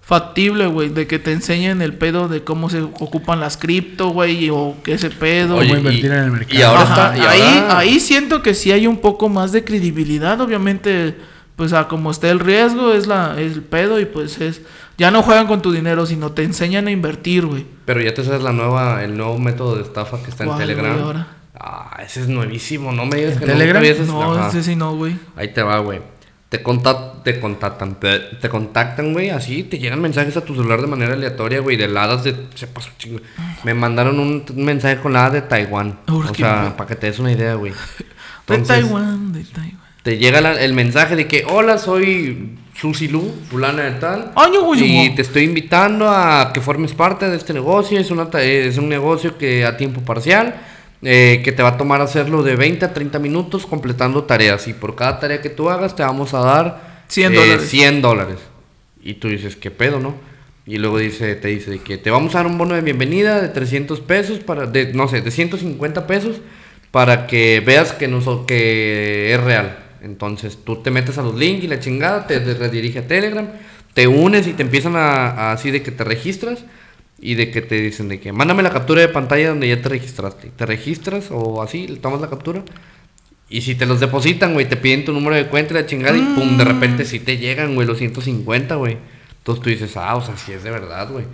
factible, 0.00 0.66
güey, 0.66 0.88
de 0.88 1.06
que 1.06 1.18
te 1.20 1.30
enseñen 1.32 1.80
el 1.80 1.94
pedo 1.94 2.26
de 2.28 2.42
cómo 2.42 2.68
se 2.70 2.82
ocupan 2.82 3.38
las 3.38 3.56
cripto, 3.56 4.08
güey, 4.08 4.50
o 4.50 4.76
qué 4.82 4.94
ese 4.94 5.10
pedo. 5.10 5.56
Oye, 5.56 5.70
invertir 5.78 6.06
en 6.10 6.24
el 6.24 6.30
mercado. 6.32 6.58
Y 6.58 6.62
ahora 6.62 6.82
Ajá, 6.82 7.14
está. 7.14 7.18
y 7.18 7.20
ahí, 7.40 7.58
ahora- 7.58 7.78
ahí 7.78 8.00
siento 8.00 8.42
que 8.42 8.54
sí 8.54 8.72
hay 8.72 8.88
un 8.88 8.96
poco 8.98 9.28
más 9.28 9.52
de 9.52 9.62
credibilidad, 9.64 10.40
obviamente, 10.40 11.16
pues 11.54 11.72
a 11.72 11.86
como 11.86 12.10
esté 12.10 12.30
el 12.30 12.40
riesgo 12.40 12.92
es 12.92 13.06
la 13.06 13.40
es 13.40 13.52
el 13.52 13.62
pedo 13.62 14.00
y 14.00 14.06
pues 14.06 14.40
es 14.40 14.62
ya 14.98 15.10
no 15.10 15.22
juegan 15.22 15.46
con 15.46 15.62
tu 15.62 15.72
dinero, 15.72 16.06
sino 16.06 16.32
te 16.32 16.42
enseñan 16.44 16.86
a 16.86 16.90
invertir, 16.90 17.46
güey. 17.46 17.66
Pero 17.84 18.00
ya 18.00 18.14
te 18.14 18.22
sabes 18.24 18.42
la 18.42 18.52
nueva, 18.52 19.02
el 19.04 19.16
nuevo 19.16 19.38
método 19.38 19.76
de 19.76 19.82
estafa 19.82 20.22
que 20.22 20.30
está 20.30 20.44
en 20.44 20.50
¿Cuál, 20.50 20.60
Telegram. 20.60 20.92
güey, 20.92 21.04
ahora? 21.04 21.26
Ah, 21.58 21.98
ese 22.04 22.20
es 22.22 22.28
nuevísimo, 22.28 22.92
no 22.92 23.06
me 23.06 23.16
digas 23.16 23.34
¿En 23.34 23.38
que 23.40 23.46
Telegram? 23.46 23.82
no. 24.06 24.34
No, 24.36 24.48
ese 24.48 24.62
sí 24.62 24.74
no, 24.76 24.96
güey. 24.96 25.16
Ahí 25.36 25.48
te 25.52 25.62
va, 25.62 25.78
güey. 25.78 26.00
Te, 26.48 26.58
te 26.58 27.40
contactan, 27.40 27.94
te, 27.94 28.18
te 28.18 28.48
contactan, 28.50 29.12
güey, 29.14 29.30
así, 29.30 29.62
te 29.62 29.78
llegan 29.78 30.00
mensajes 30.02 30.36
a 30.36 30.44
tu 30.44 30.54
celular 30.54 30.80
de 30.82 30.86
manera 30.86 31.14
aleatoria, 31.14 31.60
güey, 31.60 31.76
de 31.78 31.88
ladas 31.88 32.24
de... 32.24 32.34
Sepas, 32.54 32.90
chingo. 32.98 33.20
Me 33.64 33.72
mandaron 33.72 34.18
un 34.20 34.44
mensaje 34.56 34.98
con 35.00 35.14
la 35.14 35.30
de 35.30 35.40
Taiwán. 35.42 35.98
O 36.08 36.20
qué, 36.32 36.42
sea, 36.42 36.60
güey. 36.62 36.76
para 36.76 36.88
que 36.88 36.96
te 36.96 37.06
des 37.06 37.18
una 37.20 37.32
idea, 37.32 37.54
güey. 37.54 37.72
De 38.46 38.58
Taiwán, 38.58 39.32
de 39.32 39.44
Taiwán. 39.44 39.80
Te 40.02 40.18
llega 40.18 40.40
la- 40.42 40.60
el 40.60 40.74
mensaje 40.74 41.16
de 41.16 41.26
que, 41.26 41.46
hola, 41.48 41.78
soy 41.78 42.58
Susi 42.74 43.08
Lu, 43.08 43.32
fulana 43.50 43.84
de 43.84 43.92
tal. 43.92 44.32
Año, 44.34 44.64
güey, 44.64 45.06
Y 45.06 45.14
te 45.14 45.22
estoy 45.22 45.44
invitando 45.44 46.08
a 46.08 46.52
que 46.52 46.60
formes 46.60 46.94
parte 46.94 47.28
de 47.28 47.36
este 47.36 47.52
negocio. 47.52 47.98
Es, 47.98 48.10
una, 48.10 48.28
es 48.40 48.78
un 48.78 48.88
negocio 48.88 49.36
que 49.36 49.64
a 49.64 49.76
tiempo 49.76 50.00
parcial, 50.00 50.56
eh, 51.02 51.42
que 51.44 51.52
te 51.52 51.62
va 51.62 51.70
a 51.70 51.76
tomar 51.76 52.00
hacerlo 52.00 52.42
de 52.42 52.56
20 52.56 52.84
a 52.84 52.92
30 52.92 53.18
minutos 53.18 53.66
completando 53.66 54.24
tareas. 54.24 54.66
Y 54.68 54.72
por 54.72 54.94
cada 54.94 55.20
tarea 55.20 55.40
que 55.40 55.50
tú 55.50 55.68
hagas 55.70 55.94
te 55.94 56.02
vamos 56.02 56.34
a 56.34 56.40
dar 56.40 57.04
100 57.08 57.32
eh, 57.32 57.36
dólares. 57.36 57.68
100 57.68 58.02
dólares. 58.02 58.38
Y 59.02 59.14
tú 59.14 59.28
dices, 59.28 59.56
¿qué 59.56 59.70
pedo, 59.70 60.00
no? 60.00 60.14
Y 60.64 60.78
luego 60.78 60.98
dice, 60.98 61.34
te 61.34 61.48
dice 61.48 61.78
que 61.80 61.98
te 61.98 62.10
vamos 62.10 62.34
a 62.34 62.38
dar 62.38 62.46
un 62.46 62.56
bono 62.56 62.74
de 62.74 62.82
bienvenida 62.82 63.40
de 63.40 63.48
300 63.48 64.00
pesos 64.00 64.38
para, 64.38 64.66
de, 64.66 64.92
no 64.94 65.08
sé, 65.08 65.20
de 65.20 65.30
150 65.30 66.06
pesos 66.06 66.40
para 66.92 67.26
que 67.26 67.60
veas 67.64 67.92
que, 67.92 68.06
no, 68.06 68.46
que 68.46 69.34
es 69.34 69.42
real. 69.42 69.81
Entonces 70.02 70.58
tú 70.64 70.82
te 70.82 70.90
metes 70.90 71.16
a 71.18 71.22
los 71.22 71.34
links 71.34 71.64
y 71.64 71.68
la 71.68 71.80
chingada, 71.80 72.26
te, 72.26 72.38
redirige 72.38 73.00
a 73.00 73.06
Telegram, 73.06 73.48
te 73.94 74.06
unes 74.06 74.46
y 74.46 74.52
te 74.52 74.62
empiezan 74.62 74.96
a, 74.96 75.28
a 75.28 75.52
así 75.52 75.70
de 75.70 75.82
que 75.82 75.90
te 75.90 76.04
registras 76.04 76.64
y 77.20 77.36
de 77.36 77.50
que 77.50 77.62
te 77.62 77.80
dicen 77.80 78.08
de 78.08 78.18
que 78.18 78.32
mándame 78.32 78.62
la 78.64 78.70
captura 78.70 79.00
de 79.00 79.08
pantalla 79.08 79.50
donde 79.50 79.68
ya 79.68 79.80
te 79.80 79.88
registraste. 79.88 80.50
Te 80.56 80.66
registras 80.66 81.28
o 81.30 81.62
así, 81.62 81.86
le 81.86 81.96
tomas 81.96 82.20
la 82.20 82.28
captura. 82.28 82.62
Y 83.48 83.60
si 83.60 83.74
te 83.74 83.86
los 83.86 84.00
depositan, 84.00 84.54
güey, 84.54 84.68
te 84.68 84.76
piden 84.76 85.04
tu 85.04 85.12
número 85.12 85.36
de 85.36 85.46
cuenta 85.46 85.72
y 85.72 85.76
la 85.76 85.86
chingada 85.86 86.16
y 86.16 86.22
pum, 86.22 86.56
de 86.56 86.64
repente 86.64 87.04
sí 87.04 87.20
te 87.20 87.36
llegan, 87.36 87.74
güey, 87.74 87.86
los 87.86 87.98
150, 87.98 88.74
güey. 88.76 88.96
Entonces 89.38 89.62
tú 89.62 89.70
dices, 89.70 89.96
ah, 89.96 90.16
o 90.16 90.24
sea, 90.24 90.36
sí 90.36 90.52
es 90.52 90.64
de 90.64 90.70
verdad, 90.70 91.10
güey. 91.10 91.26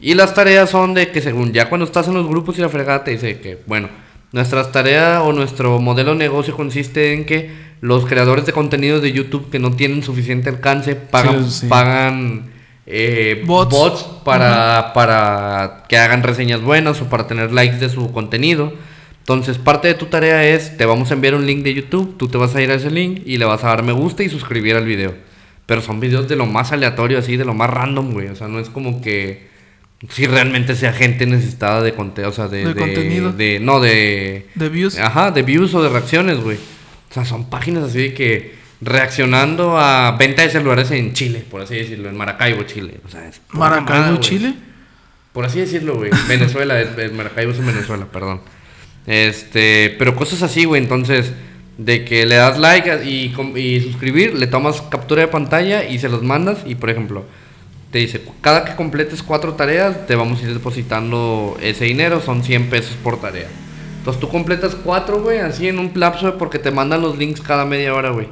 Y 0.00 0.14
las 0.14 0.34
tareas 0.34 0.70
son 0.70 0.94
de 0.94 1.10
que 1.10 1.20
según 1.20 1.52
ya 1.52 1.68
cuando 1.68 1.84
estás 1.84 2.06
en 2.08 2.14
los 2.14 2.28
grupos 2.28 2.56
y 2.56 2.60
la 2.60 2.68
fregada 2.68 3.02
te 3.02 3.10
dice 3.10 3.40
que, 3.40 3.58
bueno, 3.66 3.88
nuestras 4.32 4.70
tareas 4.70 5.22
o 5.24 5.32
nuestro 5.32 5.80
modelo 5.80 6.12
de 6.12 6.18
negocio 6.18 6.56
consiste 6.56 7.12
en 7.12 7.24
que 7.24 7.50
los 7.84 8.06
creadores 8.06 8.46
de 8.46 8.52
contenido 8.52 8.98
de 9.00 9.12
YouTube 9.12 9.50
que 9.50 9.58
no 9.58 9.72
tienen 9.72 10.02
suficiente 10.02 10.48
alcance 10.48 10.94
pagan, 10.96 11.44
Sí, 11.44 11.60
sí. 11.60 11.66
pagan 11.66 12.46
eh, 12.86 13.42
Bots. 13.46 13.70
bots, 13.70 14.02
para, 14.24 14.92
para 14.94 15.84
que 15.88 15.98
hagan 15.98 16.22
reseñas 16.22 16.62
buenas 16.62 17.00
o 17.02 17.10
para 17.10 17.26
tener 17.26 17.52
likes 17.52 17.76
de 17.78 17.90
su 17.90 18.10
contenido. 18.12 18.72
Entonces, 19.20 19.58
parte 19.58 19.88
de 19.88 19.94
tu 19.94 20.06
tarea 20.06 20.44
es, 20.46 20.76
te 20.78 20.86
vamos 20.86 21.10
a 21.10 21.14
enviar 21.14 21.34
un 21.34 21.46
link 21.46 21.62
de 21.62 21.74
YouTube, 21.74 22.16
tú 22.18 22.28
te 22.28 22.38
vas 22.38 22.54
a 22.56 22.62
ir 22.62 22.70
a 22.70 22.74
ese 22.74 22.90
link 22.90 23.20
y 23.26 23.36
le 23.38 23.44
vas 23.44 23.62
a 23.64 23.68
dar 23.68 23.82
me 23.82 23.92
gusta 23.92 24.22
y 24.22 24.28
suscribir 24.30 24.76
al 24.76 24.86
video. 24.86 25.14
Pero 25.66 25.80
son 25.82 26.00
videos 26.00 26.26
de 26.28 26.36
lo 26.36 26.46
más 26.46 26.72
aleatorio, 26.72 27.18
así, 27.18 27.36
de 27.36 27.44
lo 27.44 27.52
más 27.54 27.68
random, 27.70 28.12
güey. 28.12 28.28
O 28.28 28.36
sea, 28.36 28.48
no 28.48 28.58
es 28.60 28.68
como 28.70 29.00
que 29.02 29.46
si 30.10 30.26
realmente 30.26 30.74
sea 30.74 30.92
gente 30.92 31.26
necesitada 31.26 31.82
de 31.82 31.92
contenido, 31.94 32.30
o 32.30 32.34
sea, 32.34 32.48
de, 32.48 32.66
De 32.66 32.74
contenido. 32.74 33.32
de- 33.32 33.60
no, 33.60 33.80
de... 33.80 34.46
De 34.54 34.68
views. 34.70 34.98
Ajá, 34.98 35.30
de 35.30 35.42
views 35.42 35.74
o 35.74 35.82
de 35.82 35.88
reacciones, 35.90 36.38
güey. 36.40 36.58
O 37.14 37.18
sea, 37.22 37.24
son 37.24 37.48
páginas 37.48 37.84
así 37.84 37.98
de 37.98 38.12
que 38.14 38.54
reaccionando 38.80 39.78
a 39.78 40.16
venta 40.18 40.42
de 40.42 40.50
celulares 40.50 40.90
en 40.90 41.12
Chile, 41.12 41.44
por 41.48 41.60
así 41.60 41.76
decirlo, 41.76 42.08
en 42.08 42.16
Maracaibo, 42.16 42.64
Chile. 42.64 42.98
O 43.06 43.08
sea, 43.08 43.28
es 43.28 43.38
pura 43.38 43.68
mamada, 43.70 43.80
Maracaibo. 43.82 44.16
Chile. 44.18 44.54
Por 45.32 45.44
así 45.44 45.60
decirlo, 45.60 45.94
güey. 45.94 46.10
Venezuela, 46.28 46.80
es, 46.80 46.98
es 46.98 47.12
Maracaibo 47.12 47.52
es 47.52 47.58
en 47.60 47.66
Venezuela, 47.66 48.06
perdón. 48.06 48.40
Este, 49.06 49.94
pero 49.96 50.16
cosas 50.16 50.42
así, 50.42 50.64
güey. 50.64 50.82
Entonces, 50.82 51.32
de 51.78 52.04
que 52.04 52.26
le 52.26 52.34
das 52.34 52.58
like 52.58 53.02
y, 53.08 53.28
com- 53.30 53.56
y 53.56 53.80
suscribir, 53.80 54.34
le 54.34 54.48
tomas 54.48 54.82
captura 54.82 55.22
de 55.22 55.28
pantalla 55.28 55.84
y 55.88 56.00
se 56.00 56.08
los 56.08 56.24
mandas. 56.24 56.58
Y 56.66 56.74
por 56.74 56.90
ejemplo, 56.90 57.24
te 57.92 57.98
dice, 58.00 58.20
cada 58.40 58.64
que 58.64 58.74
completes 58.74 59.22
cuatro 59.22 59.54
tareas, 59.54 60.04
te 60.08 60.16
vamos 60.16 60.40
a 60.40 60.46
ir 60.46 60.52
depositando 60.52 61.56
ese 61.62 61.84
dinero, 61.84 62.20
son 62.20 62.42
100 62.42 62.70
pesos 62.70 62.96
por 63.04 63.20
tarea. 63.20 63.46
Entonces 64.04 64.20
tú 64.20 64.28
completas 64.28 64.74
cuatro, 64.84 65.22
güey, 65.22 65.38
así 65.38 65.66
en 65.66 65.78
un 65.78 65.90
lapso, 65.94 66.36
porque 66.36 66.58
te 66.58 66.70
mandan 66.70 67.00
los 67.00 67.16
links 67.16 67.40
cada 67.40 67.64
media 67.64 67.94
hora, 67.94 68.10
güey. 68.10 68.28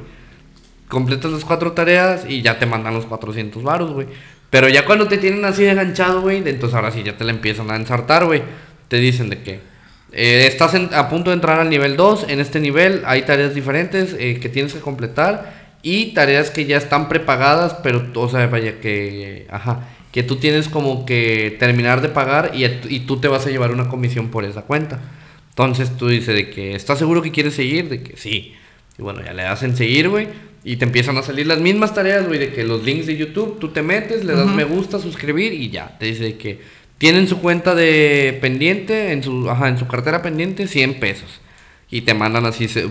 Completas 0.87 1.31
las 1.31 1.43
cuatro 1.43 1.71
tareas 1.71 2.25
y 2.29 2.43
ya 2.43 2.59
te 2.59 2.67
mandan 2.67 2.93
los 2.93 3.07
400 3.07 3.63
varos, 3.63 3.91
güey. 3.91 4.05
Pero 4.51 4.69
ya 4.69 4.85
cuando 4.85 5.07
te 5.07 5.17
tienen 5.17 5.43
así 5.45 5.65
enganchado, 5.65 6.21
güey, 6.21 6.47
entonces 6.47 6.75
ahora 6.75 6.91
sí 6.91 7.01
ya 7.01 7.17
te 7.17 7.23
la 7.23 7.31
empiezan 7.31 7.71
a 7.71 7.75
ensartar, 7.75 8.25
güey. 8.25 8.43
Te 8.87 8.97
dicen 8.97 9.31
de 9.31 9.41
que 9.41 9.61
eh, 10.11 10.45
estás 10.45 10.75
a 10.75 11.09
punto 11.09 11.31
de 11.31 11.37
entrar 11.37 11.59
al 11.59 11.71
nivel 11.71 11.97
2. 11.97 12.27
En 12.29 12.39
este 12.39 12.59
nivel 12.59 13.01
hay 13.07 13.23
tareas 13.23 13.55
diferentes 13.55 14.15
eh, 14.19 14.39
que 14.39 14.49
tienes 14.49 14.75
que 14.75 14.79
completar. 14.79 15.71
y 15.81 16.13
tareas 16.13 16.51
que 16.51 16.65
ya 16.65 16.77
están 16.77 17.09
prepagadas, 17.09 17.73
pero, 17.81 18.11
o 18.13 18.29
sea, 18.29 18.45
vaya 18.45 18.79
que, 18.79 19.47
ajá, 19.49 19.87
que 20.11 20.21
tú 20.21 20.35
tienes 20.35 20.69
como 20.69 21.03
que 21.07 21.57
terminar 21.59 22.01
de 22.01 22.09
pagar 22.09 22.51
y, 22.53 22.63
y 22.63 22.99
tú 23.07 23.19
te 23.19 23.27
vas 23.27 23.47
a 23.47 23.49
llevar 23.49 23.71
una 23.71 23.89
comisión 23.89 24.29
por 24.29 24.45
esa 24.45 24.61
cuenta. 24.61 24.99
Entonces 25.53 25.95
tú 25.97 26.07
dices 26.07 26.33
de 26.33 26.49
que, 26.49 26.73
¿estás 26.73 26.97
seguro 26.97 27.21
que 27.21 27.31
quieres 27.31 27.53
seguir? 27.53 27.87
De 27.87 28.01
que 28.01 28.17
sí. 28.17 28.55
Y 28.97 29.01
bueno, 29.03 29.21
ya 29.23 29.33
le 29.33 29.43
das 29.43 29.61
en 29.61 29.77
seguir, 29.77 30.09
güey. 30.09 30.27
Y 30.63 30.77
te 30.77 30.85
empiezan 30.85 31.15
a 31.17 31.21
salir 31.21 31.45
las 31.45 31.59
mismas 31.59 31.93
tareas, 31.93 32.25
güey, 32.25 32.39
de 32.39 32.53
que 32.53 32.63
los 32.63 32.83
links 32.83 33.05
de 33.05 33.15
YouTube, 33.15 33.59
tú 33.59 33.67
te 33.69 33.83
metes, 33.83 34.25
le 34.25 34.33
das 34.33 34.47
me 34.47 34.63
gusta, 34.63 34.97
suscribir 34.97 35.53
y 35.53 35.69
ya. 35.69 35.95
Te 35.99 36.07
dice 36.07 36.37
que 36.37 36.59
tienen 36.97 37.27
su 37.27 37.39
cuenta 37.39 37.75
de 37.75 38.39
pendiente, 38.41 39.11
en 39.11 39.21
su, 39.21 39.47
ajá, 39.47 39.67
en 39.67 39.77
su 39.77 39.87
cartera 39.87 40.23
pendiente, 40.23 40.67
100 40.67 40.99
pesos. 40.99 41.41
Y 41.91 42.01
te 42.01 42.15
mandan 42.15 42.45
así, 42.47 42.67
se, 42.67 42.87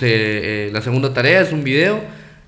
eh, 0.00 0.70
la 0.72 0.82
segunda 0.82 1.14
tarea 1.14 1.42
es 1.42 1.52
un 1.52 1.62
video, 1.62 2.02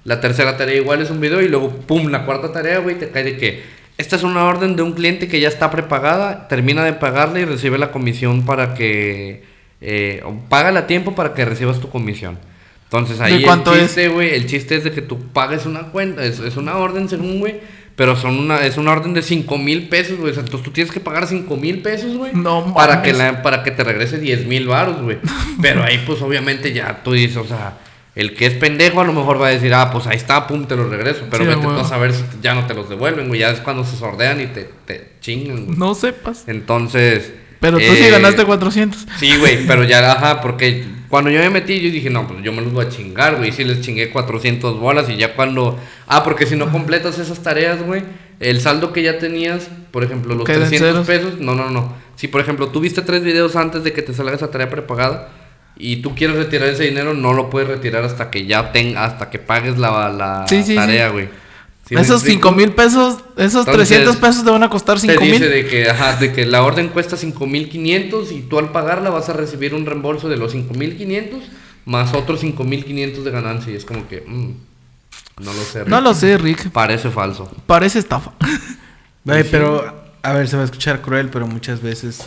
la 0.05 0.21
tercera 0.21 0.57
tarea 0.57 0.75
igual 0.75 1.03
es 1.03 1.11
un 1.11 1.21
video 1.21 1.41
y 1.41 1.49
luego, 1.49 1.71
pum, 1.71 2.09
la 2.09 2.25
cuarta 2.25 2.51
tarea, 2.51 2.79
güey, 2.79 2.99
te 2.99 3.11
cae 3.11 3.23
de 3.23 3.37
que 3.37 3.63
esta 3.99 4.17
es 4.17 4.25
una 4.25 4.45
orden 4.45 4.75
de 4.75 4.83
un 4.83 4.95
cliente 4.95 5.29
que 5.29 5.39
ya 5.39 5.47
está 5.47 5.71
prepagada, 5.71 6.49
termina 6.49 6.83
de 6.83 6.95
pagarle 6.95 7.43
y 7.43 7.45
recibe 7.45 7.79
la 7.79 7.93
comisión 7.93 8.45
para 8.45 8.75
que, 8.75 9.52
eh, 9.83 10.25
págala 10.49 10.81
a 10.81 10.87
tiempo 10.87 11.15
para 11.15 11.35
que 11.35 11.45
recibas 11.45 11.81
tu 11.81 11.91
comisión. 11.91 12.39
Entonces 12.85 13.21
ahí 13.21 13.45
el 13.45 13.65
chiste, 13.65 14.09
güey, 14.09 14.35
el 14.35 14.47
chiste 14.47 14.77
es 14.77 14.85
de 14.85 14.93
que 14.93 15.03
tú 15.03 15.19
pagues 15.33 15.65
una 15.67 15.85
cuenta, 15.85 16.25
es, 16.25 16.39
es 16.41 16.57
una 16.57 16.77
orden 16.77 17.09
según, 17.09 17.41
güey, 17.41 17.61
pero 17.97 18.17
son 18.17 18.39
una, 18.39 18.65
es 18.65 18.77
una 18.79 18.93
orden 18.93 19.13
de 19.15 19.23
5 19.23 19.59
mil 19.59 19.89
pesos, 19.89 20.19
güey. 20.19 20.33
entonces 20.35 20.63
tú 20.63 20.71
tienes 20.71 20.93
que 20.93 21.01
pagar 21.01 21.27
5 21.27 21.57
mil 21.57 21.81
pesos, 21.81 22.17
güey. 22.17 22.33
No 22.35 22.73
para 22.75 23.03
que 23.03 23.13
Para 23.43 23.63
que 23.63 23.71
te 23.71 23.85
regrese 23.85 24.19
10 24.19 24.47
mil 24.47 24.67
baros, 24.67 25.03
güey. 25.03 25.19
Pero 25.63 25.83
ahí, 25.83 26.03
pues, 26.07 26.23
obviamente, 26.23 26.73
ya 26.73 27.03
tú 27.03 27.13
dices, 27.13 27.37
o 27.37 27.45
sea, 27.47 27.79
el 28.15 28.35
que 28.35 28.47
es 28.47 28.55
pendejo 28.55 29.01
a 29.01 29.05
lo 29.05 29.13
mejor 29.13 29.41
va 29.41 29.49
a 29.49 29.51
decir, 29.51 29.73
ah, 29.75 29.91
pues 29.91 30.07
ahí 30.07 30.17
está, 30.17 30.47
pum, 30.47 30.67
te 30.67 30.77
los 30.77 30.89
regreso. 30.89 31.25
Pero 31.31 31.45
vete 31.45 31.67
a 31.67 31.85
saber 31.85 32.13
si 32.13 32.25
ya 32.43 32.55
no 32.55 32.67
te 32.67 32.75
los 32.75 32.89
devuelven, 32.89 33.29
güey. 33.29 33.41
Ya 33.41 33.51
es 33.51 33.61
cuando 33.61 33.85
se 33.85 33.97
sordean 33.97 34.41
y 34.41 34.47
te, 34.47 34.69
te 34.87 35.13
chingan, 35.21 35.67
güey. 35.67 35.79
No 35.79 35.95
sepas. 35.95 36.45
Entonces. 36.47 37.33
Pero 37.63 37.79
tú 37.79 37.85
sí 37.95 38.03
eh, 38.03 38.11
ganaste 38.11 38.45
400. 38.45 39.07
Sí, 39.21 39.37
güey, 39.39 39.65
pero 39.69 39.85
ya, 39.85 40.13
ajá, 40.13 40.41
porque 40.41 40.85
cuando 41.09 41.31
yo 41.31 41.39
me 41.39 41.49
metí, 41.49 41.81
yo 41.81 41.91
dije, 41.91 42.11
no, 42.11 42.27
pues 42.27 42.43
yo 42.43 42.53
me 42.53 42.61
los 42.61 42.73
voy 42.73 42.85
a 42.85 42.89
chingar, 42.89 43.37
güey. 43.37 43.51
Y 43.51 43.53
sí 43.53 43.63
les 43.63 43.81
chingué 43.83 44.11
400 44.11 44.81
bolas 44.81 45.09
y 45.09 45.17
ya 45.17 45.37
cuando... 45.37 45.79
Ah, 46.09 46.25
porque 46.25 46.45
si 46.45 46.57
no 46.57 46.73
completas 46.73 47.21
esas 47.21 47.41
tareas, 47.41 47.81
güey, 47.81 48.03
el 48.41 48.61
saldo 48.61 48.93
que 48.93 49.05
ya 49.05 49.21
tenías, 49.21 49.71
por 49.93 50.03
ejemplo, 50.03 50.35
los 50.35 50.45
300 50.45 51.07
pesos... 51.07 51.39
No, 51.39 51.55
no, 51.55 51.71
no. 51.71 51.95
Si, 52.17 52.27
por 52.27 52.41
ejemplo, 52.41 52.67
tú 52.67 52.81
viste 52.81 53.01
tres 53.03 53.23
videos 53.23 53.55
antes 53.55 53.85
de 53.85 53.93
que 53.93 54.03
te 54.03 54.13
salga 54.13 54.35
esa 54.35 54.51
tarea 54.51 54.69
prepagada 54.69 55.29
y 55.77 55.97
tú 56.03 56.17
quieres 56.17 56.37
retirar 56.37 56.69
ese 56.69 56.83
dinero, 56.83 57.15
no 57.15 57.33
lo 57.33 57.49
puedes 57.49 57.69
retirar 57.69 58.03
hasta 58.03 58.29
que 58.29 58.45
ya 58.45 58.73
tenga, 58.73 59.05
hasta 59.05 59.31
que 59.31 59.39
pagues 59.39 59.79
la, 59.79 60.09
la 60.09 60.47
tarea, 60.75 61.11
güey 61.11 61.29
esos 61.91 62.23
5 62.23 62.53
mil 62.53 62.73
pesos, 62.73 63.19
esos 63.37 63.67
300 63.67 64.17
pesos 64.17 64.45
te 64.45 64.51
van 64.51 64.63
a 64.63 64.71
costar 64.71 64.99
5 64.99 65.21
mil. 65.21 65.33
dice 65.33 65.49
de 65.49 65.67
que, 65.67 65.91
ajá, 65.91 66.17
de 66.17 66.33
que 66.33 66.47
la 66.47 66.63
orden 66.63 66.89
cuesta 66.89 67.17
5 67.17 67.47
mil 67.47 67.69
500 67.69 68.33
y 68.33 68.43
tú 68.43 68.59
al 68.59 68.71
pagarla 68.71 69.11
vas 69.11 69.29
a 69.29 69.33
recibir 69.33 69.75
un 69.75 69.85
reembolso 69.85 70.29
de 70.29 70.37
los 70.37 70.53
5 70.53 70.75
mil 70.75 70.97
500 70.97 71.43
más 71.85 72.15
otros 72.15 72.41
5 72.41 72.63
mil 72.65 72.85
500 72.85 73.25
de 73.25 73.31
ganancia. 73.31 73.73
Y 73.73 73.77
es 73.77 73.85
como 73.85 74.09
que, 74.09 74.23
mm, 74.27 75.45
no 75.45 75.53
lo 75.53 75.63
sé. 75.63 75.81
Rick. 75.81 75.89
No 75.89 76.01
lo 76.01 76.15
sé, 76.15 76.39
Rick. 76.39 76.71
Parece 76.71 77.11
falso. 77.11 77.51
Parece 77.67 77.99
estafa. 77.99 78.33
pero, 79.25 80.05
a 80.23 80.33
ver, 80.33 80.49
se 80.49 80.57
va 80.57 80.63
a 80.63 80.67
escuchar 80.67 81.03
cruel, 81.03 81.29
pero 81.31 81.47
muchas 81.47 81.83
veces... 81.83 82.21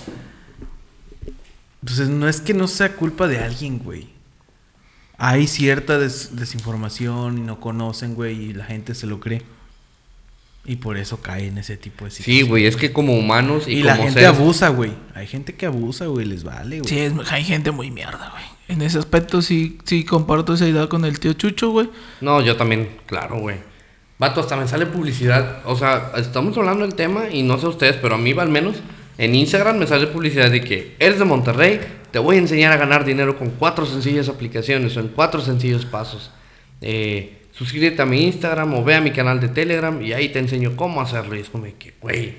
Entonces, 1.82 2.10
no 2.10 2.28
es 2.28 2.41
que 2.41 2.53
no 2.53 2.68
sea 2.68 2.95
culpa 2.95 3.28
de 3.28 3.38
alguien, 3.39 3.78
güey 3.78 4.14
hay 5.18 5.47
cierta 5.47 5.97
desinformación 5.97 7.38
y 7.38 7.41
no 7.41 7.59
conocen, 7.59 8.16
güey, 8.16 8.49
y 8.49 8.53
la 8.53 8.66
gente 8.66 8.95
se 8.95 9.07
lo 9.07 9.20
cree. 9.20 9.41
Y 10.68 10.78
por 10.78 10.97
eso 10.97 11.22
cae 11.22 11.47
en 11.47 11.59
ese 11.59 11.78
tipo 11.78 12.05
de 12.05 12.11
situaciones. 12.11 12.43
Sí, 12.43 12.49
güey, 12.49 12.66
es 12.66 12.76
que 12.76 12.91
como 12.91 13.16
humanos 13.18 13.68
y, 13.68 13.84
la 13.84 13.95
gente 13.95 14.26
abusa, 14.26 14.70
güey. 14.70 14.93
Hay 15.13 15.28
gente 15.28 15.53
que 15.53 15.68
abusa, 15.68 16.07
güey, 16.07 16.26
les 16.26 16.43
vale, 16.43 16.80
güey. 16.80 16.89
Sí, 16.89 17.16
hay 17.30 17.43
gente 17.43 17.70
muy 17.70 17.91
mierda, 17.91 18.32
güey. 18.32 18.43
En 18.68 18.82
ese 18.82 18.97
aspecto 18.97 19.43
sí, 19.43 19.78
sí 19.84 20.03
comparto 20.03 20.55
esa 20.55 20.68
idea 20.68 20.88
con 20.88 21.05
el 21.05 21.20
tío 21.20 21.34
Chucho, 21.34 21.70
güey. 21.70 21.89
No, 22.20 22.41
yo 22.41 22.57
también, 22.57 22.97
claro, 23.05 23.39
güey. 23.39 23.57
Vato, 24.18 24.41
hasta 24.41 24.55
me 24.55 24.68
sale 24.68 24.88
publicidad. 24.88 25.61
O 25.66 25.76
sea, 25.76 26.13
estamos 26.18 26.57
hablando 26.57 26.82
del 26.82 26.95
tema 26.95 27.30
y 27.30 27.43
no 27.43 27.59
sé 27.59 27.68
ustedes, 27.68 27.97
pero 27.97 28.16
a 28.16 28.18
mí 28.18 28.34
al 28.38 28.49
menos 28.49 28.78
en 29.18 29.36
Instagram 29.36 29.78
me 29.78 29.88
sale 29.88 30.07
publicidad 30.07 30.51
de 30.51 30.61
que 30.61 30.95
eres 30.99 31.20
de 31.20 31.26
Monterrey, 31.26 31.80
te 32.11 32.20
voy 32.20 32.36
a 32.38 32.39
enseñar 32.39 32.72
a 32.72 32.78
ganar 32.78 33.05
dinero 33.05 33.38
con 33.38 33.51
cuatro 33.51 33.86
sencillas 33.86 34.30
aplicaciones 34.30 34.95
o 34.97 34.99
en 34.99 35.09
cuatro 35.09 35.41
sencillos 35.41 35.86
pasos. 35.86 36.32
Eh, 36.82 37.41
suscríbete 37.51 38.01
a 38.01 38.05
mi 38.05 38.24
Instagram 38.24 38.74
o 38.74 38.84
ve 38.84 38.95
a 38.95 39.01
mi 39.01 39.11
canal 39.11 39.39
de 39.39 39.47
Telegram 39.47 40.01
y 40.01 40.13
ahí 40.13 40.30
te 40.30 40.39
enseño 40.39 40.76
cómo 40.76 41.01
hacerlo. 41.01 41.36
Y 41.36 41.39
es 41.39 41.49
como 41.49 41.66
que, 41.78 41.93
güey, 42.01 42.36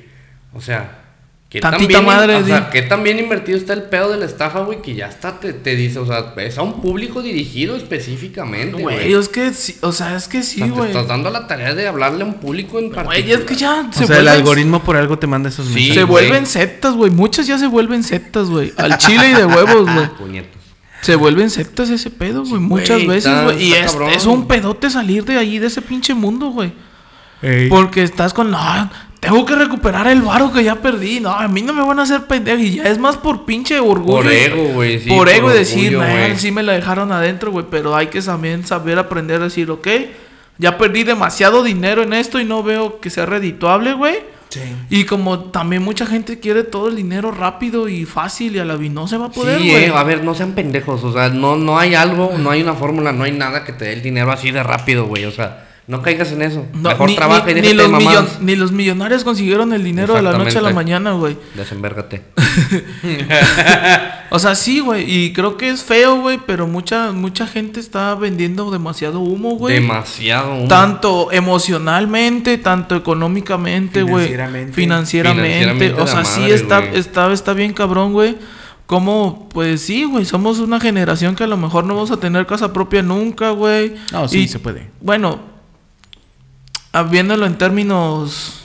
o 0.53 0.61
sea, 0.61 1.06
que 1.49 1.61
también, 1.61 2.05
madre, 2.05 2.35
o 2.35 2.45
sea, 2.45 2.71
que 2.71 2.83
también 2.83 3.21
invertido 3.21 3.57
está 3.57 3.73
el 3.73 3.85
pedo 3.85 4.11
de 4.11 4.19
la 4.19 4.25
estafa, 4.25 4.63
güey, 4.63 4.83
que 4.83 4.97
ya 4.97 5.07
está, 5.07 5.39
te, 5.39 5.53
te, 5.53 5.77
dice, 5.77 6.01
o 6.01 6.07
sea, 6.07 6.35
es 6.39 6.59
a 6.59 6.63
un 6.63 6.83
público 6.83 7.23
dirigido 7.23 7.77
específicamente, 7.77 8.83
güey. 8.83 9.13
es 9.13 9.29
que, 9.29 9.53
o 9.83 9.93
sea, 9.93 10.17
es 10.17 10.27
que 10.27 10.43
sí, 10.43 10.61
güey. 10.63 10.91
te 10.91 10.99
estás 10.99 11.07
dando 11.07 11.31
la 11.31 11.47
tarea 11.47 11.73
de 11.73 11.87
hablarle 11.87 12.25
a 12.25 12.27
un 12.27 12.35
público 12.35 12.81
en 12.81 12.91
particular. 12.91 13.23
Güey, 13.23 13.33
es 13.33 13.45
que 13.45 13.55
ya 13.55 13.89
se 13.93 14.05
O 14.05 14.07
sea, 14.09 14.19
el 14.19 14.27
algoritmo 14.27 14.83
por 14.83 14.97
algo 14.97 15.21
te 15.21 15.29
manda 15.29 15.49
esos 15.49 15.67
mensajes. 15.67 15.95
se 15.95 16.03
vuelven 16.03 16.47
sectas, 16.47 16.95
güey. 16.95 17.13
Muchas 17.13 17.47
ya 17.47 17.59
se 17.59 17.69
vuelven 17.69 18.03
sectas, 18.03 18.51
güey. 18.51 18.73
Al 18.77 18.99
chile 18.99 19.31
y 19.31 19.35
de 19.35 19.45
huevos, 19.45 19.85
güey. 19.85 20.45
Se 21.03 21.15
vuelven 21.15 21.51
sectas 21.51 21.91
ese 21.91 22.11
pedo, 22.11 22.45
güey. 22.45 22.61
Muchas 22.61 23.07
veces, 23.07 23.45
güey. 23.45 23.69
Y 23.69 23.73
es, 23.75 23.97
es, 24.11 24.27
un 24.27 24.49
pedote 24.49 24.91
salir 24.91 25.25
de 25.25 25.37
ahí, 25.37 25.61
de 25.61 25.69
ese 25.69 25.81
pinche 25.81 26.13
mundo, 26.13 26.51
güey. 26.51 26.73
Porque 27.69 28.03
estás 28.03 28.35
con, 28.35 28.51
no, 28.51 28.91
tengo 29.21 29.45
que 29.45 29.55
recuperar 29.55 30.07
el 30.09 30.23
varo 30.23 30.53
que 30.53 30.63
ya 30.63 30.77
perdí. 30.77 31.21
No, 31.21 31.31
a 31.31 31.49
mí 31.49 31.63
no 31.63 31.73
me 31.73 31.83
van 31.83 31.99
a 31.99 32.03
hacer 32.03 32.27
pendejo. 32.27 32.59
Y 32.59 32.77
ya 32.77 32.85
es 32.85 32.99
más 32.99 33.17
por 33.17 33.45
pinche 33.45 33.79
orgullo. 33.81 34.23
Por 34.23 34.31
ego, 34.31 34.65
güey. 34.75 34.99
por, 35.07 35.29
ego 35.29 35.51
y 35.51 35.55
decir, 35.55 35.99
sí 36.37 36.51
me 36.51 36.63
la 36.63 36.73
dejaron 36.73 37.13
adentro, 37.13 37.51
güey. 37.51 37.67
Pero 37.71 37.97
hay 37.97 38.09
que 38.09 38.21
también 38.21 38.67
saber 38.67 38.99
aprender 38.99 39.41
a 39.41 39.45
decir, 39.45 39.71
ok, 39.71 39.89
ya 40.59 40.79
perdí 40.79 41.05
demasiado 41.05 41.63
dinero 41.63 42.03
en 42.03 42.13
esto 42.13 42.39
y 42.39 42.45
no 42.45 42.63
veo 42.63 43.01
que 43.01 43.11
sea 43.11 43.27
redituable, 43.27 43.95
güey. 43.95 44.17
Sí. 44.49 44.61
Y 44.91 45.05
como 45.05 45.51
también 45.51 45.83
mucha 45.83 46.07
gente 46.07 46.39
quiere 46.39 46.63
todo 46.63 46.89
el 46.89 46.97
dinero 46.97 47.33
rápido 47.33 47.89
y 47.89 48.05
fácil 48.05 48.55
y 48.55 48.59
a 48.61 48.65
la 48.65 48.77
vez 48.77 48.91
no 48.93 49.09
se 49.09 49.19
va 49.19 49.27
a 49.27 49.31
poder, 49.31 49.61
sí, 49.61 49.71
eh, 49.73 49.93
a 49.93 50.05
ver, 50.05 50.23
no 50.23 50.35
sean 50.35 50.53
pendejos. 50.53 51.03
O 51.03 51.13
sea, 51.13 51.31
no, 51.31 51.57
no 51.57 51.79
hay 51.79 51.95
algo, 51.95 52.33
no 52.39 52.51
hay 52.51 52.63
una 52.63 52.75
fórmula, 52.75 53.13
no 53.13 53.25
hay 53.25 53.33
nada 53.33 53.65
que 53.65 53.73
te 53.73 53.87
dé 53.87 53.93
el 53.95 54.03
dinero 54.03 54.31
así 54.31 54.53
de 54.53 54.63
rápido, 54.63 55.07
güey. 55.07 55.25
O 55.25 55.33
sea 55.33 55.66
no 55.89 56.03
caigas 56.03 56.33
en 56.33 56.43
eso. 56.43 56.67
Mejor 56.73 57.15
trabaja 57.15 57.49
y 57.49 57.55
ni 57.55 57.73
los, 57.73 58.41
ni 58.41 58.57
los 58.57 58.73
millonarios 58.73 59.23
consiguieron 59.23 59.73
el 59.73 59.85
dinero 59.85 60.15
de 60.15 60.23
la 60.23 60.37
noche 60.37 60.59
a 60.59 60.61
la 60.61 60.73
mañana, 60.73 61.13
güey. 61.13 61.37
Desembérgate. 61.55 62.25
o 64.31 64.39
sea, 64.41 64.57
sí, 64.57 64.81
güey. 64.81 65.09
Y 65.09 65.33
creo 65.33 65.57
que 65.57 65.71
es 65.71 65.85
feo, 65.85 66.21
güey. 66.21 66.41
Pero 66.45 66.67
mucha, 66.67 67.13
mucha 67.13 67.47
gente 67.47 67.79
está 67.79 68.17
vendiendo 68.17 68.73
demasiado 68.73 69.21
humo, 69.21 69.55
güey. 69.55 69.77
Demasiado 69.77 70.57
humo. 70.57 70.69
Tanto 70.69 71.31
emocionalmente, 71.31 72.59
tanto 72.59 72.97
económicamente, 72.97 74.03
güey. 74.03 74.35
Financieramente. 74.73 75.93
O 75.93 76.07
sea, 76.09 76.25
sí 76.25 76.51
está, 76.51 76.85
está, 76.85 77.33
está 77.33 77.53
bien 77.53 77.73
cabrón, 77.73 78.13
güey. 78.13 78.37
Como, 78.87 79.49
pues 79.51 79.83
sí, 79.83 80.05
güey, 80.05 80.25
somos 80.25 80.59
una 80.59 80.81
generación 80.81 81.37
que 81.37 81.45
a 81.45 81.49
lo 81.49 81.57
mejor 81.57 81.85
no 81.85 81.95
vamos 81.95 82.11
a 82.11 82.19
tener 82.19 82.45
casa 82.47 82.73
propia 82.73 83.03
nunca, 83.03 83.51
güey. 83.51 83.95
No, 84.11 84.29
sí, 84.29 84.49
se 84.49 84.59
puede. 84.59 84.91
Bueno, 85.01 85.56
viéndolo 87.03 87.47
en 87.47 87.59
términos 87.59 88.63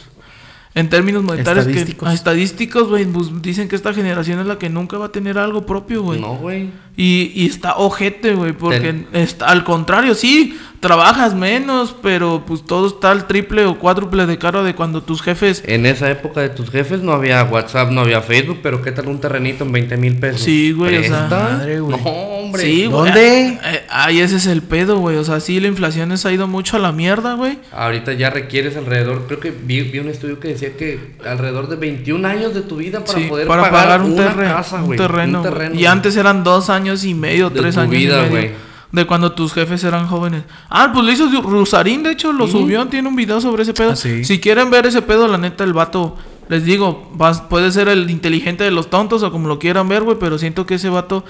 en 0.74 0.90
términos 0.90 1.24
monetarios 1.24 1.68
estadísticos. 1.68 2.08
que 2.08 2.16
estadísticos, 2.16 2.88
güey, 2.88 3.06
pues 3.06 3.42
dicen 3.42 3.68
que 3.68 3.76
esta 3.76 3.94
generación 3.94 4.40
es 4.40 4.46
la 4.46 4.58
que 4.58 4.70
nunca 4.70 4.98
va 4.98 5.08
a 5.08 5.12
tener 5.12 5.38
algo 5.38 5.66
propio, 5.66 6.02
güey. 6.02 6.22
No, 6.22 6.36
güey. 6.36 6.70
Y, 6.96 7.32
y 7.36 7.46
está 7.46 7.76
ojete, 7.76 8.36
güey, 8.36 8.54
porque 8.54 9.06
está, 9.12 9.48
al 9.48 9.66
contrario, 9.66 10.16
sí, 10.16 10.58
trabajas 10.80 11.36
menos, 11.36 11.94
pero 12.02 12.44
pues 12.46 12.66
todo 12.66 12.88
está 12.88 13.12
al 13.12 13.28
triple 13.28 13.66
o 13.66 13.80
cuádruple 13.80 14.26
de 14.26 14.38
caro 14.38 14.64
de 14.64 14.74
cuando 14.74 15.04
tus 15.04 15.22
jefes... 15.22 15.62
En 15.66 15.86
esa 15.86 16.10
época 16.10 16.40
de 16.40 16.50
tus 16.50 16.70
jefes 16.70 17.02
no 17.02 17.12
había 17.12 17.44
WhatsApp, 17.44 17.92
no 17.92 18.02
había 18.02 18.22
Facebook, 18.22 18.60
pero 18.64 18.82
¿qué 18.82 18.94
tal 18.94 19.08
un 19.08 19.20
terrenito 19.20 19.66
en 19.66 19.74
20 19.74 19.98
mil 19.98 20.18
pesos? 20.20 20.42
Sí, 20.42 20.72
güey, 20.72 20.98
o 20.98 21.04
sea... 21.04 21.28
Madre, 21.30 21.82
güey. 21.82 21.98
No, 22.02 22.41
hombre. 22.52 22.64
Sí, 22.64 22.84
¿Dónde? 22.84 23.60
Ay, 23.90 24.20
ese 24.20 24.38
es 24.38 24.48
el 24.48 24.62
pedo, 24.62 24.98
güey. 24.98 25.18
O 25.18 25.24
sea, 25.24 25.40
sí, 25.40 25.60
la 25.60 25.68
inflación 25.68 26.18
se 26.18 26.28
ha 26.28 26.32
ido 26.32 26.48
mucho 26.48 26.78
a 26.78 26.80
la 26.80 26.92
mierda, 26.92 27.36
güey. 27.36 27.60
Ahorita 27.72 28.14
ya 28.14 28.30
requieres 28.30 28.78
alrededor, 28.78 29.26
creo 29.28 29.40
que 29.40 29.52
vi, 29.52 29.82
vi, 29.82 30.00
un 30.00 30.10
estudio 30.10 30.40
que 30.40 30.50
decía 30.50 30.76
que 30.76 31.16
alrededor 31.26 31.70
de 31.70 31.76
21 31.76 32.28
años 32.28 32.54
de 32.54 32.62
tu 32.62 32.78
vida 32.78 33.04
para 33.04 33.28
poder 33.28 33.48
para 33.48 33.70
pagar, 33.70 34.02
un, 34.02 34.14
una 34.14 34.36
casa, 34.36 34.84
un 34.84 34.96
terreno. 34.96 35.44
y 35.74 35.86
antes 35.86 36.16
eran 36.16 36.44
dos 36.44 36.70
años 36.70 37.04
y 37.04 37.14
medio, 37.14 37.52
tres 37.52 37.78
años 37.78 37.92
vida, 37.92 38.28
y 38.28 38.32
medio 38.32 38.72
de 38.92 39.06
cuando 39.06 39.32
tus 39.32 39.54
jefes 39.54 39.84
eran 39.84 40.08
jóvenes. 40.08 40.44
Ah, 40.70 40.92
pues 40.94 41.06
lo 41.06 41.12
hizo 41.12 41.42
Rusarín, 41.42 42.04
de 42.04 42.12
hecho, 42.12 42.34
lo 42.34 42.48
subió, 42.48 42.86
tiene 42.88 43.08
un 43.08 43.16
video 43.16 43.40
sobre 43.40 43.64
ese 43.64 43.74
pedo. 43.74 43.92
Ah, 43.92 43.96
si 43.96 44.40
quieren 44.40 44.70
ver 44.70 44.86
ese 44.86 45.02
pedo, 45.02 45.28
la 45.28 45.38
neta, 45.38 45.64
el 45.64 45.74
vato, 45.74 46.18
les 46.50 46.66
digo, 46.66 47.12
puede 47.50 47.72
ser 47.72 47.88
el 47.88 48.10
inteligente 48.10 48.64
de 48.64 48.72
los 48.72 48.90
tontos 48.90 49.24
o 49.24 49.32
como 49.32 49.48
lo 49.48 49.60
quieran 49.60 49.88
ver, 49.88 50.04
güey, 50.04 50.18
pero 50.20 50.38
siento 50.38 50.66
que 50.66 50.76
ese 50.76 50.90
vato 50.90 51.24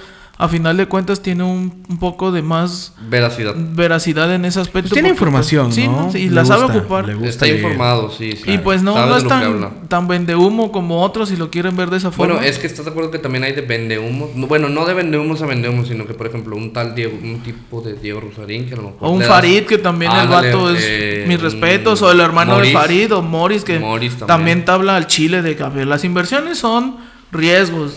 a 0.44 0.48
final 0.48 0.76
de 0.76 0.86
cuentas 0.86 1.22
tiene 1.22 1.44
un, 1.44 1.84
un 1.88 1.98
poco 1.98 2.32
de 2.32 2.42
más 2.42 2.94
Veracidad. 3.08 3.54
veracidad 3.56 4.34
en 4.34 4.44
ese 4.44 4.58
aspecto. 4.60 4.88
Pues 4.88 4.92
tiene 4.94 5.10
porque, 5.10 5.18
información, 5.18 5.66
pues, 5.66 5.74
sí, 5.76 5.86
¿no? 5.86 6.10
Sí, 6.10 6.18
y 6.18 6.28
Le 6.28 6.34
la 6.34 6.44
sabe 6.44 6.64
ocupar. 6.64 7.06
le 7.06 7.14
gusta 7.14 7.28
Está 7.28 7.48
informado, 7.48 8.10
sí, 8.10 8.32
sí. 8.32 8.50
Y 8.52 8.58
pues 8.58 8.82
no, 8.82 8.94
no 9.06 9.16
es 9.16 9.26
tan, 9.28 9.86
tan 9.88 10.08
vende 10.08 10.34
humo 10.34 10.72
como 10.72 11.02
otros 11.02 11.28
si 11.28 11.36
lo 11.36 11.50
quieren 11.50 11.76
ver 11.76 11.90
de 11.90 11.98
esa 11.98 12.10
forma. 12.10 12.34
Bueno, 12.34 12.48
es 12.48 12.58
que 12.58 12.66
estás 12.66 12.84
de 12.84 12.90
acuerdo 12.90 13.10
que 13.12 13.18
también 13.18 13.44
hay 13.44 13.52
de 13.52 13.60
vendehumos. 13.62 14.34
No, 14.34 14.46
Bueno, 14.48 14.68
no 14.68 14.84
de 14.84 14.94
vendehumos 14.94 15.40
a 15.42 15.46
vendehumos, 15.46 15.86
sino 15.88 16.06
que, 16.06 16.14
por 16.14 16.26
ejemplo, 16.26 16.56
un 16.56 16.72
tal 16.72 16.94
Diego, 16.94 17.16
un 17.22 17.40
tipo 17.42 17.80
de 17.80 17.94
Diego 17.94 18.20
Rosarín, 18.20 18.66
que 18.66 18.74
a 18.74 18.78
lo 18.78 18.82
mejor. 18.82 18.98
o 19.00 19.10
un 19.10 19.22
Farid, 19.22 19.62
que 19.64 19.78
también 19.78 20.10
el 20.12 20.26
vato 20.28 20.70
es 20.70 20.80
eh, 20.84 21.24
mis 21.28 21.40
respetos, 21.40 22.02
o 22.02 22.10
el 22.10 22.18
hermano 22.20 22.54
Morris. 22.54 22.72
de 22.72 22.78
Farid, 22.78 23.14
o 23.14 23.22
Morris, 23.22 23.62
que 23.64 23.78
Morris 23.78 24.12
también. 24.18 24.26
también. 24.26 24.64
te 24.64 24.70
habla 24.72 24.96
al 24.96 25.06
chile 25.06 25.40
de 25.40 25.54
que 25.56 25.62
a 25.62 25.68
ver, 25.68 25.86
las 25.86 26.02
inversiones 26.04 26.58
son 26.58 26.96
riesgos. 27.30 27.94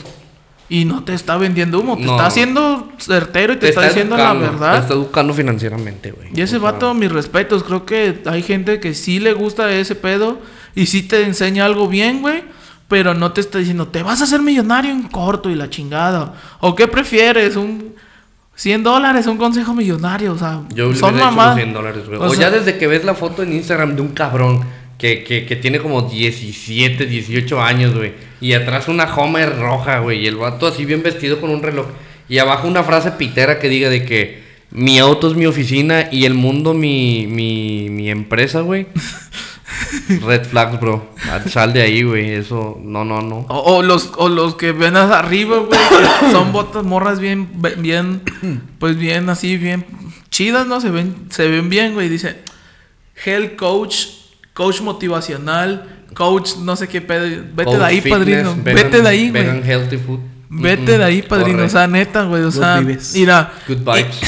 Y 0.67 0.85
no 0.85 1.03
te 1.03 1.13
está 1.13 1.37
vendiendo 1.37 1.79
humo, 1.79 1.95
te 1.95 2.03
No. 2.05 2.11
está 2.15 2.25
haciendo 2.25 2.89
certero 2.97 3.53
y 3.53 3.57
te, 3.57 3.69
está, 3.69 3.83
diciendo 3.87 4.17
la 4.17 4.33
verdad. 4.33 4.73
Te 4.73 4.79
está 4.79 4.93
educando 4.95 5.33
financieramente, 5.33 6.11
güey. 6.11 6.29
Y 6.33 6.41
ese 6.41 6.57
O 6.57 6.61
sea, 6.61 6.71
vato, 6.71 6.93
mis 6.95 7.11
respetos, 7.11 7.63
creo 7.63 7.85
que 7.85 8.21
hay 8.25 8.41
gente 8.41 8.79
que 8.79 8.93
sí 8.95 9.19
le 9.19 9.33
gusta 9.33 9.71
ese 9.71 9.93
pedo 9.93 10.39
y 10.73 10.87
sí 10.87 11.03
te 11.03 11.21
enseña 11.23 11.65
algo 11.65 11.87
bien, 11.87 12.21
güey, 12.21 12.43
pero 12.87 13.13
no 13.13 13.31
te 13.31 13.41
está 13.41 13.59
diciendo, 13.59 13.87
te 13.89 14.01
vas 14.01 14.21
a 14.21 14.23
hacer 14.23 14.41
millonario 14.41 14.91
en 14.91 15.03
corto 15.03 15.49
y 15.51 15.55
la 15.55 15.69
chingada. 15.69 16.33
¿O 16.59 16.73
qué 16.75 16.87
prefieres? 16.87 17.55
¿Un 17.55 17.93
100 18.55 18.83
dólares? 18.83 19.27
¿Un 19.27 19.37
consejo 19.37 19.73
millonario? 19.75 20.33
O 20.33 20.37
sea, 20.37 20.61
Yo 20.73 20.93
son 20.95 21.15
mamás. 21.17 21.47
los 21.49 21.55
100 21.57 21.73
dólares, 21.73 22.07
güey. 22.07 22.17
O 22.19 22.23
O, 22.23 22.29
sea- 22.33 22.49
ya 22.49 22.57
desde 22.57 22.77
que 22.79 22.87
ves 22.87 23.03
la 23.05 23.13
foto 23.13 23.43
en 23.43 23.53
Instagram 23.53 23.95
de 23.95 24.01
un 24.01 24.07
cabrón 24.09 24.61
que, 24.97 25.23
que, 25.23 25.45
que 25.45 25.55
tiene 25.55 25.79
como 25.79 26.03
17, 26.03 27.05
18 27.05 27.61
años, 27.61 27.95
güey. 27.95 28.13
Y 28.41 28.53
atrás 28.53 28.87
una 28.87 29.13
Homer 29.13 29.57
roja, 29.57 29.99
güey. 29.99 30.23
Y 30.23 30.27
el 30.27 30.35
vato 30.35 30.67
así 30.67 30.85
bien 30.85 31.03
vestido 31.03 31.39
con 31.39 31.49
un 31.49 31.61
reloj. 31.61 31.87
Y 32.27 32.37
abajo 32.37 32.67
una 32.67 32.83
frase 32.83 33.11
pitera 33.11 33.59
que 33.59 33.69
diga 33.69 33.89
de 33.89 34.05
que 34.05 34.43
mi 34.71 34.99
auto 34.99 35.27
es 35.29 35.35
mi 35.35 35.45
oficina 35.45 36.09
y 36.11 36.25
el 36.25 36.33
mundo 36.33 36.73
mi, 36.73 37.27
mi, 37.27 37.89
mi 37.89 38.09
empresa, 38.09 38.61
güey. 38.61 38.87
Red 40.25 40.45
flags, 40.45 40.79
bro. 40.79 41.09
Sal 41.49 41.73
de 41.73 41.81
ahí, 41.81 42.03
güey. 42.03 42.31
Eso, 42.33 42.79
no, 42.83 43.05
no, 43.05 43.21
no. 43.21 43.45
O, 43.49 43.77
o 43.77 43.83
los, 43.83 44.11
o 44.17 44.29
los 44.29 44.55
que 44.55 44.71
ven 44.71 44.95
hasta 44.95 45.19
arriba, 45.19 45.57
güey, 45.59 45.79
son 46.31 46.51
botas 46.51 46.83
morras 46.83 47.19
bien, 47.19 47.49
bien, 47.77 48.21
pues 48.79 48.97
bien 48.97 49.29
así, 49.29 49.57
bien 49.57 49.85
chidas, 50.29 50.67
¿no? 50.67 50.81
Se 50.81 50.89
ven, 50.89 51.27
se 51.29 51.47
ven 51.47 51.69
bien, 51.69 51.93
güey. 51.93 52.09
Dice, 52.09 52.37
Health 53.23 53.55
Coach, 53.55 53.95
Coach 54.55 54.79
Motivacional, 54.79 56.05
Coach 56.13 56.55
no 56.61 56.77
sé 56.77 56.87
qué 56.87 57.01
pedo. 57.01 57.25
Vete 57.25 57.65
Coach 57.65 57.77
de 57.77 57.85
ahí, 57.85 58.01
fitness, 58.01 58.19
padrino. 58.19 58.55
Vete 58.63 59.01
de 59.01 59.07
ahí, 59.09 59.29
güey. 59.29 59.63
healthy 59.63 59.97
food. 59.97 60.19
Vete 60.49 60.97
de 60.97 61.03
ahí, 61.03 61.21
padrino. 61.21 61.65
O 61.65 61.69
sea, 61.69 61.87
neta, 61.87 62.23
güey. 62.23 62.41
O 62.43 62.51
sea, 62.51 62.81
mira. 63.13 63.51
Good 63.67 63.79
vibes. 63.79 64.21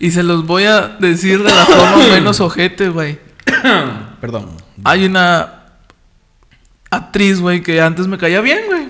Y, 0.00 0.06
y 0.08 0.10
se 0.10 0.24
los 0.24 0.44
voy 0.44 0.64
a 0.64 0.96
decir 0.98 1.40
de 1.40 1.54
la 1.54 1.64
forma 1.66 1.98
menos 1.98 2.40
ojete, 2.40 2.88
güey. 2.88 3.20
Perdón. 4.20 4.56
Hay 4.82 5.04
una 5.04 5.66
actriz, 6.90 7.40
güey, 7.40 7.62
que 7.62 7.80
antes 7.80 8.08
me 8.08 8.18
caía 8.18 8.40
bien, 8.40 8.62
güey. 8.66 8.88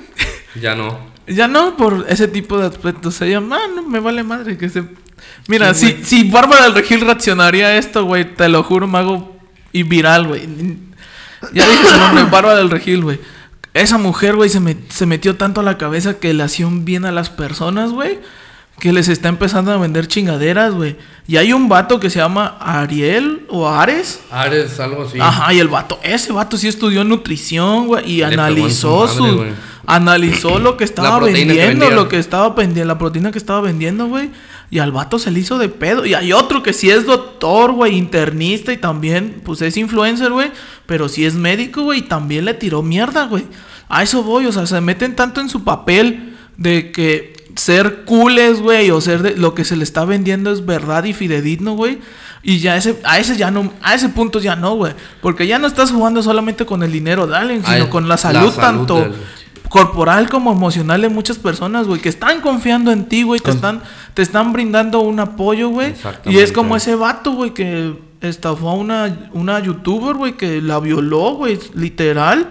Ya 0.61 0.75
no. 0.75 1.13
Ya 1.27 1.49
no 1.49 1.75
por 1.79 2.05
ese 2.11 2.29
tipo 2.29 2.59
de 2.59 2.67
aspectos. 2.67 3.19
Ella, 3.23 3.39
ah, 3.39 3.67
no 3.75 3.83
me 3.83 3.99
vale 3.99 4.23
madre 4.23 4.59
que 4.59 4.69
se. 4.69 4.85
Mira, 5.49 5.73
Sí, 5.73 5.97
si, 6.03 6.23
si 6.23 6.31
Bárbara 6.31 6.65
del 6.65 6.75
Regil 6.75 7.01
reaccionaría 7.01 7.69
a 7.69 7.77
esto, 7.79 8.05
güey, 8.05 8.35
te 8.35 8.47
lo 8.51 8.63
juro, 8.63 8.87
me 8.87 8.99
hago 8.99 9.34
y 9.75 9.83
viral, 9.83 10.27
güey. 10.27 10.49
Ya 11.53 11.69
dije 11.69 11.87
su 11.87 11.99
nombre, 11.99 12.25
Bárbara 12.25 12.57
del 12.57 12.71
Regil, 12.71 13.03
güey. 13.03 13.21
Esa 13.75 13.99
mujer, 13.99 14.37
güey, 14.37 14.49
se, 14.49 14.61
me- 14.61 14.77
se 14.89 15.05
metió 15.05 15.37
tanto 15.37 15.61
a 15.61 15.65
la 15.65 15.77
cabeza 15.77 16.15
que 16.19 16.33
le 16.33 16.43
hacía 16.43 16.67
un 16.67 16.85
bien 16.87 17.05
a 17.05 17.13
las 17.13 17.29
personas, 17.29 17.91
güey. 17.91 18.19
Que 18.81 18.93
les 18.93 19.09
está 19.09 19.29
empezando 19.29 19.73
a 19.73 19.77
vender 19.77 20.09
chingaderas, 20.09 20.75
güey. 20.75 20.97
Y 21.29 21.37
hay 21.37 21.53
un 21.53 21.69
vato 21.69 22.01
que 22.01 22.09
se 22.11 22.19
llama 22.21 22.57
Ariel 22.61 23.47
o 23.49 23.69
Ares. 23.69 24.21
Ares, 24.31 24.81
algo 24.81 25.05
así. 25.05 25.19
Ajá, 25.21 25.53
y 25.53 25.59
el 25.61 25.69
vato, 25.69 25.99
ese 26.03 26.33
vato 26.33 26.57
sí 26.57 26.67
estudió 26.69 27.05
nutrición, 27.05 27.87
güey, 27.87 28.11
y 28.11 28.17
Le 28.19 28.25
analizó 28.27 29.07
su 29.09 29.23
madre, 29.25 29.53
analizó 29.87 30.59
lo 30.59 30.77
que 30.77 30.85
estaba 30.91 31.19
que 31.21 31.33
vendiendo, 31.33 31.91
lo 31.91 32.09
que 32.09 32.19
estaba 32.19 32.49
vendiendo, 32.51 32.93
la 32.93 32.99
proteína 32.99 33.31
que 33.33 33.39
estaba 33.39 33.61
vendiendo, 33.61 34.07
güey. 34.07 34.31
Y 34.71 34.79
al 34.81 34.93
vato 34.93 35.19
se 35.19 35.31
le 35.31 35.41
hizo 35.41 35.59
de 35.59 35.69
pedo. 35.69 36.05
Y 36.07 36.15
hay 36.15 36.33
otro 36.33 36.63
que 36.63 36.73
sí 36.73 36.91
es 36.91 37.07
doctor, 37.07 37.73
güey, 37.73 37.97
internista 37.97 38.73
y 38.73 38.77
también, 38.77 39.41
pues 39.45 39.63
es 39.63 39.77
influencer, 39.77 40.33
güey. 40.33 40.51
Pero 40.87 41.09
sí 41.09 41.25
es 41.25 41.35
médico, 41.35 41.83
güey, 41.83 42.01
y 42.01 42.03
también 42.03 42.45
le 42.45 42.55
tiró 42.55 42.83
mierda, 42.83 43.27
güey. 43.27 43.45
A 43.89 44.03
eso 44.03 44.23
voy, 44.23 44.47
o 44.47 44.53
sea, 44.53 44.67
se 44.67 44.81
meten 44.81 45.15
tanto 45.15 45.41
en 45.41 45.49
su 45.49 45.63
papel 45.63 46.35
de 46.57 46.91
que 46.91 47.35
ser 47.57 48.05
cooles, 48.05 48.61
güey, 48.61 48.91
o 48.91 49.01
ser 49.01 49.23
de 49.23 49.37
lo 49.37 49.55
que 49.55 49.65
se 49.65 49.77
le 49.77 49.85
está 49.85 50.05
vendiendo 50.05 50.51
es 50.51 50.67
verdad 50.67 51.05
y 51.05 51.13
fidedigno, 51.13 51.75
güey. 51.75 52.01
Y 52.43 52.59
ya 52.59 52.77
ese, 52.77 52.99
a 53.05 53.19
ese 53.19 53.37
ya 53.37 53.51
no, 53.51 53.73
a 53.83 53.95
ese 53.95 54.09
punto 54.09 54.39
ya 54.41 54.57
no, 54.57 54.75
güey. 54.75 54.93
Porque 55.23 55.47
ya 55.47 55.59
no 55.59 55.67
estás 55.67 55.93
jugando 55.93 56.23
solamente 56.23 56.67
con 56.67 56.83
el 56.83 56.91
dinero 56.93 57.33
alguien, 57.35 57.63
sino 57.65 57.85
Ay, 57.85 57.89
con 57.89 58.05
la 58.05 58.15
la 58.15 58.17
salud, 58.19 58.53
salud 58.53 58.57
tanto 58.61 59.01
del- 59.01 59.15
corporal 59.75 60.29
como 60.29 60.53
emocional 60.53 61.01
de 61.01 61.09
muchas 61.09 61.37
personas, 61.37 61.89
güey, 61.89 62.01
que 62.01 62.09
están 62.09 62.41
confiando 62.41 62.93
en 62.93 63.07
ti, 63.07 63.25
güey, 63.25 63.41
te 63.41 63.51
están, 63.51 63.83
te 64.15 64.23
están 64.23 64.53
brindando 64.53 65.01
un 65.01 65.19
apoyo, 65.19 65.71
güey. 65.71 65.95
Y 66.27 66.39
es 66.39 66.53
como 66.53 66.77
ese 66.77 66.95
vato, 66.95 67.33
güey, 67.33 67.55
que 67.55 67.99
estafó 68.21 68.71
a 68.71 68.75
una, 68.75 69.29
una 69.33 69.59
youtuber, 69.59 70.15
güey, 70.15 70.37
que 70.37 70.63
la 70.63 70.79
violó, 70.79 71.35
güey, 71.35 71.59
literal. 71.75 72.51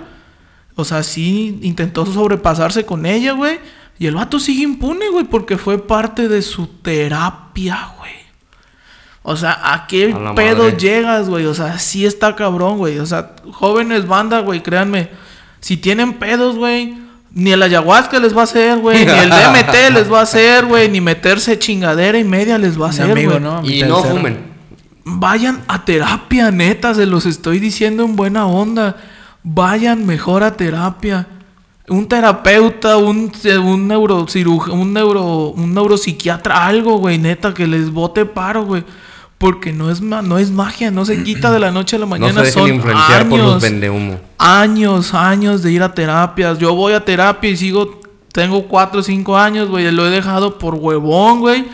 O 0.75 0.83
sea, 0.83 1.01
sí 1.01 1.59
intentó 1.61 2.05
sobrepasarse 2.05 2.85
con 2.85 3.05
ella, 3.05 3.31
güey. 3.31 3.57
Y 3.97 4.07
el 4.07 4.15
vato 4.15 4.37
sigue 4.37 4.63
impune, 4.63 5.07
güey, 5.07 5.23
porque 5.23 5.57
fue 5.57 5.77
parte 5.77 6.27
de 6.27 6.41
su 6.41 6.67
terapia, 6.67 7.93
güey. 7.99 8.11
O 9.21 9.37
sea, 9.37 9.73
¿a 9.73 9.87
qué 9.87 10.11
A 10.11 10.35
pedo 10.35 10.63
madre. 10.63 10.77
llegas, 10.77 11.29
güey? 11.29 11.45
O 11.45 11.53
sea, 11.53 11.79
sí 11.79 12.05
está 12.05 12.35
cabrón, 12.35 12.79
güey. 12.79 12.99
O 12.99 13.05
sea, 13.05 13.33
jóvenes 13.53 14.07
banda, 14.07 14.41
güey, 14.41 14.61
créanme. 14.61 15.09
Si 15.61 15.77
tienen 15.77 16.15
pedos, 16.15 16.57
güey, 16.57 17.01
ni 17.33 17.51
el 17.51 17.63
ayahuasca 17.63 18.19
les 18.19 18.35
va 18.35 18.41
a 18.41 18.43
hacer, 18.43 18.77
güey. 18.77 19.05
Ni 19.05 19.11
el 19.11 19.29
DMT 19.29 19.93
les 19.93 20.11
va 20.11 20.19
a 20.19 20.23
hacer, 20.23 20.65
güey. 20.65 20.89
Ni 20.89 21.01
meterse 21.01 21.57
chingadera 21.57 22.17
y 22.19 22.23
media 22.23 22.57
les 22.57 22.79
va 22.79 22.87
a 22.87 22.89
hacer, 22.89 23.09
güey. 23.09 23.39
¿no? 23.39 23.63
Y 23.63 23.83
no 23.83 24.03
fumen. 24.03 24.53
Vayan 25.05 25.61
a 25.67 25.83
terapia, 25.83 26.49
neta, 26.51 26.93
se 26.93 27.05
los 27.05 27.25
estoy 27.25 27.59
diciendo 27.59 28.03
en 28.03 28.15
buena 28.15 28.45
onda. 28.45 28.97
Vayan 29.43 30.05
mejor 30.05 30.43
a 30.43 30.55
terapia. 30.55 31.27
Un 31.89 32.07
terapeuta, 32.07 32.95
un, 32.95 33.29
un 33.61 33.87
neurocirujano, 33.87 34.75
un, 34.75 34.93
neuro, 34.93 35.49
un 35.49 35.73
neuropsiquiatra, 35.73 36.65
algo, 36.65 36.97
güey, 36.97 37.17
neta, 37.17 37.53
que 37.53 37.67
les 37.67 37.89
bote 37.91 38.25
paro, 38.25 38.63
güey. 38.63 38.85
Porque 39.43 39.73
no 39.73 39.91
es, 39.91 39.99
ma- 40.01 40.21
no 40.21 40.37
es 40.37 40.51
magia, 40.51 40.89
no 40.89 41.03
se 41.03 41.21
quita 41.21 41.51
de 41.51 41.59
la 41.59 41.69
noche 41.71 41.97
a 41.97 41.99
la 41.99 42.05
No 42.05 42.11
mañana. 42.11 42.33
se 42.39 42.45
dejen 42.45 42.53
son 42.53 42.73
influenciar 42.73 43.27
por 43.27 43.39
los 43.39 43.49
años, 43.51 43.61
vendehumo. 43.61 44.19
años, 44.37 45.13
años 45.13 45.61
de 45.63 45.71
ir 45.73 45.83
a 45.83 45.93
terapias. 45.93 46.59
Yo 46.59 46.73
voy 46.73 46.93
a 46.93 47.03
terapia 47.03 47.49
y 47.49 47.57
sigo, 47.57 47.99
tengo 48.31 48.67
4 48.67 49.01
o 49.01 49.03
5 49.03 49.37
años, 49.37 49.67
güey. 49.69 49.91
Lo 49.91 50.07
he 50.07 50.09
dejado 50.09 50.57
por 50.57 50.75
huevón, 50.75 51.39
güey. 51.41 51.65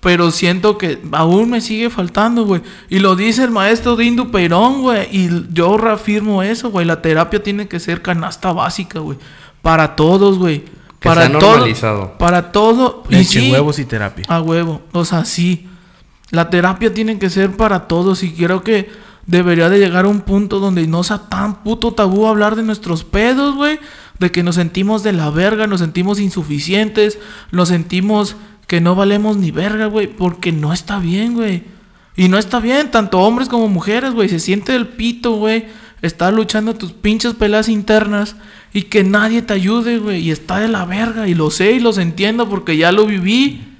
Pero 0.00 0.32
siento 0.32 0.78
que 0.78 1.00
aún 1.12 1.48
me 1.50 1.60
sigue 1.60 1.88
faltando, 1.88 2.44
güey. 2.44 2.60
Y 2.90 2.98
lo 2.98 3.14
dice 3.14 3.44
el 3.44 3.52
maestro 3.52 3.94
Dindu 3.94 4.32
Perón, 4.32 4.82
güey. 4.82 5.06
Y 5.16 5.30
yo 5.52 5.76
reafirmo 5.78 6.42
eso, 6.42 6.70
güey. 6.70 6.84
La 6.84 7.00
terapia 7.02 7.40
tiene 7.40 7.68
que 7.68 7.78
ser 7.78 8.02
canasta 8.02 8.50
básica, 8.52 8.98
güey. 8.98 9.16
Para 9.62 9.94
todos, 9.94 10.38
güey. 10.38 10.64
Que 10.98 11.08
Para 11.08 11.28
sea 11.28 11.38
todo. 11.38 12.18
Para 12.18 12.50
todo. 12.50 13.04
Y 13.10 13.22
sí, 13.22 13.52
huevos 13.52 13.78
y 13.78 13.84
terapia. 13.84 14.24
a 14.28 14.42
huevo. 14.42 14.82
O 14.90 15.04
sea, 15.04 15.24
sí. 15.24 15.68
La 16.32 16.48
terapia 16.48 16.94
tiene 16.94 17.18
que 17.18 17.28
ser 17.28 17.58
para 17.58 17.86
todos 17.86 18.22
y 18.22 18.32
creo 18.32 18.64
que 18.64 18.90
debería 19.26 19.68
de 19.68 19.78
llegar 19.78 20.06
a 20.06 20.08
un 20.08 20.22
punto 20.22 20.60
donde 20.60 20.86
no 20.86 21.04
sea 21.04 21.28
tan 21.28 21.62
puto 21.62 21.92
tabú 21.92 22.26
hablar 22.26 22.56
de 22.56 22.62
nuestros 22.62 23.04
pedos, 23.04 23.54
güey. 23.54 23.78
De 24.18 24.32
que 24.32 24.42
nos 24.42 24.54
sentimos 24.54 25.02
de 25.02 25.12
la 25.12 25.28
verga, 25.28 25.66
nos 25.66 25.80
sentimos 25.80 26.18
insuficientes, 26.18 27.18
nos 27.50 27.68
sentimos 27.68 28.36
que 28.66 28.80
no 28.80 28.94
valemos 28.94 29.36
ni 29.36 29.50
verga, 29.50 29.86
güey. 29.86 30.06
Porque 30.06 30.52
no 30.52 30.72
está 30.72 30.98
bien, 30.98 31.34
güey. 31.34 31.64
Y 32.16 32.28
no 32.28 32.38
está 32.38 32.60
bien, 32.60 32.90
tanto 32.90 33.18
hombres 33.18 33.50
como 33.50 33.68
mujeres, 33.68 34.14
güey. 34.14 34.30
Se 34.30 34.40
siente 34.40 34.74
el 34.74 34.88
pito, 34.88 35.32
güey. 35.32 35.66
Estar 36.00 36.32
luchando 36.32 36.72
tus 36.74 36.92
pinches 36.92 37.34
peleas 37.34 37.68
internas 37.68 38.36
y 38.72 38.84
que 38.84 39.04
nadie 39.04 39.42
te 39.42 39.52
ayude, 39.52 39.98
güey. 39.98 40.22
Y 40.22 40.30
está 40.30 40.60
de 40.60 40.68
la 40.68 40.86
verga. 40.86 41.28
Y 41.28 41.34
lo 41.34 41.50
sé 41.50 41.72
y 41.72 41.80
los 41.80 41.98
entiendo 41.98 42.48
porque 42.48 42.78
ya 42.78 42.90
lo 42.90 43.04
viví. 43.04 43.71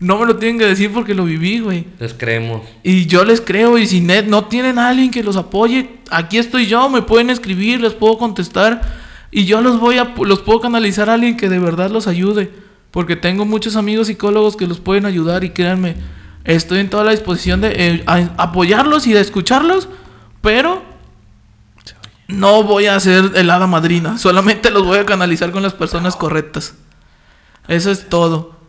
No 0.00 0.18
me 0.18 0.24
lo 0.24 0.36
tienen 0.36 0.58
que 0.58 0.64
decir 0.64 0.90
porque 0.92 1.14
lo 1.14 1.24
viví, 1.24 1.60
güey. 1.60 1.86
Les 1.98 2.14
creemos. 2.14 2.62
Y 2.82 3.04
yo 3.04 3.22
les 3.22 3.42
creo, 3.42 3.76
y 3.76 3.86
si 3.86 4.00
net 4.00 4.24
no 4.24 4.46
tienen 4.46 4.78
a 4.78 4.88
alguien 4.88 5.10
que 5.10 5.22
los 5.22 5.36
apoye, 5.36 6.00
aquí 6.10 6.38
estoy 6.38 6.66
yo, 6.66 6.88
me 6.88 7.02
pueden 7.02 7.28
escribir, 7.28 7.82
les 7.82 7.92
puedo 7.92 8.16
contestar. 8.16 8.80
Y 9.30 9.44
yo 9.44 9.60
los 9.60 9.78
voy 9.78 9.98
a 9.98 10.14
los 10.24 10.40
puedo 10.40 10.60
canalizar 10.60 11.10
a 11.10 11.14
alguien 11.14 11.36
que 11.36 11.50
de 11.50 11.58
verdad 11.58 11.90
los 11.90 12.06
ayude. 12.06 12.50
Porque 12.90 13.14
tengo 13.14 13.44
muchos 13.44 13.76
amigos 13.76 14.06
psicólogos 14.06 14.56
que 14.56 14.66
los 14.66 14.80
pueden 14.80 15.04
ayudar 15.04 15.44
y 15.44 15.50
créanme, 15.50 15.96
estoy 16.44 16.80
en 16.80 16.90
toda 16.90 17.04
la 17.04 17.12
disposición 17.12 17.60
de 17.60 17.72
eh, 17.76 18.04
apoyarlos 18.06 19.06
y 19.06 19.12
de 19.12 19.20
escucharlos, 19.20 19.88
pero 20.40 20.82
no 22.26 22.62
voy 22.64 22.86
a 22.86 22.98
ser 22.98 23.32
el 23.34 23.50
hada 23.50 23.66
madrina, 23.66 24.18
solamente 24.18 24.70
los 24.70 24.84
voy 24.84 24.98
a 24.98 25.06
canalizar 25.06 25.52
con 25.52 25.62
las 25.62 25.74
personas 25.74 26.16
correctas. 26.16 26.74
Eso 27.68 27.90
es 27.90 28.08
todo. 28.08 28.59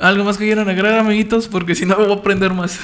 ¿Algo 0.00 0.24
más 0.24 0.38
que 0.38 0.44
quieran 0.44 0.68
agregar, 0.68 1.00
amiguitos? 1.00 1.48
Porque 1.48 1.74
si 1.74 1.84
no, 1.84 1.96
voy 1.96 2.10
a 2.10 2.14
aprender 2.14 2.52
más. 2.52 2.78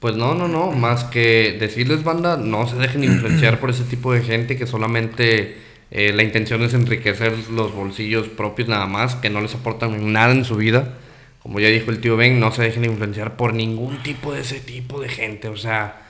Pues 0.00 0.16
no, 0.16 0.34
no, 0.34 0.48
no, 0.48 0.72
más 0.72 1.04
que 1.04 1.56
decirles, 1.60 2.02
banda, 2.02 2.36
no 2.36 2.66
se 2.66 2.74
dejen 2.74 3.04
influenciar 3.04 3.60
por 3.60 3.70
ese 3.70 3.84
tipo 3.84 4.12
de 4.12 4.20
gente 4.20 4.56
que 4.56 4.66
solamente 4.66 5.58
eh, 5.92 6.12
la 6.12 6.24
intención 6.24 6.62
es 6.62 6.74
enriquecer 6.74 7.32
los 7.50 7.72
bolsillos 7.72 8.26
propios 8.26 8.66
nada 8.66 8.86
más, 8.86 9.14
que 9.14 9.30
no 9.30 9.40
les 9.40 9.54
aportan 9.54 10.12
nada 10.12 10.32
en 10.32 10.44
su 10.44 10.56
vida. 10.56 10.94
Como 11.40 11.60
ya 11.60 11.68
dijo 11.68 11.92
el 11.92 12.00
tío 12.00 12.16
Ben, 12.16 12.40
no 12.40 12.50
se 12.50 12.62
dejen 12.62 12.84
influenciar 12.84 13.36
por 13.36 13.54
ningún 13.54 14.02
tipo 14.02 14.32
de 14.32 14.40
ese 14.40 14.58
tipo 14.58 15.00
de 15.00 15.08
gente, 15.08 15.46
o 15.48 15.56
sea, 15.56 16.02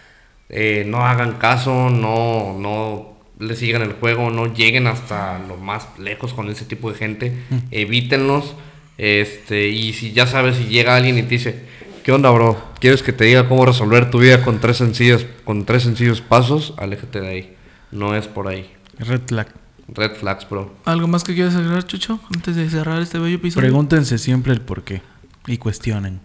eh, 0.49 0.85
no 0.87 1.05
hagan 1.05 1.35
caso, 1.35 1.91
no, 1.91 2.57
no 2.59 3.18
le 3.39 3.57
sigan 3.57 3.83
el 3.83 3.93
juego, 3.93 4.30
no 4.30 4.55
lleguen 4.55 4.87
hasta 4.87 5.39
lo 5.41 5.59
más 5.59 5.87
lejos 5.99 6.33
con 6.33 6.49
ese 6.49 6.64
tipo 6.64 6.91
de 6.91 6.97
gente, 6.97 7.33
evítenlos. 7.70 8.55
Este, 8.99 9.68
y 9.68 9.93
si 9.93 10.12
ya 10.12 10.26
sabes, 10.26 10.57
si 10.57 10.64
llega 10.64 10.97
alguien 10.97 11.18
y 11.18 11.22
te 11.22 11.28
dice, 11.28 11.64
¿qué 12.03 12.12
onda, 12.12 12.30
bro? 12.30 12.62
¿Quieres 12.80 13.03
que 13.03 13.12
te 13.12 13.24
diga 13.24 13.49
cómo 13.49 13.64
resolver 13.64 14.11
tu 14.11 14.18
vida 14.18 14.43
con 14.43 14.61
tres 14.61 14.76
sencillos, 14.76 15.26
con 15.45 15.64
tres 15.64 15.82
sencillos 15.82 16.20
pasos? 16.20 16.74
Aléjate 16.76 17.20
de 17.20 17.28
ahí. 17.28 17.57
No 17.90 18.14
es 18.14 18.26
por 18.26 18.49
ahí. 18.49 18.70
Red 18.99 19.22
flag. 19.26 19.49
Red 19.88 20.16
flags, 20.16 20.49
bro. 20.49 20.74
¿Algo 20.84 21.09
más 21.09 21.24
que 21.24 21.34
quieras 21.34 21.55
agregar, 21.55 21.86
Chucho? 21.86 22.20
Antes 22.34 22.57
de 22.57 22.68
cerrar 22.70 23.03
este 23.03 23.18
bello 23.18 23.36
episodio. 23.36 23.66
Pregúntense 23.66 24.18
siempre 24.18 24.53
el 24.53 24.61
por 24.61 24.84
qué 24.84 25.03
y 25.47 25.59
cuestionen. 25.59 26.20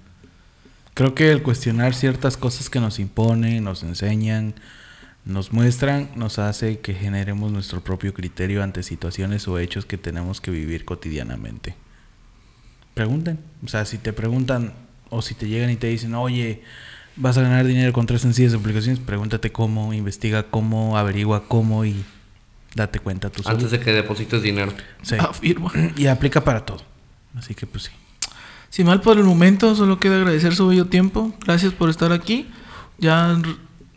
Creo 0.93 1.13
que 1.13 1.32
el 1.32 1.43
cuestionar 1.43 1.93
ciertas 1.93 2.38
cosas 2.38 2.70
que 2.70 2.80
nos 2.80 2.99
imponen, 2.99 3.63
nos 3.63 3.84
enseñan, 3.84 4.55
nos 5.26 5.51
muestran, 5.51 6.09
nos 6.15 6.39
hace 6.39 6.80
que 6.80 6.93
generemos 6.93 7.51
nuestro 7.51 7.82
propio 7.82 8.13
criterio 8.13 8.63
ante 8.63 8.82
situaciones 8.82 9.47
o 9.47 9.59
hechos 9.59 9.86
que 9.86 9.97
tenemos 9.97 10.41
que 10.41 10.51
vivir 10.51 10.86
cotidianamente. 10.86 11.76
Pregunten. 12.98 13.39
O 13.64 13.68
sea, 13.68 13.86
si 13.86 13.98
te 13.98 14.14
preguntan 14.14 14.74
o 15.10 15.22
si 15.22 15.34
te 15.34 15.48
llegan 15.48 15.70
y 15.70 15.76
te 15.78 15.88
dicen, 15.88 16.14
oye, 16.16 16.62
vas 17.16 17.38
a 17.38 17.41
ganar 17.41 17.66
dinero 17.66 17.93
con 17.93 18.06
tres 18.06 18.22
sencillas 18.22 18.54
aplicaciones, 18.54 19.00
pregúntate 19.00 19.52
cómo, 19.52 19.93
investiga 19.93 20.43
cómo, 20.43 20.98
averigua 20.98 21.43
cómo 21.48 21.86
y 21.86 22.04
date 22.76 23.00
cuenta 23.00 23.30
tú. 23.30 23.41
Antes 23.45 23.72
de 23.72 23.80
que 23.80 23.91
deposites 23.93 24.41
dinero. 24.41 24.74
Sí. 25.02 25.16
Afirmo. 25.20 25.72
Y 25.95 26.08
aplica 26.08 26.43
para 26.43 26.66
todo. 26.66 26.82
Así 27.36 27.56
que 27.56 27.66
pues 27.66 27.84
sí. 27.86 27.91
Sin 28.70 28.86
mal 28.88 29.02
por 29.02 29.18
el 29.18 29.24
momento, 29.24 29.74
solo 29.76 30.00
queda 30.00 30.18
agradecer 30.18 30.54
su 30.56 30.68
bello 30.68 30.86
tiempo. 30.88 31.34
Gracias 31.45 31.72
por 31.74 31.89
estar 31.89 32.12
aquí. 32.12 32.48
¿Ya 33.00 33.39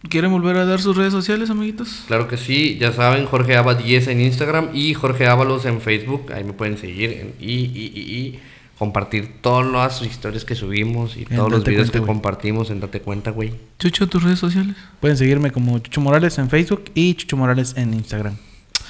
quieren 0.09 0.30
volver 0.30 0.57
a 0.57 0.64
dar 0.64 0.80
sus 0.80 0.96
redes 0.96 1.12
sociales, 1.12 1.51
amiguitos? 1.51 2.05
Claro 2.07 2.28
que 2.28 2.36
sí, 2.36 2.78
ya 2.78 2.92
saben, 2.92 3.26
Jorge 3.26 3.57
Aba 3.57 3.74
10 3.74 4.07
en 4.09 4.20
Instagram 4.20 4.68
y 4.72 4.94
Jorge 4.94 5.26
Ábalos 5.26 5.64
en 5.66 5.80
Facebook. 5.80 6.32
Ahí 6.32 6.44
me 6.44 6.53
pueden 6.53 6.78
seguir 6.78 7.11
en- 7.11 7.34
y, 7.40 7.53
y, 7.64 7.92
y, 7.94 8.01
y 8.01 8.40
compartir 8.81 9.43
todas 9.43 9.70
las 9.70 10.01
historias 10.01 10.47
que 10.47 10.55
subimos 10.55 11.14
y 11.14 11.26
En 11.28 11.37
todos 11.37 11.53
los 11.53 11.64
videos 11.64 11.91
Cuenta, 11.91 12.01
que 12.01 12.07
compartimos 12.07 12.70
en 12.70 12.81
Date 12.81 13.03
Cuenta, 13.03 13.31
güey. 13.31 13.53
Chucho, 13.78 14.09
tus 14.09 14.22
redes 14.22 14.39
sociales. 14.39 14.74
Pueden 15.01 15.18
seguirme 15.18 15.51
como 15.51 15.78
Chucho 15.81 16.01
Morales 16.01 16.39
en 16.39 16.49
Facebook 16.49 16.85
y 16.95 17.12
Chucho 17.12 17.37
Morales 17.37 17.74
en 17.76 17.93
Instagram. 17.93 18.39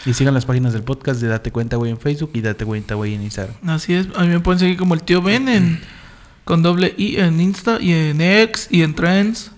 Y 0.07 0.15
sigan 0.15 0.33
las 0.33 0.47
páginas 0.47 0.75
del 0.75 0.85
podcast 0.85 1.21
de 1.21 1.27
Date 1.27 1.51
Cuenta, 1.51 1.77
güey, 1.77 1.91
en 1.91 1.99
Facebook 1.99 2.31
y 2.35 2.41
Date 2.41 2.65
Cuenta, 2.65 2.95
güey, 2.95 3.17
en 3.17 3.23
Instagram. 3.25 3.57
Así 3.67 3.95
es. 3.95 4.07
A 4.15 4.23
mí 4.23 4.29
me 4.29 4.39
pueden 4.39 4.61
seguir 4.61 4.77
como 4.77 4.95
el 4.95 5.03
tío 5.03 5.23
Ben 5.23 5.49
en, 5.49 5.81
con 6.45 6.63
doble 6.63 6.95
I 6.97 7.17
en 7.17 7.41
Insta 7.41 7.79
y 7.81 7.91
en 7.91 8.21
X 8.21 8.69
y 8.71 8.83
en 8.83 8.95
Trends. 8.95 9.51